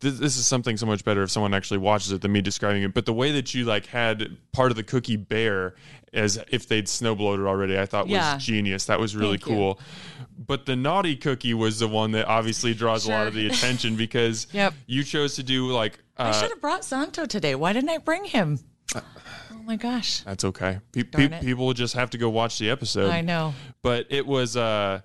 this, 0.00 0.18
this 0.18 0.36
is 0.36 0.46
something 0.46 0.76
so 0.76 0.86
much 0.86 1.04
better 1.04 1.22
if 1.22 1.30
someone 1.30 1.52
actually 1.54 1.78
watches 1.78 2.12
it 2.12 2.20
than 2.20 2.30
me 2.32 2.40
describing 2.40 2.82
it. 2.82 2.94
But 2.94 3.06
the 3.06 3.12
way 3.12 3.32
that 3.32 3.52
you 3.54 3.64
like 3.64 3.86
had 3.86 4.36
part 4.52 4.70
of 4.70 4.76
the 4.76 4.84
cookie 4.84 5.16
bare 5.16 5.74
as 6.12 6.38
if 6.50 6.68
they'd 6.68 6.86
snowblowed 6.86 7.40
it 7.40 7.46
already, 7.46 7.78
I 7.78 7.84
thought 7.86 8.08
Yeah. 8.08 8.34
was 8.34 8.44
genius. 8.44 8.84
That 8.86 9.00
was 9.00 9.16
really 9.16 9.38
Thank 9.38 9.50
you. 9.50 9.76
But 10.38 10.66
the 10.66 10.76
naughty 10.76 11.16
cookie 11.16 11.52
was 11.54 11.78
the 11.80 11.88
one 11.88 12.12
that 12.12 12.26
obviously 12.26 12.72
draws 12.74 13.06
a 13.06 13.10
lot 13.10 13.26
of 13.26 13.34
the 13.34 13.46
attention 13.48 13.96
because 14.04 14.46
Yep. 14.52 14.74
you 14.86 15.02
chose 15.04 15.34
to 15.36 15.42
do 15.42 15.66
like 15.72 15.98
I 16.16 16.30
uh, 16.30 16.32
should 16.32 16.50
have 16.50 16.60
brought 16.60 16.84
Santo 16.84 17.26
today. 17.26 17.54
Why 17.54 17.72
didn't 17.72 17.90
I 17.90 17.98
bring 17.98 18.24
him? 18.24 18.58
Oh 18.94 19.02
my 19.64 19.76
gosh. 19.76 20.20
that's 20.22 20.44
okay. 20.44 20.78
Pe- 20.92 21.02
pe- 21.02 21.40
people 21.40 21.72
just 21.74 21.94
have 21.94 22.10
to 22.10 22.18
go 22.18 22.30
watch 22.30 22.58
the 22.58 22.70
episode. 22.70 23.10
I 23.10 23.20
know. 23.20 23.52
but 23.82 24.06
it 24.10 24.26
was 24.26 24.56
uh 24.56 25.00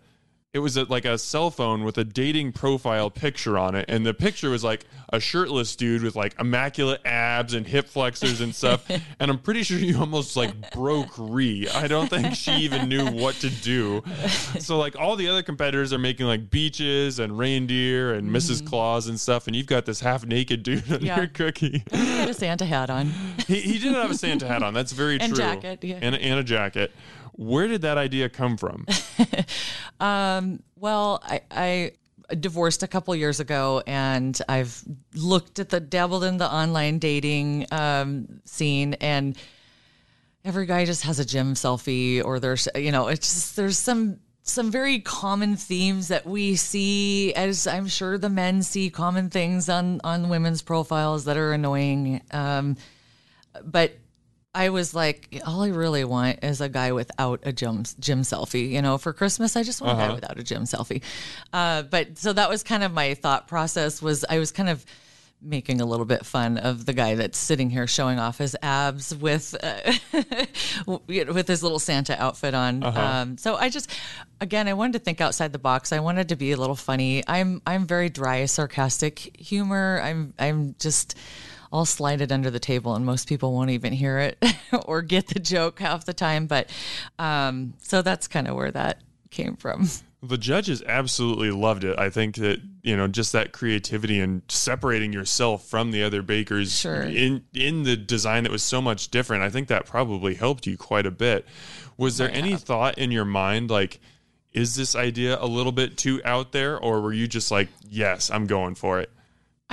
it 0.54 0.60
was 0.60 0.78
a, 0.78 0.84
like 0.84 1.04
a 1.04 1.18
cell 1.18 1.50
phone 1.50 1.84
with 1.84 1.98
a 1.98 2.04
dating 2.04 2.52
profile 2.52 3.10
picture 3.10 3.58
on 3.58 3.74
it 3.74 3.86
and 3.88 4.06
the 4.06 4.14
picture 4.14 4.52
was 4.52 4.64
like 4.64 4.86
a 5.10 5.20
shirtless 5.20 5.76
dude 5.76 6.04
with 6.04 6.16
like 6.16 6.36
immaculate 6.40 7.02
abs 7.06 7.56
and 7.56 7.66
hip 7.66 7.90
flexors 7.90 8.40
and 8.40 8.54
stuff 8.54 8.88
and 9.20 9.32
i'm 9.32 9.40
pretty 9.40 9.64
sure 9.64 9.80
you 9.80 9.98
almost 10.00 10.38
like 10.38 10.72
broke 10.72 11.10
Ree. 11.18 11.68
i 11.70 11.88
don't 11.88 12.08
think 12.08 12.36
she 12.36 12.52
even 12.52 12.88
knew 12.88 13.10
what 13.10 13.34
to 13.36 13.50
do 13.50 14.04
so 14.60 14.78
like 14.78 14.96
all 14.96 15.16
the 15.16 15.28
other 15.28 15.42
competitors 15.42 15.92
are 15.92 15.98
making 15.98 16.28
like 16.28 16.52
beaches 16.52 17.18
and 17.18 17.36
reindeer 17.38 18.14
and 18.14 18.30
mrs 18.30 18.64
claus 18.66 19.08
and 19.08 19.20
stuff 19.20 19.48
and 19.48 19.56
you've 19.56 19.66
got 19.66 19.88
this 19.88 20.02
half 20.02 20.24
naked 20.26 20.62
dude 20.62 20.78
on 20.92 20.94
Mm-hmm. 20.94 21.06
Yeah. 21.06 21.18
your 21.18 21.28
cookie 21.28 21.84
He 21.92 21.98
had 21.98 22.30
a 22.30 22.34
Santa 22.34 22.66
hat 22.66 22.90
on. 22.92 23.08
he, 23.48 23.60
he 23.62 23.80
did 23.80 23.94
have 23.94 24.12
a 24.12 24.16
santa 24.16 24.48
hat 24.48 24.62
on 24.62 24.74
that's 24.76 24.92
very 24.92 25.20
And 25.20 25.34
true 25.34 25.44
jacket, 25.44 25.84
yeah. 25.84 25.98
and, 26.02 26.14
and 26.16 26.40
a 26.40 26.44
jacket 26.44 26.92
where 27.34 27.68
did 27.68 27.82
that 27.82 27.98
idea 27.98 28.30
come 28.30 28.58
from 28.58 28.86
Well, 30.84 31.22
I, 31.24 31.42
I 31.50 31.92
divorced 32.38 32.84
a 32.84 32.88
couple 32.88 33.16
years 33.16 33.40
ago, 33.40 33.82
and 33.88 34.38
I've 34.50 34.84
looked 35.16 35.60
at 35.60 35.70
the 35.70 35.80
dabbled 35.80 36.26
in 36.26 36.36
the 36.36 36.52
online 36.52 37.00
dating 37.00 37.68
um, 37.72 38.42
scene, 38.44 38.96
and 38.96 39.38
every 40.44 40.66
guy 40.66 40.84
just 40.84 41.04
has 41.04 41.20
a 41.20 41.26
gym 41.26 41.54
selfie, 41.54 42.22
or 42.22 42.42
there's 42.42 42.68
you 42.76 42.92
know, 42.92 43.08
it's 43.08 43.34
just 43.34 43.56
there's 43.56 43.78
some 43.78 44.20
some 44.42 44.72
very 44.72 45.00
common 45.00 45.56
themes 45.56 46.10
that 46.10 46.26
we 46.26 46.58
see 46.58 47.34
as 47.34 47.66
I'm 47.66 47.88
sure 47.88 48.18
the 48.18 48.30
men 48.30 48.62
see 48.62 48.90
common 48.90 49.30
things 49.30 49.70
on 49.70 50.02
on 50.04 50.28
women's 50.28 50.62
profiles 50.62 51.24
that 51.26 51.38
are 51.38 51.54
annoying. 51.54 52.22
Um, 52.32 52.76
but 53.64 53.94
I 54.56 54.70
was 54.70 54.94
like, 54.94 55.42
all 55.48 55.64
I 55.64 55.70
really 55.70 56.04
want 56.04 56.44
is 56.44 56.62
a 56.62 56.70
guy 56.70 56.92
without 56.92 57.42
a 57.44 57.52
gym 57.52 57.84
gym 58.00 58.22
selfie. 58.22 58.70
You 58.70 58.82
know, 58.82 58.98
for 58.98 59.12
Christmas, 59.12 59.56
I 59.56 59.64
just 59.64 59.82
want 59.82 60.00
a 60.00 60.08
guy 60.08 60.14
without 60.14 60.40
a 60.40 60.44
gym 60.44 60.64
selfie. 60.64 61.02
Uh, 61.52 61.82
but 61.84 62.18
so 62.20 62.34
that 62.34 62.50
was 62.50 62.62
kind 62.64 62.84
of 62.84 62.94
my 62.94 63.16
thought 63.16 63.48
process. 63.48 64.02
Was 64.02 64.24
I 64.30 64.38
was 64.38 64.52
kind 64.52 64.70
of 64.70 64.86
making 65.46 65.82
a 65.82 65.86
little 65.86 66.06
bit 66.06 66.26
fun 66.26 66.58
of 66.58 66.86
the 66.86 66.94
guy 66.94 67.16
that's 67.16 67.38
sitting 67.38 67.70
here 67.70 67.86
showing 67.86 68.18
off 68.20 68.38
his 68.38 68.56
abs 68.62 69.14
with 69.16 69.56
uh, 69.62 69.94
with 71.08 71.48
his 71.48 71.64
little 71.64 71.80
Santa 71.80 72.22
outfit 72.22 72.54
on. 72.54 72.84
Um, 72.84 73.38
so 73.38 73.56
I 73.56 73.70
just, 73.70 73.90
again, 74.40 74.68
I 74.68 74.74
wanted 74.74 74.94
to 74.94 75.00
think 75.00 75.20
outside 75.20 75.52
the 75.52 75.60
box. 75.60 75.92
I 75.92 76.00
wanted 76.00 76.30
to 76.30 76.36
be 76.36 76.52
a 76.52 76.58
little 76.58 76.76
funny. 76.76 77.24
I'm 77.28 77.62
I'm 77.66 77.86
very 77.88 78.10
dry, 78.10 78.46
sarcastic 78.46 79.36
humor. 79.40 80.00
I'm 80.04 80.34
I'm 80.38 80.76
just. 80.80 81.18
I'll 81.74 81.86
slide 81.86 82.22
it 82.22 82.32
under 82.32 82.52
the 82.52 82.60
table, 82.60 82.94
and 82.96 83.04
most 83.06 83.28
people 83.28 83.52
won't 83.52 83.72
even 83.72 83.92
hear 83.94 84.20
it 84.20 84.42
or 84.86 85.02
get 85.02 85.28
the 85.28 85.40
joke 85.40 85.80
half 85.80 86.06
the 86.06 86.14
time. 86.14 86.46
But 86.46 86.70
um, 87.18 87.74
so 87.80 88.02
that's 88.04 88.28
kind 88.28 88.48
of 88.48 88.56
where 88.56 88.72
that 88.72 89.02
came 89.32 89.56
from. 89.56 89.90
The 90.22 90.38
judges 90.38 90.82
absolutely 90.84 91.52
loved 91.52 91.84
it. 91.84 92.00
I 92.00 92.10
think 92.10 92.36
that 92.36 92.62
you 92.84 92.96
know 92.96 93.08
just 93.10 93.34
that 93.34 93.52
creativity 93.52 94.22
and 94.22 94.44
separating 94.48 95.12
yourself 95.12 95.66
from 95.68 95.92
the 95.92 96.02
other 96.04 96.22
bakers 96.22 96.80
Sure. 96.80 97.02
in 97.02 97.44
in 97.54 97.84
the 97.84 97.98
design 97.98 98.44
that 98.44 98.52
was 98.52 98.64
so 98.64 98.82
much 98.82 99.10
different. 99.10 99.44
I 99.44 99.50
think 99.50 99.68
that 99.68 99.86
probably 99.86 100.36
helped 100.36 100.66
you 100.68 100.78
quite 100.78 101.06
a 101.06 101.12
bit. 101.12 101.46
Was 101.98 102.18
there 102.18 102.32
any 102.32 102.56
thought 102.56 102.98
in 102.98 103.12
your 103.12 103.26
mind 103.26 103.70
like? 103.70 104.00
Is 104.54 104.76
this 104.76 104.96
idea 104.96 105.38
a 105.42 105.48
little 105.48 105.72
bit 105.72 105.98
too 105.98 106.22
out 106.24 106.52
there, 106.52 106.78
or 106.78 107.02
were 107.02 107.12
you 107.12 107.28
just 107.28 107.50
like, 107.50 107.70
"Yes, 107.90 108.30
I'm 108.30 108.46
going 108.46 108.76
for 108.76 109.00
it"? 109.00 109.10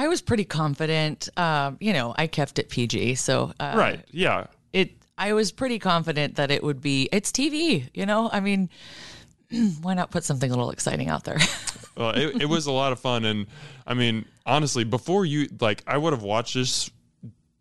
I 0.00 0.08
was 0.08 0.22
pretty 0.22 0.46
confident. 0.46 1.28
Um, 1.36 1.76
you 1.78 1.92
know, 1.92 2.14
I 2.16 2.26
kept 2.26 2.58
it 2.58 2.70
PG, 2.70 3.16
so 3.16 3.52
uh, 3.60 3.74
right? 3.76 4.04
Yeah. 4.10 4.46
It. 4.72 4.92
I 5.18 5.34
was 5.34 5.52
pretty 5.52 5.78
confident 5.78 6.36
that 6.36 6.50
it 6.50 6.62
would 6.62 6.80
be. 6.80 7.10
It's 7.12 7.30
TV. 7.30 7.86
You 7.92 8.06
know, 8.06 8.30
I 8.32 8.40
mean, 8.40 8.70
why 9.82 9.92
not 9.92 10.10
put 10.10 10.24
something 10.24 10.50
a 10.50 10.54
little 10.54 10.70
exciting 10.70 11.10
out 11.10 11.24
there? 11.24 11.36
well, 11.98 12.12
it, 12.12 12.40
it 12.40 12.46
was 12.46 12.64
a 12.64 12.72
lot 12.72 12.92
of 12.92 13.00
fun, 13.00 13.26
and 13.26 13.46
I 13.86 13.92
mean, 13.92 14.24
honestly, 14.46 14.84
before 14.84 15.26
you 15.26 15.50
like, 15.60 15.82
I 15.86 15.98
would 15.98 16.14
have 16.14 16.22
watched 16.22 16.54
this 16.54 16.90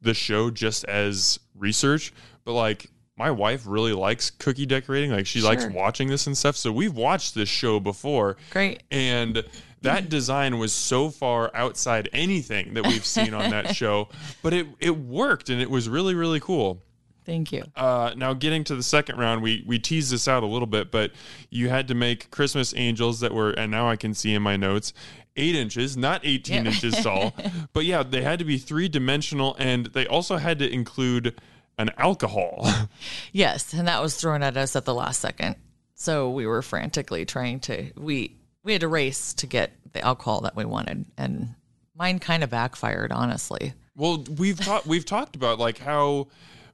the 0.01 0.13
show 0.13 0.49
just 0.49 0.85
as 0.85 1.41
research, 1.57 2.13
but 2.45 2.53
like 2.53 2.89
my 3.17 3.31
wife 3.31 3.65
really 3.67 3.91
likes 3.91 4.29
cookie 4.29 4.65
decorating. 4.65 5.11
Like 5.11 5.27
she 5.27 5.41
likes 5.41 5.65
watching 5.65 6.07
this 6.07 6.25
and 6.25 6.37
stuff. 6.37 6.55
So 6.55 6.71
we've 6.71 6.95
watched 6.95 7.35
this 7.35 7.49
show 7.49 7.81
before. 7.81 8.37
Great. 8.51 8.81
And 8.91 9.43
that 9.82 10.09
design 10.09 10.57
was 10.59 10.73
so 10.73 11.09
far 11.09 11.51
outside 11.53 12.09
anything 12.13 12.73
that 12.73 12.86
we've 12.86 13.05
seen 13.05 13.34
on 13.34 13.49
that 13.51 13.75
show, 13.75 14.09
but 14.41 14.53
it 14.53 14.67
it 14.80 14.97
worked 14.97 15.49
and 15.49 15.61
it 15.61 15.69
was 15.69 15.88
really 15.89 16.15
really 16.15 16.39
cool. 16.39 16.82
Thank 17.25 17.51
you. 17.51 17.63
Uh, 17.75 18.11
now, 18.17 18.34
getting 18.34 18.63
to 18.63 18.75
the 18.75 18.82
second 18.82 19.17
round, 19.19 19.43
we 19.43 19.63
we 19.67 19.77
teased 19.77 20.11
this 20.11 20.27
out 20.27 20.41
a 20.41 20.47
little 20.47 20.65
bit, 20.67 20.89
but 20.89 21.11
you 21.51 21.69
had 21.69 21.88
to 21.89 21.93
make 21.93 22.32
Christmas 22.32 22.73
angels 22.75 23.19
that 23.19 23.34
were, 23.36 23.51
and 23.51 23.69
now 23.71 23.88
I 23.88 23.97
can 23.97 24.15
see 24.15 24.34
in 24.34 24.41
my 24.41 24.57
notes, 24.57 24.93
eight 25.36 25.53
inches, 25.53 25.95
not 25.95 26.21
eighteen 26.25 26.65
Yeah. 26.65 26.71
inches 26.71 26.95
tall. 27.03 27.36
But 27.73 27.86
yeah, 27.86 28.01
they 28.01 28.23
had 28.23 28.39
to 28.39 28.45
be 28.45 28.57
three 28.57 28.89
dimensional, 28.89 29.55
and 29.59 29.88
they 29.88 30.07
also 30.07 30.38
had 30.38 30.57
to 30.59 30.73
include 30.73 31.39
an 31.77 31.91
alcohol. 31.97 32.67
Yes, 33.32 33.73
and 33.73 33.88
that 33.88 34.01
was 34.01 34.15
thrown 34.15 34.41
at 34.41 34.57
us 34.57 34.75
at 34.75 34.86
the 34.86 34.93
last 34.95 35.19
second. 35.21 35.55
So 35.93 36.32
we 36.32 36.47
were 36.47 36.63
frantically 36.63 37.25
trying 37.25 37.59
to 37.61 37.91
we 37.95 38.38
we 38.70 38.74
had 38.74 38.82
to 38.82 38.88
race 38.88 39.34
to 39.34 39.47
get 39.47 39.72
the 39.93 40.01
alcohol 40.05 40.41
that 40.41 40.55
we 40.55 40.63
wanted, 40.63 41.05
and 41.17 41.55
mine 41.95 42.20
kind 42.20 42.43
of 42.43 42.49
backfired, 42.51 43.11
honestly. 43.11 43.74
well, 43.95 44.24
we've 44.38 44.59
talked 44.59 44.86
we've 44.86 45.05
talked 45.05 45.36
about 45.36 45.57
like 45.59 45.80
how 45.80 46.28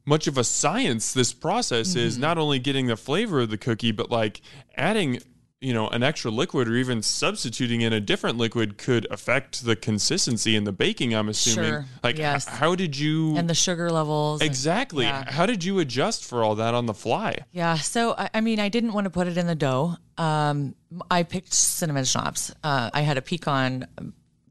much 0.05 0.27
of 0.27 0.37
a 0.37 0.43
science 0.43 1.13
this 1.13 1.33
process 1.33 1.89
Mm-hmm. 1.91 1.99
is 1.99 2.17
not 2.17 2.37
only 2.37 2.59
getting 2.59 2.87
the 2.87 2.97
flavor 2.97 3.39
of 3.41 3.49
the 3.49 3.57
cookie 3.57 3.91
but 3.93 4.11
like 4.11 4.41
adding 4.75 5.19
you 5.65 5.73
know 5.73 5.87
an 5.89 6.03
extra 6.03 6.29
liquid 6.29 6.67
or 6.67 6.75
even 6.75 7.01
substituting 7.01 7.81
in 7.81 7.91
a 7.91 7.99
different 7.99 8.37
liquid 8.37 8.77
could 8.77 9.07
affect 9.09 9.65
the 9.65 9.75
consistency 9.75 10.55
and 10.55 10.65
the 10.67 10.71
baking 10.71 11.15
i'm 11.15 11.27
assuming 11.29 11.71
Sure, 11.71 11.85
like 12.03 12.19
h- 12.19 12.45
how 12.45 12.75
did 12.75 12.95
you 12.97 13.35
And 13.35 13.49
the 13.49 13.55
sugar 13.55 13.89
levels. 13.89 14.41
and- 14.41 14.49
exactly 14.49 15.05
yeah. 15.05 15.31
how 15.31 15.45
did 15.47 15.63
you 15.63 15.79
adjust 15.79 16.23
for 16.23 16.43
all 16.43 16.55
that 16.55 16.73
on 16.75 16.85
the 16.85 16.93
fly 16.93 17.31
Yeah, 17.51 17.75
so 17.77 18.13
I, 18.17 18.29
I 18.35 18.41
mean, 18.41 18.59
I 18.59 18.69
didn't 18.69 18.93
want 18.93 19.05
to 19.05 19.09
put 19.09 19.27
it 19.27 19.37
in 19.37 19.47
the 19.47 19.55
dough. 19.55 19.95
Um, 20.17 20.75
I 21.09 21.23
picked 21.23 21.53
cinnamon 21.53 22.05
schnapps. 22.05 22.53
Uh, 22.63 22.89
I 22.93 23.01
had 23.01 23.17
a 23.17 23.21
pecan 23.21 23.87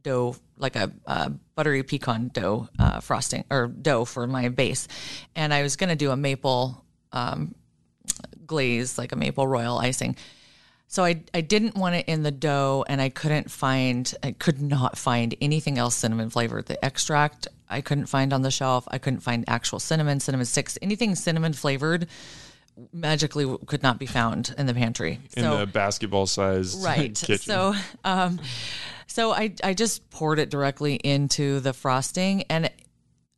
dough, 0.02 0.36
like 0.58 0.76
a, 0.76 0.90
uh 1.06 1.30
buttery 1.54 1.82
pecan 1.84 2.30
dough 2.34 2.68
uh, 2.78 2.98
frosting 3.00 3.44
or 3.50 3.68
dough 3.68 4.04
for 4.04 4.26
my 4.26 4.48
base, 4.48 4.88
and 5.36 5.54
I 5.54 5.62
was 5.62 5.76
going 5.76 5.90
to 5.90 5.96
do 6.04 6.10
a 6.10 6.16
maple 6.16 6.84
um, 7.12 7.54
glaze, 8.46 8.98
like 8.98 9.12
a 9.12 9.16
maple 9.16 9.46
royal 9.46 9.78
icing. 9.78 10.16
So 10.86 11.04
I, 11.04 11.22
I 11.32 11.40
didn't 11.40 11.76
want 11.76 11.96
it 11.96 12.06
in 12.06 12.22
the 12.22 12.30
dough, 12.30 12.84
and 12.88 13.00
I 13.00 13.08
couldn't 13.08 13.50
find, 13.50 14.14
I 14.22 14.32
could 14.32 14.62
not 14.62 14.96
find 14.96 15.34
anything 15.40 15.76
else 15.76 15.96
cinnamon 15.96 16.30
flavored. 16.30 16.66
The 16.66 16.82
extract 16.84 17.48
I 17.68 17.80
couldn't 17.80 18.06
find 18.06 18.32
on 18.32 18.42
the 18.42 18.50
shelf. 18.50 18.86
I 18.88 18.98
couldn't 18.98 19.20
find 19.20 19.44
actual 19.48 19.80
cinnamon, 19.80 20.20
cinnamon 20.20 20.46
sticks, 20.46 20.78
anything 20.82 21.14
cinnamon 21.14 21.52
flavored 21.52 22.06
magically 22.92 23.56
could 23.66 23.82
not 23.82 23.98
be 23.98 24.06
found 24.06 24.54
in 24.58 24.66
the 24.66 24.74
pantry. 24.74 25.20
in 25.36 25.44
so 25.44 25.58
the 25.58 25.66
basketball 25.66 26.26
size 26.26 26.76
right. 26.84 27.14
kitchen 27.20 27.38
So 27.38 27.74
um, 28.04 28.40
so 29.06 29.32
I 29.32 29.54
I 29.62 29.74
just 29.74 30.10
poured 30.10 30.38
it 30.38 30.50
directly 30.50 30.96
into 30.96 31.60
the 31.60 31.72
frosting, 31.72 32.42
and 32.50 32.70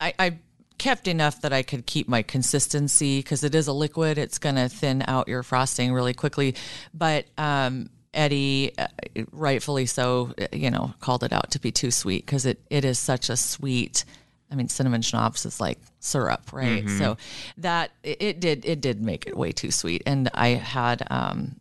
I, 0.01 0.15
I 0.19 0.39
kept 0.79 1.09
enough 1.09 1.41
that 1.43 1.53
I 1.53 1.63
could 1.63 1.87
keep 1.87 2.09
my 2.09 2.23
consistency 2.23 3.19
because 3.19 3.45
it 3.45 3.55
is 3.55 3.67
a 3.67 3.73
liquid. 3.73 4.19
It's 4.19 4.39
going 4.39 4.57
to 4.57 4.69
thin 4.69 5.05
out 5.07 5.29
your 5.29 5.43
frosting 5.43 5.93
really 5.93 6.15
quickly, 6.15 6.55
but. 6.95 7.27
Um, 7.39 7.91
Eddie, 8.15 8.73
uh, 8.79 8.87
rightfully 9.31 9.85
so, 9.85 10.33
uh, 10.41 10.47
you 10.51 10.71
know, 10.71 10.95
called 11.01 11.23
it 11.23 11.35
out 11.35 11.51
to 11.51 11.61
be 11.61 11.71
too 11.71 11.91
sweet 11.91 12.25
because 12.25 12.47
it, 12.47 12.59
it 12.71 12.83
is 12.83 12.99
such 12.99 13.29
a 13.29 13.37
sweet. 13.37 14.07
I 14.51 14.55
mean, 14.55 14.71
cinnamon 14.71 15.03
schnapps 15.03 15.45
is 15.45 15.61
like 15.61 15.79
syrup, 16.01 16.51
right? 16.51 16.89
So 16.89 17.19
that 17.59 17.91
it, 18.03 18.23
it 18.23 18.41
did 18.41 18.65
it 18.65 18.81
did 18.81 19.03
make 19.03 19.27
it 19.27 19.37
way 19.37 19.53
too 19.53 19.71
sweet, 19.71 20.03
and 20.07 20.31
I 20.33 20.49
had 20.49 21.07
um, 21.11 21.57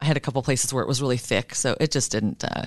I 0.00 0.06
had 0.06 0.16
a 0.16 0.20
couple 0.20 0.42
places 0.42 0.72
where 0.72 0.82
it 0.82 0.88
was 0.88 1.00
really 1.00 1.18
thick, 1.18 1.54
so 1.54 1.76
it 1.78 1.92
just 1.92 2.10
didn't 2.10 2.42
uh, 2.42 2.64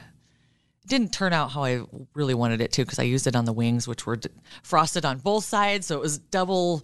didn't 0.90 1.14
turn 1.14 1.32
out 1.32 1.52
how 1.52 1.64
I 1.64 1.82
really 2.14 2.34
wanted 2.34 2.60
it 2.62 2.72
to 2.74 2.84
because 2.84 3.00
I 3.00 3.04
used 3.04 3.28
it 3.28 3.36
on 3.36 3.46
the 3.46 3.54
wings, 3.54 3.88
which 3.88 4.06
were 4.06 4.18
d- 4.18 4.30
frosted 4.64 5.06
on 5.06 5.20
both 5.20 5.46
sides, 5.46 5.88
so 5.88 5.96
it 5.96 6.02
was 6.02 6.18
double 6.18 6.84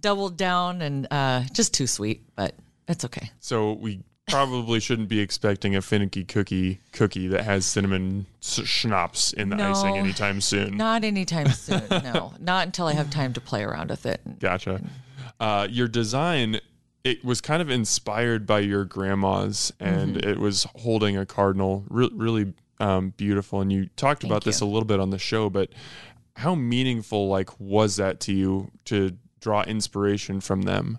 doubled 0.00 0.36
down 0.36 0.82
and 0.82 1.06
uh, 1.10 1.42
just 1.52 1.72
too 1.74 1.86
sweet. 1.86 2.22
But 2.36 2.54
it's 2.88 3.04
okay. 3.04 3.30
So 3.40 3.72
we 3.72 4.00
probably 4.28 4.78
shouldn't 4.80 5.08
be 5.08 5.18
expecting 5.20 5.74
a 5.76 5.82
finicky 5.82 6.24
cookie 6.24 6.80
cookie 6.92 7.26
that 7.28 7.44
has 7.44 7.66
cinnamon 7.66 8.26
s- 8.42 8.60
schnapps 8.64 9.32
in 9.32 9.48
the 9.48 9.56
No. 9.56 9.70
icing 9.70 9.96
anytime 9.96 10.40
soon. 10.40 10.76
Not 10.76 11.04
anytime 11.04 11.48
soon. 11.52 11.82
no, 11.90 12.34
not 12.38 12.66
until 12.66 12.86
I 12.86 12.92
have 12.92 13.10
time 13.10 13.32
to 13.34 13.40
play 13.40 13.62
around 13.64 13.90
with 13.90 14.06
it. 14.06 14.20
Gotcha. 14.38 14.80
Uh, 15.38 15.66
your 15.70 15.88
design 15.88 16.60
it 17.02 17.24
was 17.24 17.40
kind 17.40 17.62
of 17.62 17.70
inspired 17.70 18.46
by 18.46 18.58
your 18.60 18.84
grandma's, 18.84 19.72
and 19.80 20.16
Mm-hmm. 20.16 20.28
it 20.28 20.38
was 20.38 20.66
holding 20.76 21.16
a 21.16 21.24
cardinal, 21.24 21.82
re- 21.88 22.10
really 22.12 22.52
um, 22.80 23.10
beautiful. 23.16 23.60
And 23.60 23.72
you 23.72 23.86
talked 23.96 24.24
about 24.24 24.44
this 24.44 24.60
you. 24.60 24.66
a 24.66 24.68
little 24.68 24.86
bit 24.86 25.00
on 25.00 25.10
the 25.10 25.18
show, 25.18 25.50
but 25.50 25.70
how 26.36 26.54
meaningful 26.54 27.28
like 27.28 27.50
was 27.60 27.96
that 27.96 28.20
to 28.20 28.32
you 28.32 28.70
to 28.86 29.16
draw 29.40 29.62
inspiration 29.62 30.40
from 30.40 30.62
them? 30.62 30.98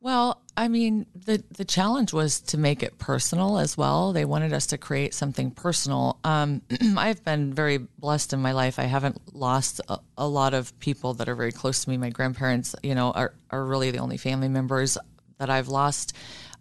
Well, 0.00 0.40
I 0.56 0.68
mean, 0.68 1.06
the 1.14 1.42
the 1.50 1.64
challenge 1.64 2.12
was 2.12 2.40
to 2.42 2.58
make 2.58 2.82
it 2.84 2.98
personal 2.98 3.58
as 3.58 3.76
well. 3.76 4.12
They 4.12 4.24
wanted 4.24 4.52
us 4.52 4.66
to 4.66 4.78
create 4.78 5.12
something 5.12 5.50
personal. 5.50 6.18
Um, 6.22 6.62
I've 6.96 7.24
been 7.24 7.52
very 7.52 7.78
blessed 7.78 8.32
in 8.32 8.40
my 8.40 8.52
life. 8.52 8.78
I 8.78 8.84
haven't 8.84 9.34
lost 9.34 9.80
a, 9.88 9.98
a 10.16 10.28
lot 10.28 10.54
of 10.54 10.78
people 10.78 11.14
that 11.14 11.28
are 11.28 11.34
very 11.34 11.52
close 11.52 11.84
to 11.84 11.90
me. 11.90 11.96
My 11.96 12.10
grandparents, 12.10 12.76
you 12.82 12.94
know, 12.94 13.10
are 13.10 13.34
are 13.50 13.64
really 13.64 13.90
the 13.90 13.98
only 13.98 14.18
family 14.18 14.48
members 14.48 14.98
that 15.38 15.50
I've 15.50 15.68
lost. 15.68 16.12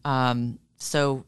Um, 0.04 0.58
so 0.78 1.26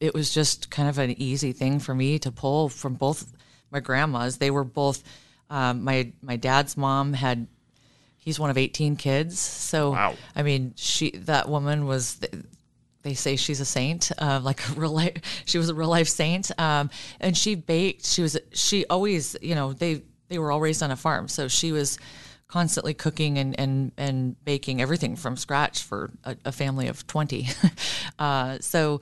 it 0.00 0.14
was 0.14 0.32
just 0.32 0.70
kind 0.70 0.88
of 0.88 0.98
an 0.98 1.10
easy 1.20 1.52
thing 1.52 1.78
for 1.78 1.94
me 1.94 2.18
to 2.20 2.30
pull 2.30 2.68
from 2.68 2.94
both 2.94 3.32
my 3.70 3.80
grandmas. 3.80 4.38
They 4.38 4.50
were 4.50 4.64
both 4.64 5.02
um, 5.50 5.84
my 5.84 6.12
my 6.22 6.36
dad's 6.36 6.76
mom 6.76 7.12
had 7.12 7.46
he's 8.16 8.40
one 8.40 8.50
of 8.50 8.58
18 8.58 8.96
kids. 8.96 9.38
So 9.38 9.92
Wow. 9.92 10.14
I 10.34 10.42
mean, 10.42 10.74
she 10.76 11.10
that 11.10 11.48
woman 11.48 11.86
was 11.86 12.20
they 13.02 13.14
say 13.14 13.36
she's 13.36 13.60
a 13.60 13.64
saint, 13.64 14.10
uh, 14.18 14.40
like 14.42 14.68
a 14.68 14.72
real 14.72 14.90
life. 14.90 15.42
She 15.44 15.58
was 15.58 15.68
a 15.68 15.74
real 15.74 15.88
life 15.88 16.08
saint, 16.08 16.50
um, 16.60 16.90
and 17.20 17.36
she 17.36 17.54
baked. 17.54 18.04
She 18.04 18.22
was 18.22 18.36
she 18.52 18.84
always, 18.86 19.36
you 19.40 19.54
know, 19.54 19.72
they 19.72 20.02
they 20.28 20.38
were 20.38 20.50
all 20.50 20.60
raised 20.60 20.82
on 20.82 20.90
a 20.90 20.96
farm, 20.96 21.28
so 21.28 21.46
she 21.46 21.70
was 21.70 21.98
constantly 22.48 22.94
cooking 22.94 23.38
and 23.38 23.58
and 23.60 23.92
and 23.96 24.44
baking 24.44 24.82
everything 24.82 25.14
from 25.14 25.36
scratch 25.36 25.82
for 25.82 26.10
a, 26.24 26.36
a 26.46 26.52
family 26.52 26.88
of 26.88 27.06
twenty. 27.06 27.48
uh, 28.18 28.58
so 28.60 29.00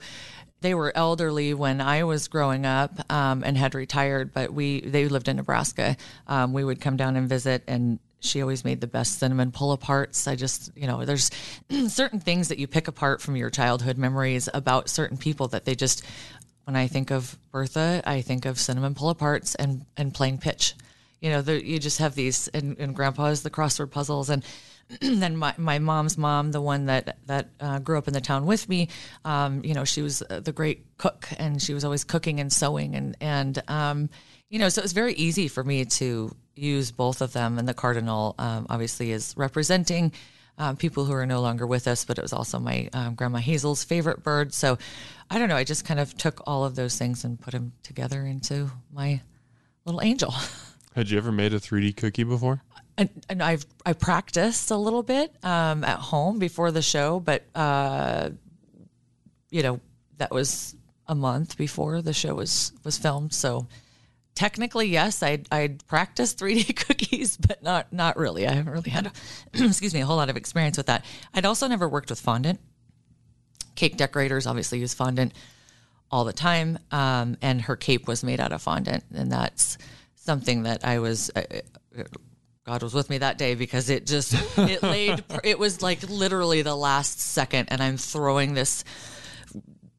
they 0.61 0.73
were 0.73 0.91
elderly 0.95 1.53
when 1.53 1.81
I 1.81 2.03
was 2.03 2.27
growing 2.27 2.65
up 2.65 3.11
um, 3.11 3.43
and 3.43 3.57
had 3.57 3.75
retired, 3.75 4.33
but 4.33 4.53
we 4.53 4.81
they 4.81 5.07
lived 5.07 5.27
in 5.27 5.37
Nebraska. 5.37 5.97
Um, 6.27 6.53
we 6.53 6.63
would 6.63 6.81
come 6.81 6.97
down 6.97 7.15
and 7.15 7.29
visit, 7.29 7.63
and 7.67 7.99
she 8.19 8.41
always 8.41 8.65
made 8.65 8.81
the 8.81 8.87
best 8.87 9.19
cinnamon 9.19 9.51
pull 9.51 9.77
aparts. 9.77 10.27
I 10.27 10.35
just, 10.35 10.71
you 10.75 10.87
know, 10.87 11.05
there's 11.05 11.29
certain 11.87 12.19
things 12.19 12.47
that 12.47 12.57
you 12.57 12.67
pick 12.67 12.87
apart 12.87 13.21
from 13.21 13.35
your 13.35 13.49
childhood 13.49 13.97
memories 13.97 14.49
about 14.53 14.89
certain 14.89 15.17
people 15.17 15.47
that 15.49 15.65
they 15.65 15.75
just. 15.75 16.03
When 16.63 16.75
I 16.75 16.87
think 16.87 17.11
of 17.11 17.37
Bertha, 17.51 18.01
I 18.07 18.21
think 18.21 18.45
of 18.45 18.59
cinnamon 18.59 18.95
pull 18.95 19.13
aparts 19.13 19.55
and 19.59 19.85
and 19.97 20.13
playing 20.13 20.39
pitch. 20.39 20.73
You 21.21 21.29
know, 21.29 21.41
there, 21.41 21.57
you 21.57 21.79
just 21.79 21.99
have 21.99 22.15
these, 22.15 22.47
and, 22.49 22.77
and 22.79 22.95
Grandpa's 22.95 23.43
the 23.43 23.51
crossword 23.51 23.91
puzzles, 23.91 24.29
and 24.31 24.43
then 25.01 25.35
my, 25.37 25.53
my 25.57 25.79
mom's 25.79 26.17
mom, 26.17 26.51
the 26.51 26.61
one 26.61 26.85
that 26.85 27.17
that 27.25 27.49
uh, 27.59 27.79
grew 27.79 27.97
up 27.97 28.07
in 28.07 28.13
the 28.13 28.21
town 28.21 28.45
with 28.45 28.69
me, 28.69 28.89
um, 29.23 29.63
you 29.63 29.73
know, 29.73 29.83
she 29.83 30.01
was 30.01 30.21
uh, 30.29 30.39
the 30.39 30.51
great 30.51 30.85
cook, 30.97 31.27
and 31.37 31.61
she 31.61 31.73
was 31.73 31.83
always 31.83 32.03
cooking 32.03 32.39
and 32.39 32.51
sewing, 32.51 32.95
and 32.95 33.17
and 33.19 33.63
um, 33.67 34.09
you 34.49 34.59
know, 34.59 34.69
so 34.69 34.79
it 34.79 34.83
was 34.83 34.93
very 34.93 35.13
easy 35.13 35.47
for 35.47 35.63
me 35.63 35.85
to 35.85 36.35
use 36.55 36.91
both 36.91 37.21
of 37.21 37.33
them. 37.33 37.57
And 37.57 37.67
the 37.67 37.73
cardinal, 37.73 38.35
um, 38.37 38.67
obviously, 38.69 39.11
is 39.11 39.33
representing 39.35 40.11
um, 40.57 40.77
people 40.77 41.05
who 41.05 41.13
are 41.13 41.25
no 41.25 41.41
longer 41.41 41.67
with 41.67 41.87
us, 41.87 42.05
but 42.05 42.17
it 42.17 42.21
was 42.21 42.33
also 42.33 42.59
my 42.59 42.89
um, 42.93 43.15
grandma 43.15 43.39
Hazel's 43.39 43.83
favorite 43.83 44.23
bird. 44.23 44.53
So 44.53 44.77
I 45.29 45.39
don't 45.39 45.49
know. 45.49 45.55
I 45.55 45.63
just 45.63 45.85
kind 45.85 45.99
of 45.99 46.15
took 46.15 46.41
all 46.47 46.63
of 46.63 46.75
those 46.75 46.97
things 46.97 47.23
and 47.23 47.39
put 47.39 47.51
them 47.51 47.73
together 47.83 48.25
into 48.25 48.71
my 48.93 49.21
little 49.83 50.01
angel. 50.01 50.33
Had 50.95 51.09
you 51.09 51.17
ever 51.17 51.31
made 51.31 51.53
a 51.53 51.59
3D 51.59 51.97
cookie 51.97 52.23
before? 52.23 52.61
And, 52.97 53.09
and 53.27 53.43
I've 53.43 53.65
I 53.85 53.93
practiced 53.93 54.71
a 54.71 54.77
little 54.77 55.03
bit 55.03 55.35
um, 55.43 55.83
at 55.83 55.99
home 55.99 56.39
before 56.39 56.71
the 56.71 56.81
show, 56.81 57.19
but 57.19 57.43
uh, 57.53 58.29
you 59.49 59.63
know 59.63 59.81
that 60.17 60.31
was 60.31 60.75
a 61.07 61.15
month 61.15 61.57
before 61.57 62.01
the 62.01 62.13
show 62.13 62.35
was 62.35 62.71
was 62.83 62.97
filmed. 62.97 63.33
So 63.33 63.67
technically, 64.33 64.87
yes, 64.87 65.23
I 65.23 65.39
I 65.51 65.77
practiced 65.87 66.39
3D 66.39 66.75
cookies, 66.75 67.37
but 67.37 67.63
not 67.63 67.91
not 67.91 68.17
really. 68.17 68.47
I 68.47 68.53
haven't 68.53 68.71
really 68.71 68.91
had, 68.91 69.07
a, 69.07 69.11
excuse 69.65 69.93
me, 69.93 70.01
a 70.01 70.05
whole 70.05 70.17
lot 70.17 70.29
of 70.29 70.37
experience 70.37 70.77
with 70.77 70.87
that. 70.87 71.03
I'd 71.33 71.45
also 71.45 71.67
never 71.67 71.89
worked 71.89 72.09
with 72.09 72.19
fondant. 72.19 72.59
Cake 73.75 73.97
decorators 73.97 74.47
obviously 74.47 74.79
use 74.79 74.93
fondant 74.93 75.33
all 76.11 76.23
the 76.23 76.33
time, 76.33 76.77
um, 76.91 77.37
and 77.41 77.61
her 77.63 77.75
cape 77.75 78.07
was 78.07 78.23
made 78.23 78.39
out 78.39 78.53
of 78.53 78.61
fondant, 78.61 79.03
and 79.13 79.31
that's 79.31 79.77
something 80.15 80.63
that 80.63 80.85
I 80.85 80.99
was. 80.99 81.31
Uh, 81.35 81.41
God 82.65 82.81
was 82.81 82.95
with 82.95 83.11
me 83.11 83.19
that 83.19 83.37
day 83.37 83.53
because 83.53 83.89
it 83.89 84.07
just 84.07 84.33
it 84.57 84.81
laid 84.81 85.23
it 85.43 85.59
was 85.59 85.81
like 85.81 86.01
literally 86.09 86.63
the 86.63 86.75
last 86.75 87.19
second 87.19 87.67
and 87.69 87.81
I'm 87.81 87.97
throwing 87.97 88.55
this 88.55 88.83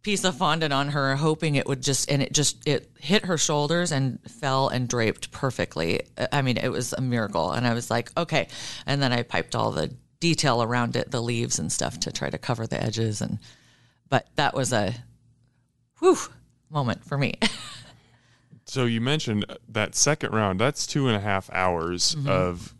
piece 0.03 0.25
of 0.25 0.37
fondant 0.37 0.73
on 0.73 0.89
her 0.89 1.17
hoping 1.17 1.55
it 1.55 1.67
would 1.67 1.81
just 1.81 2.11
and 2.11 2.23
it 2.23 2.33
just 2.33 2.67
it 2.67 2.91
hit 2.99 3.25
her 3.25 3.39
shoulders 3.39 3.93
and 3.93 4.19
fell 4.29 4.69
and 4.69 4.89
draped 4.89 5.31
perfectly. 5.31 6.03
I 6.33 6.43
mean 6.43 6.57
it 6.57 6.69
was 6.69 6.93
a 6.93 7.01
miracle 7.01 7.53
and 7.53 7.67
I 7.67 7.73
was 7.73 7.89
like 7.91 8.11
okay 8.17 8.49
and 8.85 9.01
then 9.01 9.13
I 9.13 9.23
piped 9.23 9.55
all 9.55 9.71
the 9.71 9.95
detail 10.19 10.61
around 10.61 10.97
it 10.97 11.11
the 11.11 11.23
leaves 11.23 11.61
and 11.61 11.71
stuff 11.71 12.01
to 12.01 12.13
try 12.13 12.31
to 12.31 12.39
cover 12.39 12.67
the 12.67 12.83
edges 12.83 13.21
and 13.21 13.39
but 14.09 14.27
that 14.35 14.55
was 14.55 14.73
a 14.73 14.93
whew 16.01 16.19
moment 16.71 17.05
for 17.05 17.17
me. 17.17 17.35
So 18.67 18.85
you 18.85 19.01
mentioned 19.01 19.47
that 19.69 19.95
second 19.95 20.33
round. 20.33 20.61
That's 20.61 20.87
two 20.87 21.07
and 21.09 21.17
a 21.17 21.21
half 21.21 21.49
hours 21.53 22.15
Mm-hmm. 22.17 22.29
of 22.29 22.75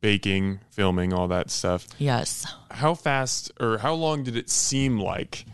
baking, 0.00 0.60
filming, 0.70 1.12
all 1.14 1.28
that 1.28 1.50
stuff. 1.50 1.86
yes. 1.98 2.46
How 2.70 2.94
fast 2.94 3.50
or 3.58 3.78
how 3.78 3.94
long 3.94 4.22
did 4.22 4.36
it 4.36 4.50
seem 4.50 4.98
like 5.00 5.46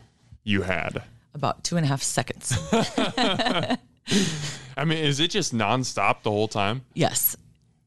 you 0.42 0.62
had? 0.62 1.02
About 1.34 1.62
two 1.62 1.76
and 1.76 1.84
a 1.84 1.88
half 1.88 2.02
seconds. 2.02 2.52
I 4.76 4.84
mean, 4.84 4.98
is 4.98 5.20
it 5.20 5.30
just 5.30 5.54
nonstop 5.54 6.22
the 6.22 6.30
whole 6.30 6.48
time? 6.48 6.82
yes. 6.94 7.36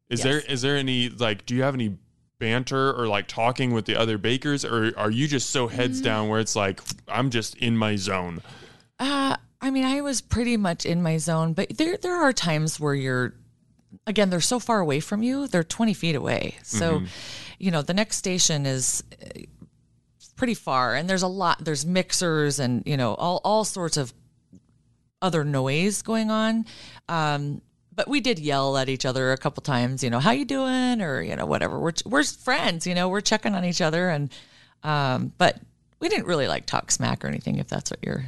Is 0.10 0.20
Yes. 0.20 0.24
there 0.24 0.40
is 0.54 0.62
there 0.62 0.78
any 0.78 1.10
like? 1.10 1.46
Do 1.48 1.56
you 1.56 1.64
have 1.64 1.74
any 1.74 1.98
banter 2.38 2.94
or 2.94 3.08
like 3.08 3.28
talking 3.28 3.72
with 3.74 3.86
the 3.86 3.96
other 3.96 4.18
bakers, 4.20 4.64
or 4.64 4.92
are 4.96 5.10
you 5.10 5.28
just 5.28 5.50
so 5.50 5.68
heads 5.68 6.02
Mm. 6.02 6.04
down 6.04 6.30
where 6.30 6.40
it's 6.40 6.56
like 6.56 6.82
I'm 7.08 7.30
just 7.32 7.56
in 7.58 7.76
my 7.76 7.96
zone? 7.96 8.42
Uh, 9.00 9.38
I 9.64 9.72
mean, 9.72 9.86
I 9.86 10.02
was 10.02 10.20
pretty 10.20 10.58
much 10.58 10.86
in 10.86 11.02
my 11.02 11.18
zone, 11.18 11.54
but 11.54 11.78
there 11.78 11.96
there 11.96 12.22
are 12.22 12.34
times 12.34 12.82
where 12.82 12.94
you're 12.94 13.34
again, 14.06 14.30
they're 14.30 14.42
so 14.42 14.60
far 14.60 14.82
away 14.82 15.00
from 15.00 15.24
you. 15.24 15.48
They're 15.48 15.64
20 15.64 15.94
feet 15.94 16.16
away. 16.16 16.58
So, 16.64 17.04
you 17.60 17.72
know, 17.72 17.82
the 17.82 17.94
next 17.94 18.18
station 18.18 18.66
is 18.66 19.04
uh, 19.24 19.40
pretty 20.36 20.54
far 20.54 20.96
and 20.96 21.10
there's 21.10 21.22
a 21.22 21.28
lot 21.28 21.64
there's 21.64 21.86
mixers 21.86 22.60
and, 22.60 22.84
you 22.86 22.98
know, 22.98 23.14
all 23.14 23.40
all 23.46 23.64
sorts 23.64 23.96
of 23.96 24.14
other 25.22 25.46
noise 25.46 26.02
going 26.02 26.30
on. 26.30 26.66
Um 27.08 27.62
but 27.96 28.10
we 28.10 28.20
did 28.20 28.40
yell 28.40 28.76
at 28.76 28.90
each 28.90 29.06
other 29.06 29.32
a 29.32 29.38
couple 29.38 29.62
times, 29.62 30.04
you 30.04 30.10
know, 30.10 30.20
how 30.20 30.32
you 30.32 30.44
doing 30.44 31.02
or, 31.02 31.22
you 31.22 31.38
know, 31.38 31.46
whatever. 31.46 31.80
We're 31.80 31.94
we're 32.06 32.24
friends, 32.24 32.86
you 32.86 32.96
know, 32.96 33.08
we're 33.08 33.22
checking 33.22 33.56
on 33.56 33.64
each 33.64 33.80
other 33.80 34.10
and 34.10 34.30
um 34.84 35.32
but 35.38 35.58
we 36.02 36.10
didn't 36.10 36.26
really 36.26 36.50
like 36.50 36.66
talk 36.66 36.92
smack 36.92 37.24
or 37.24 37.30
anything 37.30 37.60
if 37.60 37.70
that's 37.70 37.90
what 37.90 38.00
you're 38.04 38.26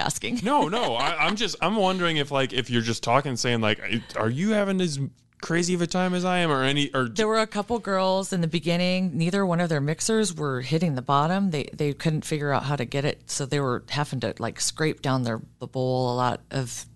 asking. 0.00 0.40
No, 0.42 0.68
no. 0.68 0.94
I, 0.94 1.26
I'm 1.26 1.36
just 1.36 1.56
I'm 1.60 1.76
wondering 1.76 2.16
if 2.16 2.30
like 2.30 2.52
if 2.52 2.70
you're 2.70 2.82
just 2.82 3.02
talking, 3.02 3.36
saying 3.36 3.60
like, 3.60 3.80
are 4.16 4.30
you 4.30 4.50
having 4.50 4.80
as 4.80 4.98
crazy 5.40 5.74
of 5.74 5.82
a 5.82 5.86
time 5.86 6.14
as 6.14 6.24
I 6.24 6.38
am, 6.38 6.50
or 6.50 6.62
any 6.62 6.92
or 6.94 7.08
There 7.08 7.28
were 7.28 7.38
a 7.38 7.46
couple 7.46 7.78
girls 7.78 8.32
in 8.32 8.40
the 8.40 8.48
beginning. 8.48 9.16
Neither 9.16 9.44
one 9.44 9.60
of 9.60 9.68
their 9.68 9.80
mixers 9.80 10.34
were 10.34 10.60
hitting 10.60 10.94
the 10.94 11.02
bottom. 11.02 11.50
They 11.50 11.70
they 11.72 11.92
couldn't 11.92 12.24
figure 12.24 12.52
out 12.52 12.64
how 12.64 12.76
to 12.76 12.84
get 12.84 13.04
it, 13.04 13.30
so 13.30 13.46
they 13.46 13.60
were 13.60 13.84
having 13.88 14.20
to 14.20 14.34
like 14.38 14.60
scrape 14.60 15.02
down 15.02 15.22
their 15.22 15.40
the 15.58 15.66
bowl 15.66 16.12
a 16.12 16.16
lot 16.16 16.40
of 16.50 16.86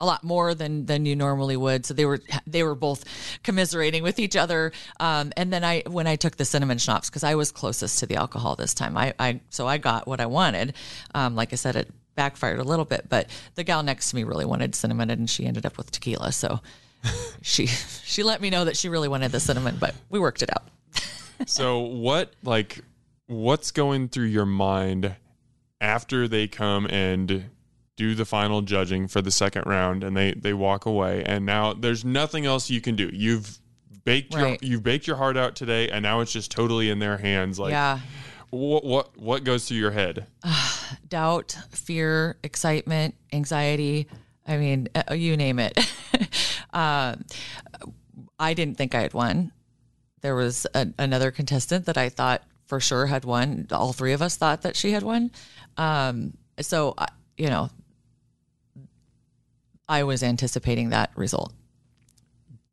a 0.00 0.06
lot 0.06 0.24
more 0.24 0.54
than 0.54 0.86
than 0.86 1.06
you 1.06 1.14
normally 1.14 1.56
would. 1.56 1.86
So 1.86 1.94
they 1.94 2.04
were 2.04 2.20
they 2.46 2.62
were 2.62 2.74
both 2.74 3.04
commiserating 3.42 4.02
with 4.02 4.18
each 4.18 4.36
other. 4.36 4.72
Um, 5.00 5.32
and 5.36 5.52
then 5.52 5.64
I 5.64 5.84
when 5.86 6.06
I 6.06 6.16
took 6.16 6.36
the 6.36 6.44
cinnamon 6.44 6.78
schnapps 6.78 7.08
because 7.08 7.24
I 7.24 7.36
was 7.36 7.52
closest 7.52 8.00
to 8.00 8.06
the 8.06 8.16
alcohol 8.16 8.56
this 8.56 8.74
time. 8.74 8.96
I, 8.96 9.14
I 9.18 9.40
so 9.50 9.66
I 9.66 9.78
got 9.78 10.06
what 10.06 10.20
I 10.20 10.26
wanted. 10.26 10.74
Um, 11.14 11.36
like 11.36 11.52
I 11.52 11.56
said, 11.56 11.76
it 11.76 11.90
backfired 12.14 12.58
a 12.58 12.64
little 12.64 12.84
bit, 12.84 13.06
but 13.08 13.28
the 13.54 13.64
gal 13.64 13.82
next 13.82 14.10
to 14.10 14.16
me 14.16 14.24
really 14.24 14.44
wanted 14.44 14.74
cinnamon, 14.74 15.10
and 15.10 15.28
she 15.28 15.46
ended 15.46 15.66
up 15.66 15.76
with 15.78 15.90
tequila. 15.90 16.32
So. 16.32 16.60
she 17.42 17.66
she 17.66 18.22
let 18.22 18.40
me 18.40 18.48
know 18.48 18.64
that 18.64 18.76
she 18.76 18.88
really 18.88 19.08
wanted 19.08 19.32
the 19.32 19.40
cinnamon, 19.40 19.76
but 19.80 19.92
we 20.08 20.20
worked 20.20 20.40
it 20.40 20.50
out. 20.50 20.68
so 21.46 21.80
what 21.80 22.32
like 22.44 22.78
what's 23.26 23.72
going 23.72 24.08
through 24.08 24.26
your 24.26 24.46
mind 24.46 25.16
after 25.80 26.28
they 26.28 26.46
come 26.46 26.86
and 26.86 27.50
do 27.96 28.14
the 28.14 28.24
final 28.24 28.62
judging 28.62 29.08
for 29.08 29.20
the 29.20 29.30
second 29.30 29.64
round 29.66 30.04
and 30.04 30.16
they 30.16 30.32
they 30.32 30.52
walk 30.54 30.86
away 30.86 31.22
and 31.24 31.44
now 31.44 31.72
there's 31.72 32.04
nothing 32.04 32.46
else 32.46 32.70
you 32.70 32.80
can 32.80 32.94
do 32.94 33.10
you've 33.12 33.58
baked 34.04 34.34
Right. 34.34 34.62
your 34.62 34.70
you've 34.72 34.82
baked 34.82 35.06
your 35.06 35.16
heart 35.16 35.36
out 35.36 35.56
today 35.56 35.88
and 35.88 36.02
now 36.02 36.20
it's 36.20 36.32
just 36.32 36.50
totally 36.50 36.88
in 36.88 36.98
their 37.00 37.18
hands 37.18 37.58
like 37.58 37.72
yeah, 37.72 38.00
what 38.52 38.84
what 38.84 39.16
what 39.16 39.44
goes 39.44 39.66
through 39.66 39.78
your 39.78 39.90
head 39.90 40.26
doubt, 41.08 41.56
fear, 41.70 42.36
excitement, 42.42 43.14
anxiety. 43.32 44.08
I 44.46 44.58
mean, 44.58 44.88
uh, 44.94 45.14
you 45.14 45.36
name 45.36 45.58
it. 45.58 45.78
uh, 46.72 47.16
I 48.38 48.54
didn't 48.54 48.76
think 48.76 48.94
I 48.94 49.00
had 49.02 49.14
won. 49.14 49.52
There 50.20 50.34
was 50.34 50.66
a, 50.74 50.88
another 50.98 51.30
contestant 51.30 51.86
that 51.86 51.96
I 51.96 52.08
thought 52.08 52.42
for 52.66 52.78
sure 52.78 53.06
had 53.06 53.24
won. 53.24 53.68
All 53.70 53.92
three 53.92 54.12
of 54.12 54.20
us 54.20 54.36
thought 54.36 54.62
that 54.62 54.76
she 54.76 54.92
had 54.92 55.02
won. 55.02 55.30
Um, 55.76 56.34
so, 56.60 56.94
you 57.36 57.48
know, 57.48 57.70
I 59.88 60.02
was 60.02 60.22
anticipating 60.22 60.90
that 60.90 61.10
result. 61.16 61.52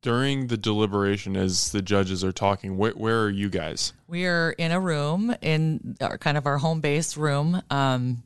During 0.02 0.48
the 0.48 0.58
deliberation 0.58 1.36
as 1.36 1.72
the 1.72 1.82
judges 1.82 2.24
are 2.24 2.32
talking 2.32 2.78
where, 2.78 2.92
where 2.94 3.24
are 3.24 3.30
you 3.30 3.50
guys 3.50 3.94
We 4.08 4.26
are 4.26 4.52
in 4.52 4.72
a 4.72 4.80
room 4.80 5.36
in 5.42 5.98
our 6.02 6.18
kind 6.18 6.38
of 6.38 6.46
our 6.46 6.58
home 6.58 6.82
base 6.82 7.18
room, 7.18 7.62
um, 7.70 8.24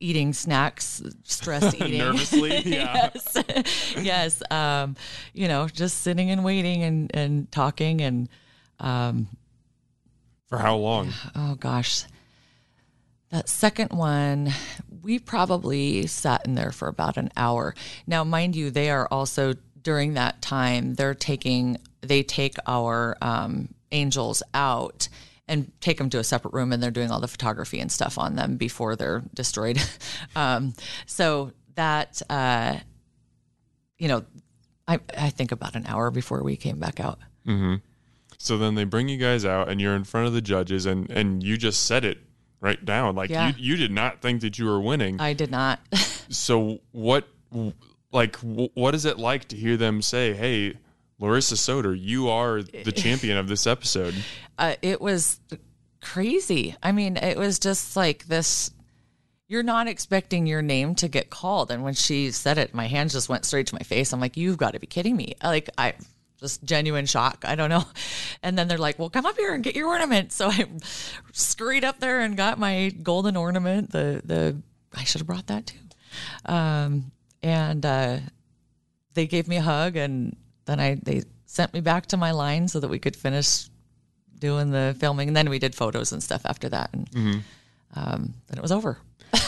eating 0.00 0.32
snacks, 0.32 1.02
stress 1.24 1.74
eating. 1.80 1.98
nervously 1.98 2.56
yeah 2.64 3.10
yes, 3.14 3.94
yes. 4.00 4.42
Um, 4.50 4.96
you 5.34 5.48
know, 5.48 5.68
just 5.68 6.00
sitting 6.00 6.30
and 6.30 6.44
waiting 6.44 6.82
and 6.82 7.10
and 7.14 7.52
talking 7.52 8.00
and 8.00 8.28
for 8.78 10.58
how 10.58 10.76
long 10.76 11.12
oh 11.36 11.56
gosh, 11.56 12.04
that 13.30 13.48
second 13.48 13.92
one, 13.92 14.50
we 15.02 15.18
probably 15.18 16.06
sat 16.06 16.46
in 16.46 16.54
there 16.54 16.72
for 16.72 16.88
about 16.88 17.16
an 17.16 17.30
hour. 17.36 17.74
Now, 18.06 18.24
mind 18.24 18.56
you, 18.56 18.70
they 18.70 18.90
are 18.90 19.06
also 19.10 19.54
during 19.88 20.12
that 20.12 20.42
time 20.42 20.92
they're 20.96 21.14
taking 21.14 21.78
they 22.02 22.22
take 22.22 22.56
our 22.66 23.16
um, 23.22 23.68
angels 23.90 24.42
out 24.52 25.08
and 25.48 25.72
take 25.80 25.96
them 25.96 26.10
to 26.10 26.18
a 26.18 26.24
separate 26.24 26.52
room 26.52 26.74
and 26.74 26.82
they're 26.82 26.90
doing 26.90 27.10
all 27.10 27.20
the 27.20 27.26
photography 27.36 27.80
and 27.80 27.90
stuff 27.90 28.18
on 28.18 28.36
them 28.36 28.58
before 28.58 28.96
they're 28.96 29.22
destroyed. 29.34 29.78
um, 30.36 30.74
so 31.06 31.52
that 31.74 32.20
uh, 32.28 32.76
you 33.98 34.08
know, 34.08 34.24
I 34.86 35.00
I 35.16 35.30
think 35.30 35.52
about 35.52 35.74
an 35.74 35.86
hour 35.86 36.10
before 36.10 36.42
we 36.42 36.54
came 36.56 36.78
back 36.78 37.00
out. 37.00 37.18
So 38.36 38.58
then 38.58 38.74
they 38.74 38.84
bring 38.84 39.08
you 39.08 39.16
guys 39.16 39.46
out 39.46 39.70
and 39.70 39.80
you're 39.80 39.96
in 39.96 40.04
front 40.04 40.26
of 40.26 40.34
the 40.34 40.42
judges 40.42 40.84
and 40.84 41.08
and 41.10 41.42
you 41.42 41.56
just 41.56 41.86
said 41.86 42.04
it 42.04 42.18
right 42.60 42.84
down 42.84 43.14
like 43.16 43.30
Yeah. 43.30 43.48
you 43.48 43.54
you 43.72 43.76
did 43.76 43.90
not 43.90 44.20
think 44.20 44.42
that 44.42 44.58
you 44.58 44.66
were 44.66 44.80
winning. 44.82 45.18
I 45.18 45.32
did 45.32 45.50
not. 45.50 45.80
so 46.28 46.80
what 46.92 47.26
like 48.12 48.36
wh- 48.36 48.74
what 48.76 48.94
is 48.94 49.04
it 49.04 49.18
like 49.18 49.46
to 49.48 49.56
hear 49.56 49.76
them 49.76 50.02
say, 50.02 50.34
"Hey, 50.34 50.74
Larissa 51.18 51.54
Codr, 51.54 51.98
you 51.98 52.28
are 52.28 52.62
the 52.62 52.92
champion 52.96 53.36
of 53.36 53.48
this 53.48 53.66
episode." 53.66 54.14
uh, 54.58 54.74
it 54.82 55.00
was 55.00 55.40
crazy. 56.00 56.74
I 56.82 56.92
mean, 56.92 57.16
it 57.16 57.36
was 57.36 57.58
just 57.58 57.96
like 57.96 58.26
this. 58.26 58.70
You're 59.48 59.62
not 59.62 59.88
expecting 59.88 60.46
your 60.46 60.60
name 60.60 60.94
to 60.96 61.08
get 61.08 61.30
called, 61.30 61.70
and 61.70 61.82
when 61.82 61.94
she 61.94 62.30
said 62.32 62.58
it, 62.58 62.74
my 62.74 62.86
hands 62.86 63.12
just 63.14 63.28
went 63.30 63.46
straight 63.46 63.66
to 63.68 63.74
my 63.74 63.82
face. 63.82 64.12
I'm 64.12 64.20
like, 64.20 64.36
"You've 64.36 64.58
got 64.58 64.72
to 64.72 64.80
be 64.80 64.86
kidding 64.86 65.16
me!" 65.16 65.34
Like 65.42 65.70
I 65.78 65.94
just 66.38 66.62
genuine 66.64 67.06
shock. 67.06 67.44
I 67.46 67.54
don't 67.54 67.70
know. 67.70 67.84
And 68.40 68.56
then 68.56 68.68
they're 68.68 68.78
like, 68.78 69.00
"Well, 69.00 69.10
come 69.10 69.26
up 69.26 69.36
here 69.36 69.52
and 69.52 69.64
get 69.64 69.74
your 69.74 69.88
ornament." 69.88 70.30
So 70.32 70.48
I 70.48 70.64
scurried 71.32 71.82
up 71.82 71.98
there 71.98 72.20
and 72.20 72.36
got 72.36 72.56
my 72.56 72.90
golden 73.02 73.36
ornament. 73.36 73.90
The 73.90 74.22
the 74.24 74.62
I 74.94 75.02
should 75.02 75.20
have 75.22 75.26
brought 75.26 75.48
that 75.48 75.66
too. 75.66 75.78
Um, 76.44 77.10
and 77.42 77.84
uh, 77.84 78.18
they 79.14 79.26
gave 79.26 79.48
me 79.48 79.56
a 79.56 79.62
hug, 79.62 79.96
and 79.96 80.36
then 80.66 80.80
I 80.80 80.98
they 81.02 81.22
sent 81.46 81.72
me 81.72 81.80
back 81.80 82.06
to 82.06 82.16
my 82.16 82.30
line 82.32 82.68
so 82.68 82.80
that 82.80 82.88
we 82.88 82.98
could 82.98 83.16
finish 83.16 83.68
doing 84.38 84.70
the 84.70 84.94
filming, 85.00 85.28
and 85.28 85.36
then 85.36 85.48
we 85.50 85.58
did 85.58 85.74
photos 85.74 86.12
and 86.12 86.22
stuff 86.22 86.42
after 86.44 86.68
that, 86.68 86.90
and 86.92 87.10
Mm-hmm. 87.10 87.38
um, 87.98 88.34
then 88.48 88.58
it 88.58 88.62
was 88.62 88.72
over. 88.72 88.98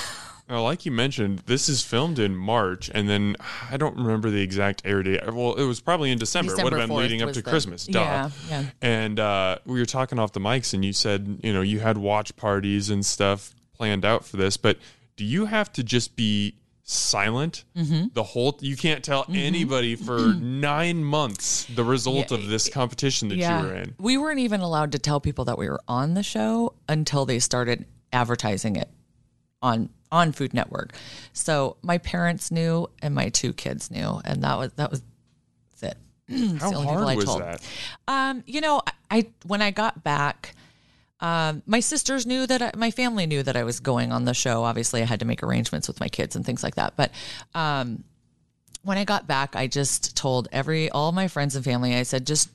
Well, 0.48 0.64
like 0.64 0.84
you 0.84 0.90
mentioned, 0.90 1.44
this 1.46 1.68
is 1.68 1.84
filmed 1.84 2.18
in 2.18 2.34
March, 2.34 2.90
and 2.92 3.08
then 3.08 3.36
I 3.70 3.76
don't 3.76 3.96
remember 3.96 4.30
the 4.30 4.40
exact 4.42 4.82
air 4.84 5.00
date. 5.00 5.20
Well, 5.32 5.54
it 5.54 5.62
was 5.64 5.80
probably 5.80 6.10
in 6.10 6.18
December. 6.18 6.58
it 6.58 6.64
would 6.64 6.72
have 6.72 6.88
been 6.88 6.96
leading 6.96 7.22
up 7.22 7.28
to 7.34 7.40
the- 7.40 7.48
Christmas. 7.48 7.86
Duh. 7.86 8.00
Yeah, 8.00 8.30
yeah. 8.48 8.64
And 8.82 9.20
uh, 9.20 9.58
we 9.64 9.78
were 9.78 9.86
talking 9.86 10.18
off 10.18 10.32
the 10.32 10.40
mics, 10.40 10.74
and 10.74 10.84
you 10.84 10.92
said, 10.92 11.38
you 11.44 11.52
know, 11.52 11.60
you 11.60 11.78
had 11.78 11.96
watch 11.98 12.34
parties 12.34 12.90
and 12.90 13.06
stuff 13.06 13.54
planned 13.74 14.04
out 14.04 14.24
for 14.24 14.38
this, 14.38 14.56
but 14.56 14.78
do 15.14 15.24
you 15.24 15.44
have 15.46 15.72
to 15.74 15.84
just 15.84 16.16
be 16.16 16.56
silent 16.90 17.64
Mm-hmm. 17.76 18.08
the 18.14 18.22
whole? 18.22 18.58
You 18.60 18.76
can't 18.76 19.02
tell 19.04 19.24
anybody 19.32 19.94
for 19.96 20.34
nine 20.34 21.02
months 21.04 21.64
the 21.74 21.84
result 21.84 22.30
Yeah, 22.30 22.38
of 22.38 22.48
this 22.48 22.68
competition 22.68 23.28
that 23.28 23.36
you 23.36 23.44
were 23.68 23.74
in. 23.74 23.94
We 23.98 24.18
weren't 24.18 24.40
even 24.40 24.60
allowed 24.60 24.92
to 24.92 24.98
tell 24.98 25.20
people 25.20 25.44
that 25.46 25.56
we 25.58 25.68
were 25.68 25.80
on 25.86 26.14
the 26.14 26.22
show 26.22 26.74
until 26.88 27.24
they 27.26 27.38
started 27.38 27.86
advertising 28.12 28.76
it 28.76 28.88
on 29.62 29.90
on 30.12 30.32
Food 30.32 30.52
Network. 30.52 30.92
So 31.32 31.76
my 31.82 31.98
parents 31.98 32.50
knew 32.50 32.88
and 33.00 33.14
my 33.14 33.28
two 33.28 33.52
kids 33.52 33.90
knew, 33.90 34.20
and 34.24 34.42
that 34.42 34.58
was 34.58 34.72
that 34.72 34.90
was 34.90 35.02
it. 35.82 35.96
How 36.60 36.70
the 36.70 36.76
only 36.76 36.86
people 36.86 36.86
hard 36.86 37.08
I 37.08 37.14
was 37.16 37.24
told. 37.24 37.40
that? 37.42 37.62
Um, 38.08 38.42
you 38.46 38.60
know, 38.60 38.82
I, 38.86 38.92
I 39.18 39.26
when 39.46 39.62
I 39.62 39.70
got 39.70 40.02
back, 40.02 40.54
um, 41.20 41.62
my 41.66 41.80
sisters 41.80 42.26
knew 42.26 42.46
that 42.46 42.62
I, 42.62 42.70
my 42.76 42.90
family 42.90 43.26
knew 43.26 43.42
that 43.42 43.56
I 43.56 43.64
was 43.64 43.80
going 43.80 44.12
on 44.12 44.24
the 44.24 44.34
show. 44.34 44.64
Obviously, 44.64 45.02
I 45.02 45.04
had 45.04 45.20
to 45.20 45.26
make 45.26 45.42
arrangements 45.42 45.86
with 45.86 46.00
my 46.00 46.08
kids 46.08 46.36
and 46.36 46.44
things 46.44 46.62
like 46.62 46.76
that. 46.76 46.94
But 46.96 47.12
um, 47.54 48.04
when 48.82 48.96
I 48.96 49.04
got 49.04 49.26
back, 49.26 49.54
I 49.54 49.66
just 49.66 50.16
told 50.16 50.48
every 50.50 50.90
all 50.90 51.12
my 51.12 51.28
friends 51.28 51.56
and 51.56 51.64
family. 51.64 51.94
I 51.94 52.04
said, 52.04 52.26
just 52.26 52.50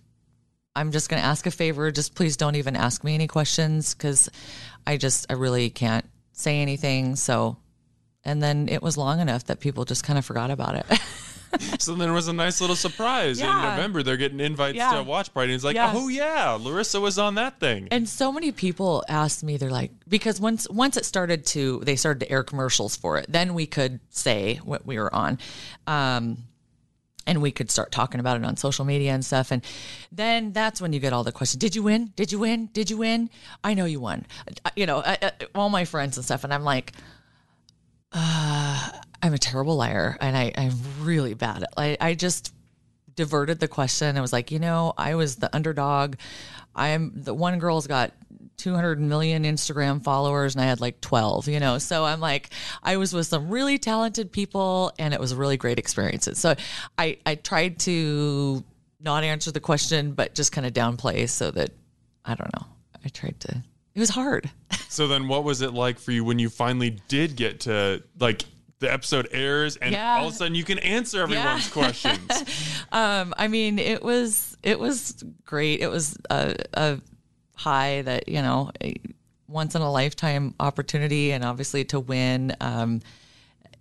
I'm 0.75 0.91
just 0.91 1.09
going 1.09 1.21
to 1.21 1.27
ask 1.27 1.45
a 1.45 1.51
favor. 1.51 1.91
Just 1.91 2.15
please 2.15 2.37
don't 2.37 2.55
even 2.55 2.75
ask 2.75 3.03
me 3.03 3.13
any 3.13 3.27
questions 3.27 3.93
because 3.93 4.29
I 4.85 4.97
just 4.97 5.27
I 5.29 5.33
really 5.33 5.69
can't 5.69 6.05
say 6.33 6.61
anything. 6.61 7.15
So, 7.15 7.57
and 8.23 8.41
then 8.41 8.67
it 8.67 8.81
was 8.81 8.97
long 8.97 9.19
enough 9.19 9.45
that 9.45 9.59
people 9.59 9.85
just 9.85 10.03
kind 10.03 10.17
of 10.17 10.25
forgot 10.25 10.51
about 10.51 10.75
it. 10.75 10.85
So 11.79 11.93
then 11.95 12.09
it 12.09 12.13
was 12.13 12.27
a 12.27 12.33
nice 12.33 12.61
little 12.61 12.75
surprise 12.75 13.39
in 13.39 13.45
November. 13.47 14.01
They're 14.03 14.17
getting 14.17 14.39
invites 14.39 14.77
Yeah. 14.77 14.91
to 14.93 14.99
a 14.99 15.03
watch 15.03 15.33
party. 15.33 15.51
And 15.51 15.55
it's 15.55 15.63
like, 15.63 15.75
Yeah. 15.75 15.91
oh 15.93 16.07
yeah, 16.07 16.57
Larissa 16.59 16.99
was 16.99 17.19
on 17.19 17.35
that 17.35 17.59
thing. 17.59 17.87
And 17.91 18.07
so 18.09 18.31
many 18.31 18.51
people 18.51 19.03
asked 19.09 19.43
me, 19.43 19.57
they're 19.57 19.69
like, 19.69 19.91
because 20.07 20.39
once 20.39 20.67
once 20.69 20.97
it 20.97 21.05
started 21.05 21.45
to, 21.47 21.81
they 21.83 21.95
started 21.95 22.19
to 22.21 22.31
air 22.31 22.43
commercials 22.43 22.95
for 22.95 23.17
it. 23.17 23.25
Then 23.29 23.53
we 23.53 23.65
could 23.65 23.99
say 24.09 24.55
what 24.63 24.85
we 24.85 24.97
were 24.97 25.13
on, 25.13 25.37
um, 25.87 26.37
and 27.27 27.41
we 27.41 27.51
could 27.51 27.71
start 27.71 27.91
talking 27.91 28.19
about 28.19 28.37
it 28.37 28.45
on 28.45 28.55
social 28.55 28.85
media 28.85 29.11
and 29.11 29.25
stuff. 29.25 29.49
And 29.51 29.63
then 30.11 30.53
that's 30.53 30.79
when 30.79 30.93
you 30.93 30.99
get 30.99 31.11
all 31.13 31.23
the 31.23 31.31
questions: 31.31 31.59
Did 31.59 31.75
you 31.75 31.83
win? 31.83 32.13
Did 32.15 32.31
you 32.31 32.39
win? 32.39 32.69
Did 32.73 32.89
you 32.89 32.97
win? 32.97 33.29
I 33.63 33.73
know 33.73 33.85
you 33.85 33.99
won. 33.99 34.25
You 34.75 34.85
know, 34.85 34.99
I, 35.05 35.17
I, 35.21 35.31
all 35.55 35.69
my 35.69 35.85
friends 35.85 36.17
and 36.17 36.25
stuff. 36.25 36.43
And 36.43 36.53
I'm 36.53 36.63
like, 36.63 36.91
uh, 38.11 38.89
I'm 39.21 39.33
a 39.33 39.37
terrible 39.37 39.75
liar, 39.75 40.17
and 40.21 40.37
I, 40.37 40.51
I'm 40.57 40.73
really 41.01 41.33
bad 41.33 41.63
at. 41.63 41.73
I, 41.77 41.97
I 41.99 42.13
just 42.15 42.53
diverted 43.15 43.59
the 43.59 43.67
question. 43.67 44.17
I 44.17 44.21
was 44.21 44.33
like, 44.33 44.51
you 44.51 44.59
know, 44.59 44.93
I 44.97 45.15
was 45.15 45.37
the 45.37 45.53
underdog. 45.55 46.15
I'm 46.75 47.11
the 47.15 47.33
one 47.33 47.57
girl's 47.59 47.87
got 47.87 48.11
200 48.57 48.99
million 48.99 49.43
Instagram 49.43 50.03
followers 50.03 50.55
and 50.55 50.61
I 50.61 50.67
had 50.67 50.81
like 50.81 51.01
12, 51.01 51.47
you 51.47 51.59
know. 51.59 51.77
So 51.77 52.05
I'm 52.05 52.19
like 52.19 52.49
I 52.83 52.97
was 52.97 53.13
with 53.13 53.27
some 53.27 53.49
really 53.49 53.77
talented 53.77 54.31
people 54.31 54.91
and 54.99 55.13
it 55.13 55.19
was 55.19 55.31
a 55.31 55.35
really 55.35 55.57
great 55.57 55.79
experiences. 55.79 56.37
So 56.37 56.55
I 56.97 57.17
I 57.25 57.35
tried 57.35 57.79
to 57.79 58.63
not 58.99 59.23
answer 59.23 59.51
the 59.51 59.59
question 59.59 60.13
but 60.13 60.35
just 60.35 60.51
kind 60.51 60.67
of 60.67 60.73
downplay 60.73 61.29
so 61.29 61.51
that 61.51 61.71
I 62.23 62.35
don't 62.35 62.53
know. 62.59 62.67
I 63.03 63.09
tried 63.09 63.39
to 63.41 63.63
it 63.95 63.99
was 63.99 64.09
hard. 64.09 64.49
So 64.89 65.07
then 65.07 65.27
what 65.27 65.43
was 65.43 65.61
it 65.61 65.73
like 65.73 65.97
for 65.99 66.11
you 66.11 66.23
when 66.23 66.37
you 66.39 66.49
finally 66.49 66.99
did 67.07 67.35
get 67.35 67.61
to 67.61 68.03
like 68.19 68.43
the 68.79 68.91
episode 68.91 69.27
airs 69.31 69.77
and 69.77 69.93
Yeah. 69.93 70.17
all 70.19 70.27
of 70.27 70.33
a 70.33 70.35
sudden 70.37 70.53
you 70.55 70.63
can 70.65 70.79
answer 70.79 71.21
everyone's 71.23 71.69
questions? 71.71 72.29
Um, 72.91 73.33
I 73.37 73.47
mean, 73.47 73.79
it 73.79 74.03
was 74.03 74.57
it 74.63 74.79
was 74.79 75.23
great. 75.45 75.79
It 75.81 75.87
was 75.87 76.17
a, 76.29 76.55
a 76.73 76.99
high 77.55 78.01
that 78.03 78.27
you 78.29 78.41
know, 78.41 78.71
a 78.83 78.95
once 79.47 79.75
in 79.75 79.81
a 79.81 79.91
lifetime 79.91 80.53
opportunity, 80.59 81.31
and 81.31 81.43
obviously 81.43 81.85
to 81.85 81.99
win. 81.99 82.53
Um, 82.61 83.01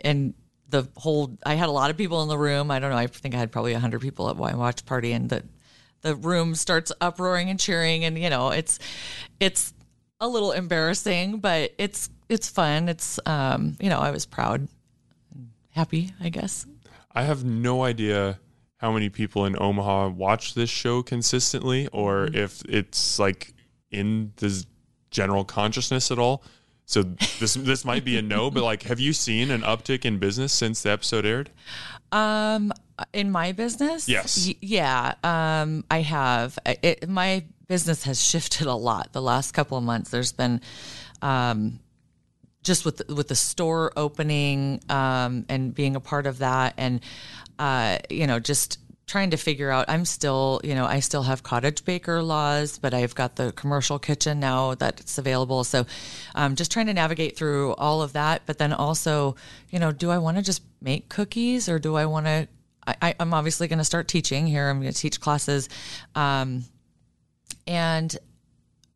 and 0.00 0.34
the 0.68 0.86
whole, 0.96 1.36
I 1.46 1.54
had 1.54 1.68
a 1.68 1.72
lot 1.72 1.90
of 1.90 1.96
people 1.96 2.22
in 2.22 2.28
the 2.28 2.36
room. 2.38 2.70
I 2.70 2.78
don't 2.78 2.90
know. 2.90 2.96
I 2.96 3.06
think 3.06 3.34
I 3.34 3.38
had 3.38 3.50
probably 3.52 3.72
hundred 3.74 4.00
people 4.00 4.28
at 4.30 4.36
my 4.36 4.54
watch 4.54 4.84
party, 4.84 5.12
and 5.12 5.28
the 5.30 5.42
the 6.02 6.14
room 6.16 6.54
starts 6.54 6.92
uproaring 7.00 7.48
and 7.50 7.58
cheering, 7.58 8.04
and 8.04 8.18
you 8.18 8.28
know, 8.30 8.50
it's 8.50 8.78
it's 9.40 9.72
a 10.20 10.28
little 10.28 10.52
embarrassing, 10.52 11.38
but 11.38 11.72
it's 11.78 12.10
it's 12.28 12.48
fun. 12.48 12.88
It's 12.88 13.18
um, 13.26 13.76
you 13.80 13.88
know, 13.90 13.98
I 14.00 14.10
was 14.10 14.26
proud, 14.26 14.68
and 15.34 15.50
happy, 15.70 16.12
I 16.20 16.28
guess. 16.28 16.66
I 17.12 17.22
have 17.24 17.44
no 17.44 17.82
idea 17.84 18.38
how 18.78 18.92
many 18.92 19.08
people 19.08 19.44
in 19.46 19.56
Omaha 19.60 20.08
watch 20.08 20.54
this 20.54 20.70
show 20.70 21.02
consistently 21.02 21.86
or 21.88 22.26
Mm-hmm. 22.26 22.36
if 22.36 22.62
it's 22.68 23.18
like 23.18 23.54
in 23.90 24.32
the 24.36 24.64
general 25.10 25.44
consciousness 25.44 26.10
at 26.10 26.18
all. 26.18 26.42
So 26.86 27.02
this 27.40 27.54
this 27.54 27.84
might 27.84 28.04
be 28.04 28.18
a 28.18 28.22
no, 28.22 28.50
but 28.50 28.62
like 28.62 28.82
have 28.84 29.00
you 29.00 29.12
seen 29.12 29.50
an 29.50 29.62
uptick 29.62 30.04
in 30.04 30.18
business 30.18 30.52
since 30.52 30.82
the 30.82 30.90
episode 30.90 31.24
aired? 31.24 31.50
Um, 32.12 32.72
in 33.12 33.30
my 33.32 33.52
business, 33.52 34.08
Yes. 34.08 34.46
Y- 34.46 34.54
yeah, 34.60 35.14
um, 35.24 35.84
I 35.90 36.02
have. 36.02 36.58
It, 36.66 37.08
my 37.08 37.44
business 37.66 38.04
has 38.04 38.22
shifted 38.22 38.66
a 38.66 38.74
lot 38.74 39.12
the 39.12 39.22
last 39.22 39.52
couple 39.52 39.78
of 39.78 39.84
months. 39.84 40.10
There's 40.10 40.32
been, 40.32 40.60
um, 41.22 41.80
just 42.62 42.84
with 42.84 42.96
the, 42.98 43.14
with 43.14 43.28
the 43.28 43.34
store 43.34 43.92
opening 43.96 44.80
um, 44.88 45.44
and 45.48 45.74
being 45.74 45.96
a 45.96 46.00
part 46.00 46.26
of 46.26 46.38
that, 46.38 46.74
and 46.78 47.00
uh, 47.58 47.98
you 48.10 48.26
know, 48.26 48.40
just 48.40 48.78
trying 49.06 49.30
to 49.30 49.36
figure 49.36 49.70
out. 49.70 49.84
I'm 49.88 50.04
still, 50.04 50.60
you 50.64 50.74
know, 50.74 50.86
I 50.86 51.00
still 51.00 51.22
have 51.22 51.42
cottage 51.42 51.84
baker 51.84 52.22
laws, 52.22 52.78
but 52.78 52.94
I've 52.94 53.14
got 53.14 53.36
the 53.36 53.52
commercial 53.52 53.98
kitchen 53.98 54.40
now 54.40 54.74
that's 54.74 55.18
available. 55.18 55.64
So, 55.64 55.84
um, 56.34 56.56
just 56.56 56.72
trying 56.72 56.86
to 56.86 56.94
navigate 56.94 57.36
through 57.36 57.74
all 57.74 58.02
of 58.02 58.14
that. 58.14 58.42
But 58.46 58.58
then 58.58 58.72
also, 58.72 59.36
you 59.70 59.78
know, 59.78 59.92
do 59.92 60.10
I 60.10 60.18
want 60.18 60.38
to 60.38 60.42
just 60.42 60.62
make 60.80 61.08
cookies 61.08 61.68
or 61.68 61.78
do 61.78 61.96
I 61.96 62.06
want 62.06 62.26
to? 62.26 62.48
I, 62.86 63.14
I'm 63.18 63.32
obviously 63.32 63.66
going 63.66 63.78
to 63.78 63.84
start 63.84 64.08
teaching 64.08 64.46
here. 64.46 64.68
I'm 64.68 64.80
going 64.80 64.92
to 64.92 64.98
teach 64.98 65.18
classes, 65.18 65.70
um, 66.14 66.64
and 67.66 68.16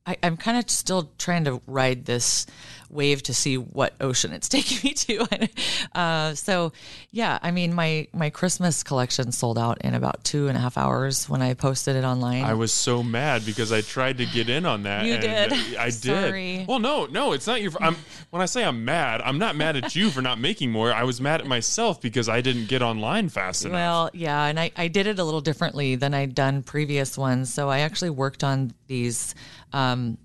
I, 0.06 0.16
I'm 0.22 0.36
kind 0.36 0.56
of 0.58 0.70
still 0.70 1.10
trying 1.18 1.44
to 1.44 1.60
ride 1.66 2.06
this 2.06 2.46
wave 2.90 3.22
to 3.24 3.34
see 3.34 3.56
what 3.56 3.94
ocean 4.00 4.32
it's 4.32 4.48
taking 4.58 4.78
me 4.82 4.94
to. 4.94 5.48
uh, 5.94 6.34
so, 6.34 6.72
yeah, 7.10 7.38
I 7.42 7.50
mean, 7.50 7.74
my 7.74 8.08
my 8.12 8.30
Christmas 8.30 8.82
collection 8.82 9.32
sold 9.32 9.58
out 9.58 9.80
in 9.82 9.94
about 9.94 10.24
two 10.24 10.48
and 10.48 10.56
a 10.56 10.60
half 10.60 10.76
hours 10.78 11.28
when 11.28 11.42
I 11.42 11.54
posted 11.54 11.96
it 11.96 12.04
online. 12.04 12.44
I 12.44 12.54
was 12.54 12.72
so 12.72 13.02
mad 13.02 13.44
because 13.44 13.72
I 13.72 13.80
tried 13.80 14.18
to 14.18 14.26
get 14.26 14.48
in 14.48 14.66
on 14.66 14.82
that. 14.84 15.04
You 15.04 15.14
and 15.14 15.22
did. 15.22 15.76
I 15.76 15.86
did. 15.90 16.02
Sorry. 16.02 16.64
Well, 16.68 16.78
no, 16.78 17.06
no, 17.06 17.32
it's 17.32 17.46
not 17.46 17.62
your. 17.62 17.72
I'm 17.80 17.96
when 18.30 18.42
I 18.42 18.46
say 18.46 18.64
I'm 18.64 18.84
mad, 18.84 19.20
I'm 19.22 19.38
not 19.38 19.56
mad 19.56 19.76
at 19.76 19.94
you 19.96 20.10
for 20.10 20.22
not 20.22 20.38
making 20.38 20.70
more. 20.70 20.92
I 20.92 21.04
was 21.04 21.20
mad 21.20 21.40
at 21.40 21.46
myself 21.46 22.00
because 22.00 22.28
I 22.28 22.40
didn't 22.40 22.68
get 22.68 22.82
online 22.82 23.28
fast 23.28 23.64
enough. 23.64 23.74
Well, 23.74 24.10
yeah, 24.12 24.44
and 24.44 24.58
I, 24.58 24.70
I 24.76 24.88
did 24.88 25.06
it 25.06 25.18
a 25.18 25.24
little 25.24 25.40
differently 25.40 25.96
than 25.96 26.14
I'd 26.14 26.34
done 26.34 26.62
previous 26.62 27.16
ones. 27.16 27.52
So 27.52 27.68
I 27.68 27.80
actually 27.80 28.10
worked 28.10 28.44
on 28.44 28.72
these 28.86 29.34
um, 29.72 30.18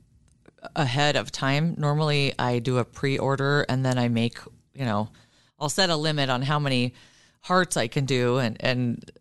ahead 0.75 1.15
of 1.15 1.31
time. 1.31 1.75
Normally, 1.77 2.33
I 2.37 2.59
do 2.59 2.77
a 2.77 2.85
pre 2.85 3.17
order 3.17 3.65
and 3.69 3.85
then 3.85 3.97
I 3.97 4.07
make, 4.07 4.37
you 4.73 4.85
know, 4.85 5.09
I'll 5.59 5.69
set 5.69 5.89
a 5.89 5.95
limit 5.95 6.29
on 6.29 6.41
how 6.41 6.59
many 6.59 6.93
hearts 7.41 7.77
I 7.77 7.87
can 7.87 8.05
do 8.05 8.37
and, 8.37 8.57
and 8.59 9.11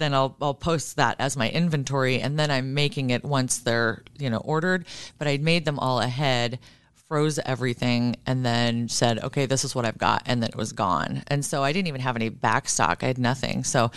then 0.00 0.14
I'll 0.14 0.36
I'll 0.40 0.54
post 0.54 0.96
that 0.96 1.16
as 1.20 1.36
my 1.36 1.48
inventory 1.48 2.20
and 2.20 2.38
then 2.38 2.50
I'm 2.50 2.74
making 2.74 3.10
it 3.10 3.22
once 3.24 3.58
they're, 3.58 4.02
you 4.18 4.30
know, 4.30 4.38
ordered. 4.38 4.86
But 5.18 5.28
I'd 5.28 5.42
made 5.42 5.64
them 5.64 5.78
all 5.78 6.00
ahead, 6.00 6.58
froze 6.94 7.38
everything, 7.38 8.16
and 8.26 8.44
then 8.44 8.88
said, 8.88 9.22
Okay, 9.22 9.46
this 9.46 9.64
is 9.64 9.74
what 9.74 9.84
I've 9.84 9.98
got, 9.98 10.22
and 10.26 10.42
then 10.42 10.48
it 10.48 10.56
was 10.56 10.72
gone. 10.72 11.22
And 11.28 11.44
so 11.44 11.62
I 11.62 11.72
didn't 11.72 11.88
even 11.88 12.00
have 12.00 12.16
any 12.16 12.30
back 12.30 12.68
stock. 12.68 13.04
I 13.04 13.06
had 13.06 13.18
nothing. 13.18 13.62
So 13.62 13.92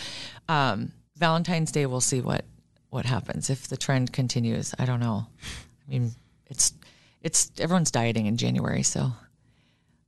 um 0.48 0.92
Valentine's 1.16 1.72
Day 1.72 1.86
we'll 1.86 2.00
see 2.00 2.20
what 2.20 2.44
what 2.90 3.06
happens. 3.06 3.50
If 3.50 3.66
the 3.66 3.76
trend 3.76 4.12
continues, 4.12 4.74
I 4.78 4.84
don't 4.84 5.00
know. 5.00 5.26
I 5.86 5.90
mean, 5.90 6.12
it's 6.46 6.72
it's 7.22 7.50
everyone's 7.58 7.90
dieting 7.90 8.26
in 8.26 8.36
January, 8.36 8.82
so 8.82 9.12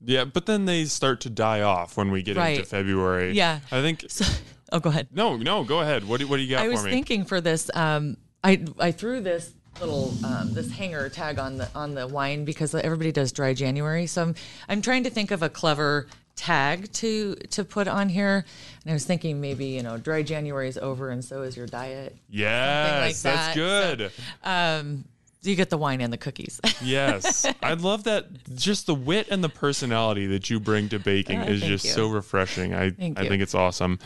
yeah, 0.04 0.24
but 0.24 0.46
then 0.46 0.66
they 0.66 0.84
start 0.84 1.20
to 1.22 1.30
die 1.30 1.62
off 1.62 1.96
when 1.96 2.10
we 2.10 2.22
get 2.22 2.36
into 2.36 2.64
February. 2.64 3.32
Yeah. 3.32 3.60
I 3.72 3.80
think. 3.80 4.04
oh 4.72 4.78
go 4.80 4.90
ahead. 4.90 5.08
No, 5.12 5.36
no, 5.36 5.64
go 5.64 5.80
ahead. 5.80 6.04
What 6.06 6.20
do, 6.20 6.28
what 6.28 6.36
do 6.36 6.42
you 6.42 6.50
got 6.50 6.62
I 6.62 6.66
for 6.66 6.72
was 6.72 6.84
me? 6.84 6.90
thinking 6.90 7.24
for 7.24 7.40
this, 7.40 7.70
um, 7.74 8.16
I 8.44 8.62
I 8.78 8.92
threw 8.92 9.20
this 9.20 9.52
little 9.80 10.12
um, 10.24 10.52
this 10.54 10.70
hanger 10.70 11.08
tag 11.08 11.38
on 11.38 11.56
the 11.58 11.68
on 11.74 11.94
the 11.94 12.06
wine 12.06 12.44
because 12.44 12.74
everybody 12.74 13.12
does 13.12 13.32
dry 13.32 13.54
January. 13.54 14.06
So 14.06 14.22
I'm 14.22 14.34
I'm 14.68 14.82
trying 14.82 15.04
to 15.04 15.10
think 15.10 15.30
of 15.30 15.42
a 15.42 15.48
clever 15.48 16.06
tag 16.36 16.92
to 16.92 17.34
to 17.34 17.64
put 17.64 17.88
on 17.88 18.10
here, 18.10 18.44
and 18.84 18.90
I 18.90 18.94
was 18.94 19.06
thinking 19.06 19.40
maybe 19.40 19.66
you 19.66 19.82
know 19.82 19.96
dry 19.96 20.22
January 20.22 20.68
is 20.68 20.76
over 20.78 21.08
and 21.10 21.24
so 21.24 21.42
is 21.42 21.56
your 21.56 21.66
diet. 21.66 22.14
yes, 22.28 23.00
like 23.02 23.32
that's 23.32 23.54
that. 23.54 23.54
good. 23.54 24.12
Um, 24.44 25.04
So 25.06 25.15
you 25.46 25.56
get 25.56 25.70
the 25.70 25.78
wine 25.78 26.00
and 26.00 26.12
the 26.12 26.18
cookies. 26.18 26.60
yes. 26.82 27.46
I 27.62 27.74
love 27.74 28.04
that 28.04 28.26
just 28.54 28.86
the 28.86 28.94
wit 28.94 29.28
and 29.30 29.42
the 29.44 29.48
personality 29.48 30.26
that 30.26 30.50
you 30.50 30.60
bring 30.60 30.88
to 30.90 30.98
baking 30.98 31.40
Uh, 31.40 31.44
is 31.46 31.60
just 31.62 31.84
you. 31.84 31.90
so 31.92 32.08
refreshing. 32.08 32.74
I 32.74 32.90
Thank 32.90 33.18
I 33.18 33.22
you. 33.22 33.28
think 33.28 33.42
it's 33.42 33.54
awesome. 33.54 33.98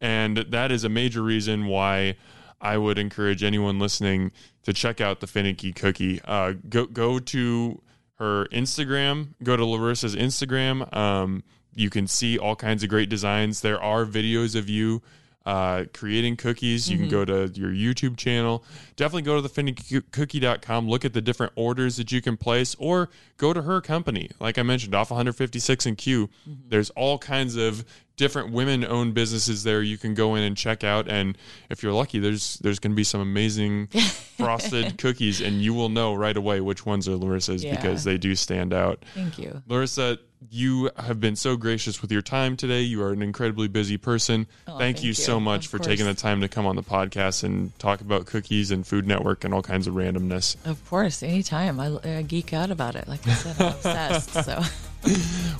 And 0.00 0.38
that 0.38 0.70
is 0.72 0.84
a 0.84 0.88
major 0.88 1.22
reason 1.22 1.66
why 1.66 2.16
I 2.60 2.78
would 2.78 2.98
encourage 2.98 3.42
anyone 3.42 3.78
listening 3.78 4.32
to 4.62 4.72
check 4.72 5.00
out 5.00 5.20
the 5.20 5.26
finicky 5.26 5.72
cookie. 5.72 6.20
Uh, 6.24 6.54
go 6.68 6.86
go 6.86 7.18
to 7.18 7.82
her 8.18 8.46
Instagram, 8.52 9.34
go 9.42 9.56
to 9.56 9.64
Larissa's 9.64 10.14
Instagram. 10.16 10.94
Um, 10.96 11.42
you 11.74 11.90
can 11.90 12.06
see 12.06 12.38
all 12.38 12.54
kinds 12.56 12.82
of 12.84 12.88
great 12.88 13.08
designs. 13.08 13.60
There 13.60 13.82
are 13.82 14.06
videos 14.06 14.54
of 14.54 14.68
you 14.70 15.02
uh, 15.46 15.84
creating 15.92 16.36
cookies. 16.36 16.90
You 16.90 16.96
can 16.98 17.08
go 17.08 17.24
to 17.24 17.50
your 17.54 17.70
YouTube 17.70 18.16
channel. 18.16 18.64
Definitely 18.96 19.22
go 19.22 19.40
to 19.42 19.48
thefinickycookie.com. 19.48 20.88
Look 20.88 21.04
at 21.04 21.12
the 21.12 21.20
different 21.20 21.52
orders 21.56 21.96
that 21.96 22.12
you 22.12 22.20
can 22.22 22.36
place, 22.36 22.74
or 22.78 23.10
go 23.36 23.52
to 23.52 23.62
her 23.62 23.80
company. 23.80 24.30
Like 24.40 24.58
I 24.58 24.62
mentioned, 24.62 24.94
off 24.94 25.10
156 25.10 25.86
and 25.86 25.98
Q. 25.98 26.30
There's 26.68 26.90
all 26.90 27.18
kinds 27.18 27.56
of 27.56 27.84
different 28.16 28.52
women-owned 28.52 29.12
businesses 29.12 29.64
there. 29.64 29.82
You 29.82 29.98
can 29.98 30.14
go 30.14 30.36
in 30.36 30.44
and 30.44 30.56
check 30.56 30.84
out. 30.84 31.08
And 31.08 31.36
if 31.68 31.82
you're 31.82 31.92
lucky, 31.92 32.18
there's 32.20 32.56
there's 32.58 32.78
going 32.78 32.92
to 32.92 32.96
be 32.96 33.04
some 33.04 33.20
amazing 33.20 33.88
frosted 34.36 34.98
cookies, 34.98 35.40
and 35.40 35.60
you 35.60 35.74
will 35.74 35.88
know 35.88 36.14
right 36.14 36.36
away 36.36 36.60
which 36.60 36.86
ones 36.86 37.08
are 37.08 37.16
Larissa's 37.16 37.64
Yeah. 37.64 37.76
because 37.76 38.04
they 38.04 38.16
do 38.18 38.34
stand 38.34 38.72
out. 38.72 39.04
Thank 39.14 39.38
you. 39.38 39.62
Larissa, 39.68 40.18
you 40.50 40.90
have 40.96 41.20
been 41.20 41.36
so 41.36 41.56
gracious 41.56 42.02
with 42.02 42.12
your 42.12 42.22
time 42.22 42.56
today. 42.56 42.80
You 42.82 43.02
are 43.02 43.12
an 43.12 43.22
incredibly 43.22 43.68
busy 43.68 43.96
person. 43.96 44.46
thank, 44.66 44.76
Oh, 44.76 44.78
thank 44.78 45.02
you 45.02 45.08
you. 45.08 45.14
so 45.14 45.40
much 45.40 45.66
Of 45.66 45.70
for 45.70 45.78
taking 45.78 46.06
the 46.06 46.14
time 46.14 46.40
to 46.42 46.48
come 46.48 46.66
on 46.66 46.76
the 46.76 46.82
podcast 46.82 47.44
and 47.44 47.76
talk 47.78 48.00
about 48.00 48.26
cookies 48.26 48.70
and 48.70 48.86
Food 48.86 49.06
Network 49.06 49.44
and 49.44 49.54
all 49.54 49.62
kinds 49.62 49.86
of 49.86 49.94
randomness. 49.94 50.56
Of 50.66 50.84
course, 50.88 51.22
anytime. 51.22 51.80
I, 51.80 51.98
I 52.04 52.22
geek 52.22 52.52
out 52.52 52.70
about 52.70 52.94
it. 52.96 53.08
Like 53.08 53.26
I 53.26 53.32
said, 53.34 53.56
I'm 53.60 53.72
obsessed. 53.72 54.30
So 54.44 54.62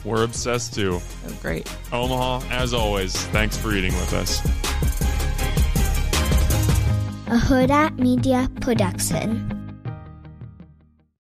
We're 0.09 0.25
obsessed 0.25 0.75
too. 0.75 1.01
oh, 1.01 1.39
great. 1.41 1.71
Omaha, 1.93 2.43
as 2.51 2.75
always, 2.75 3.15
thanks 3.29 3.57
for 3.57 3.73
eating 3.73 3.93
with 3.95 4.13
us. 4.13 4.41
a 7.27 7.37
Hurrdat 7.39 7.99
Media 7.99 8.51
Production. 8.61 9.64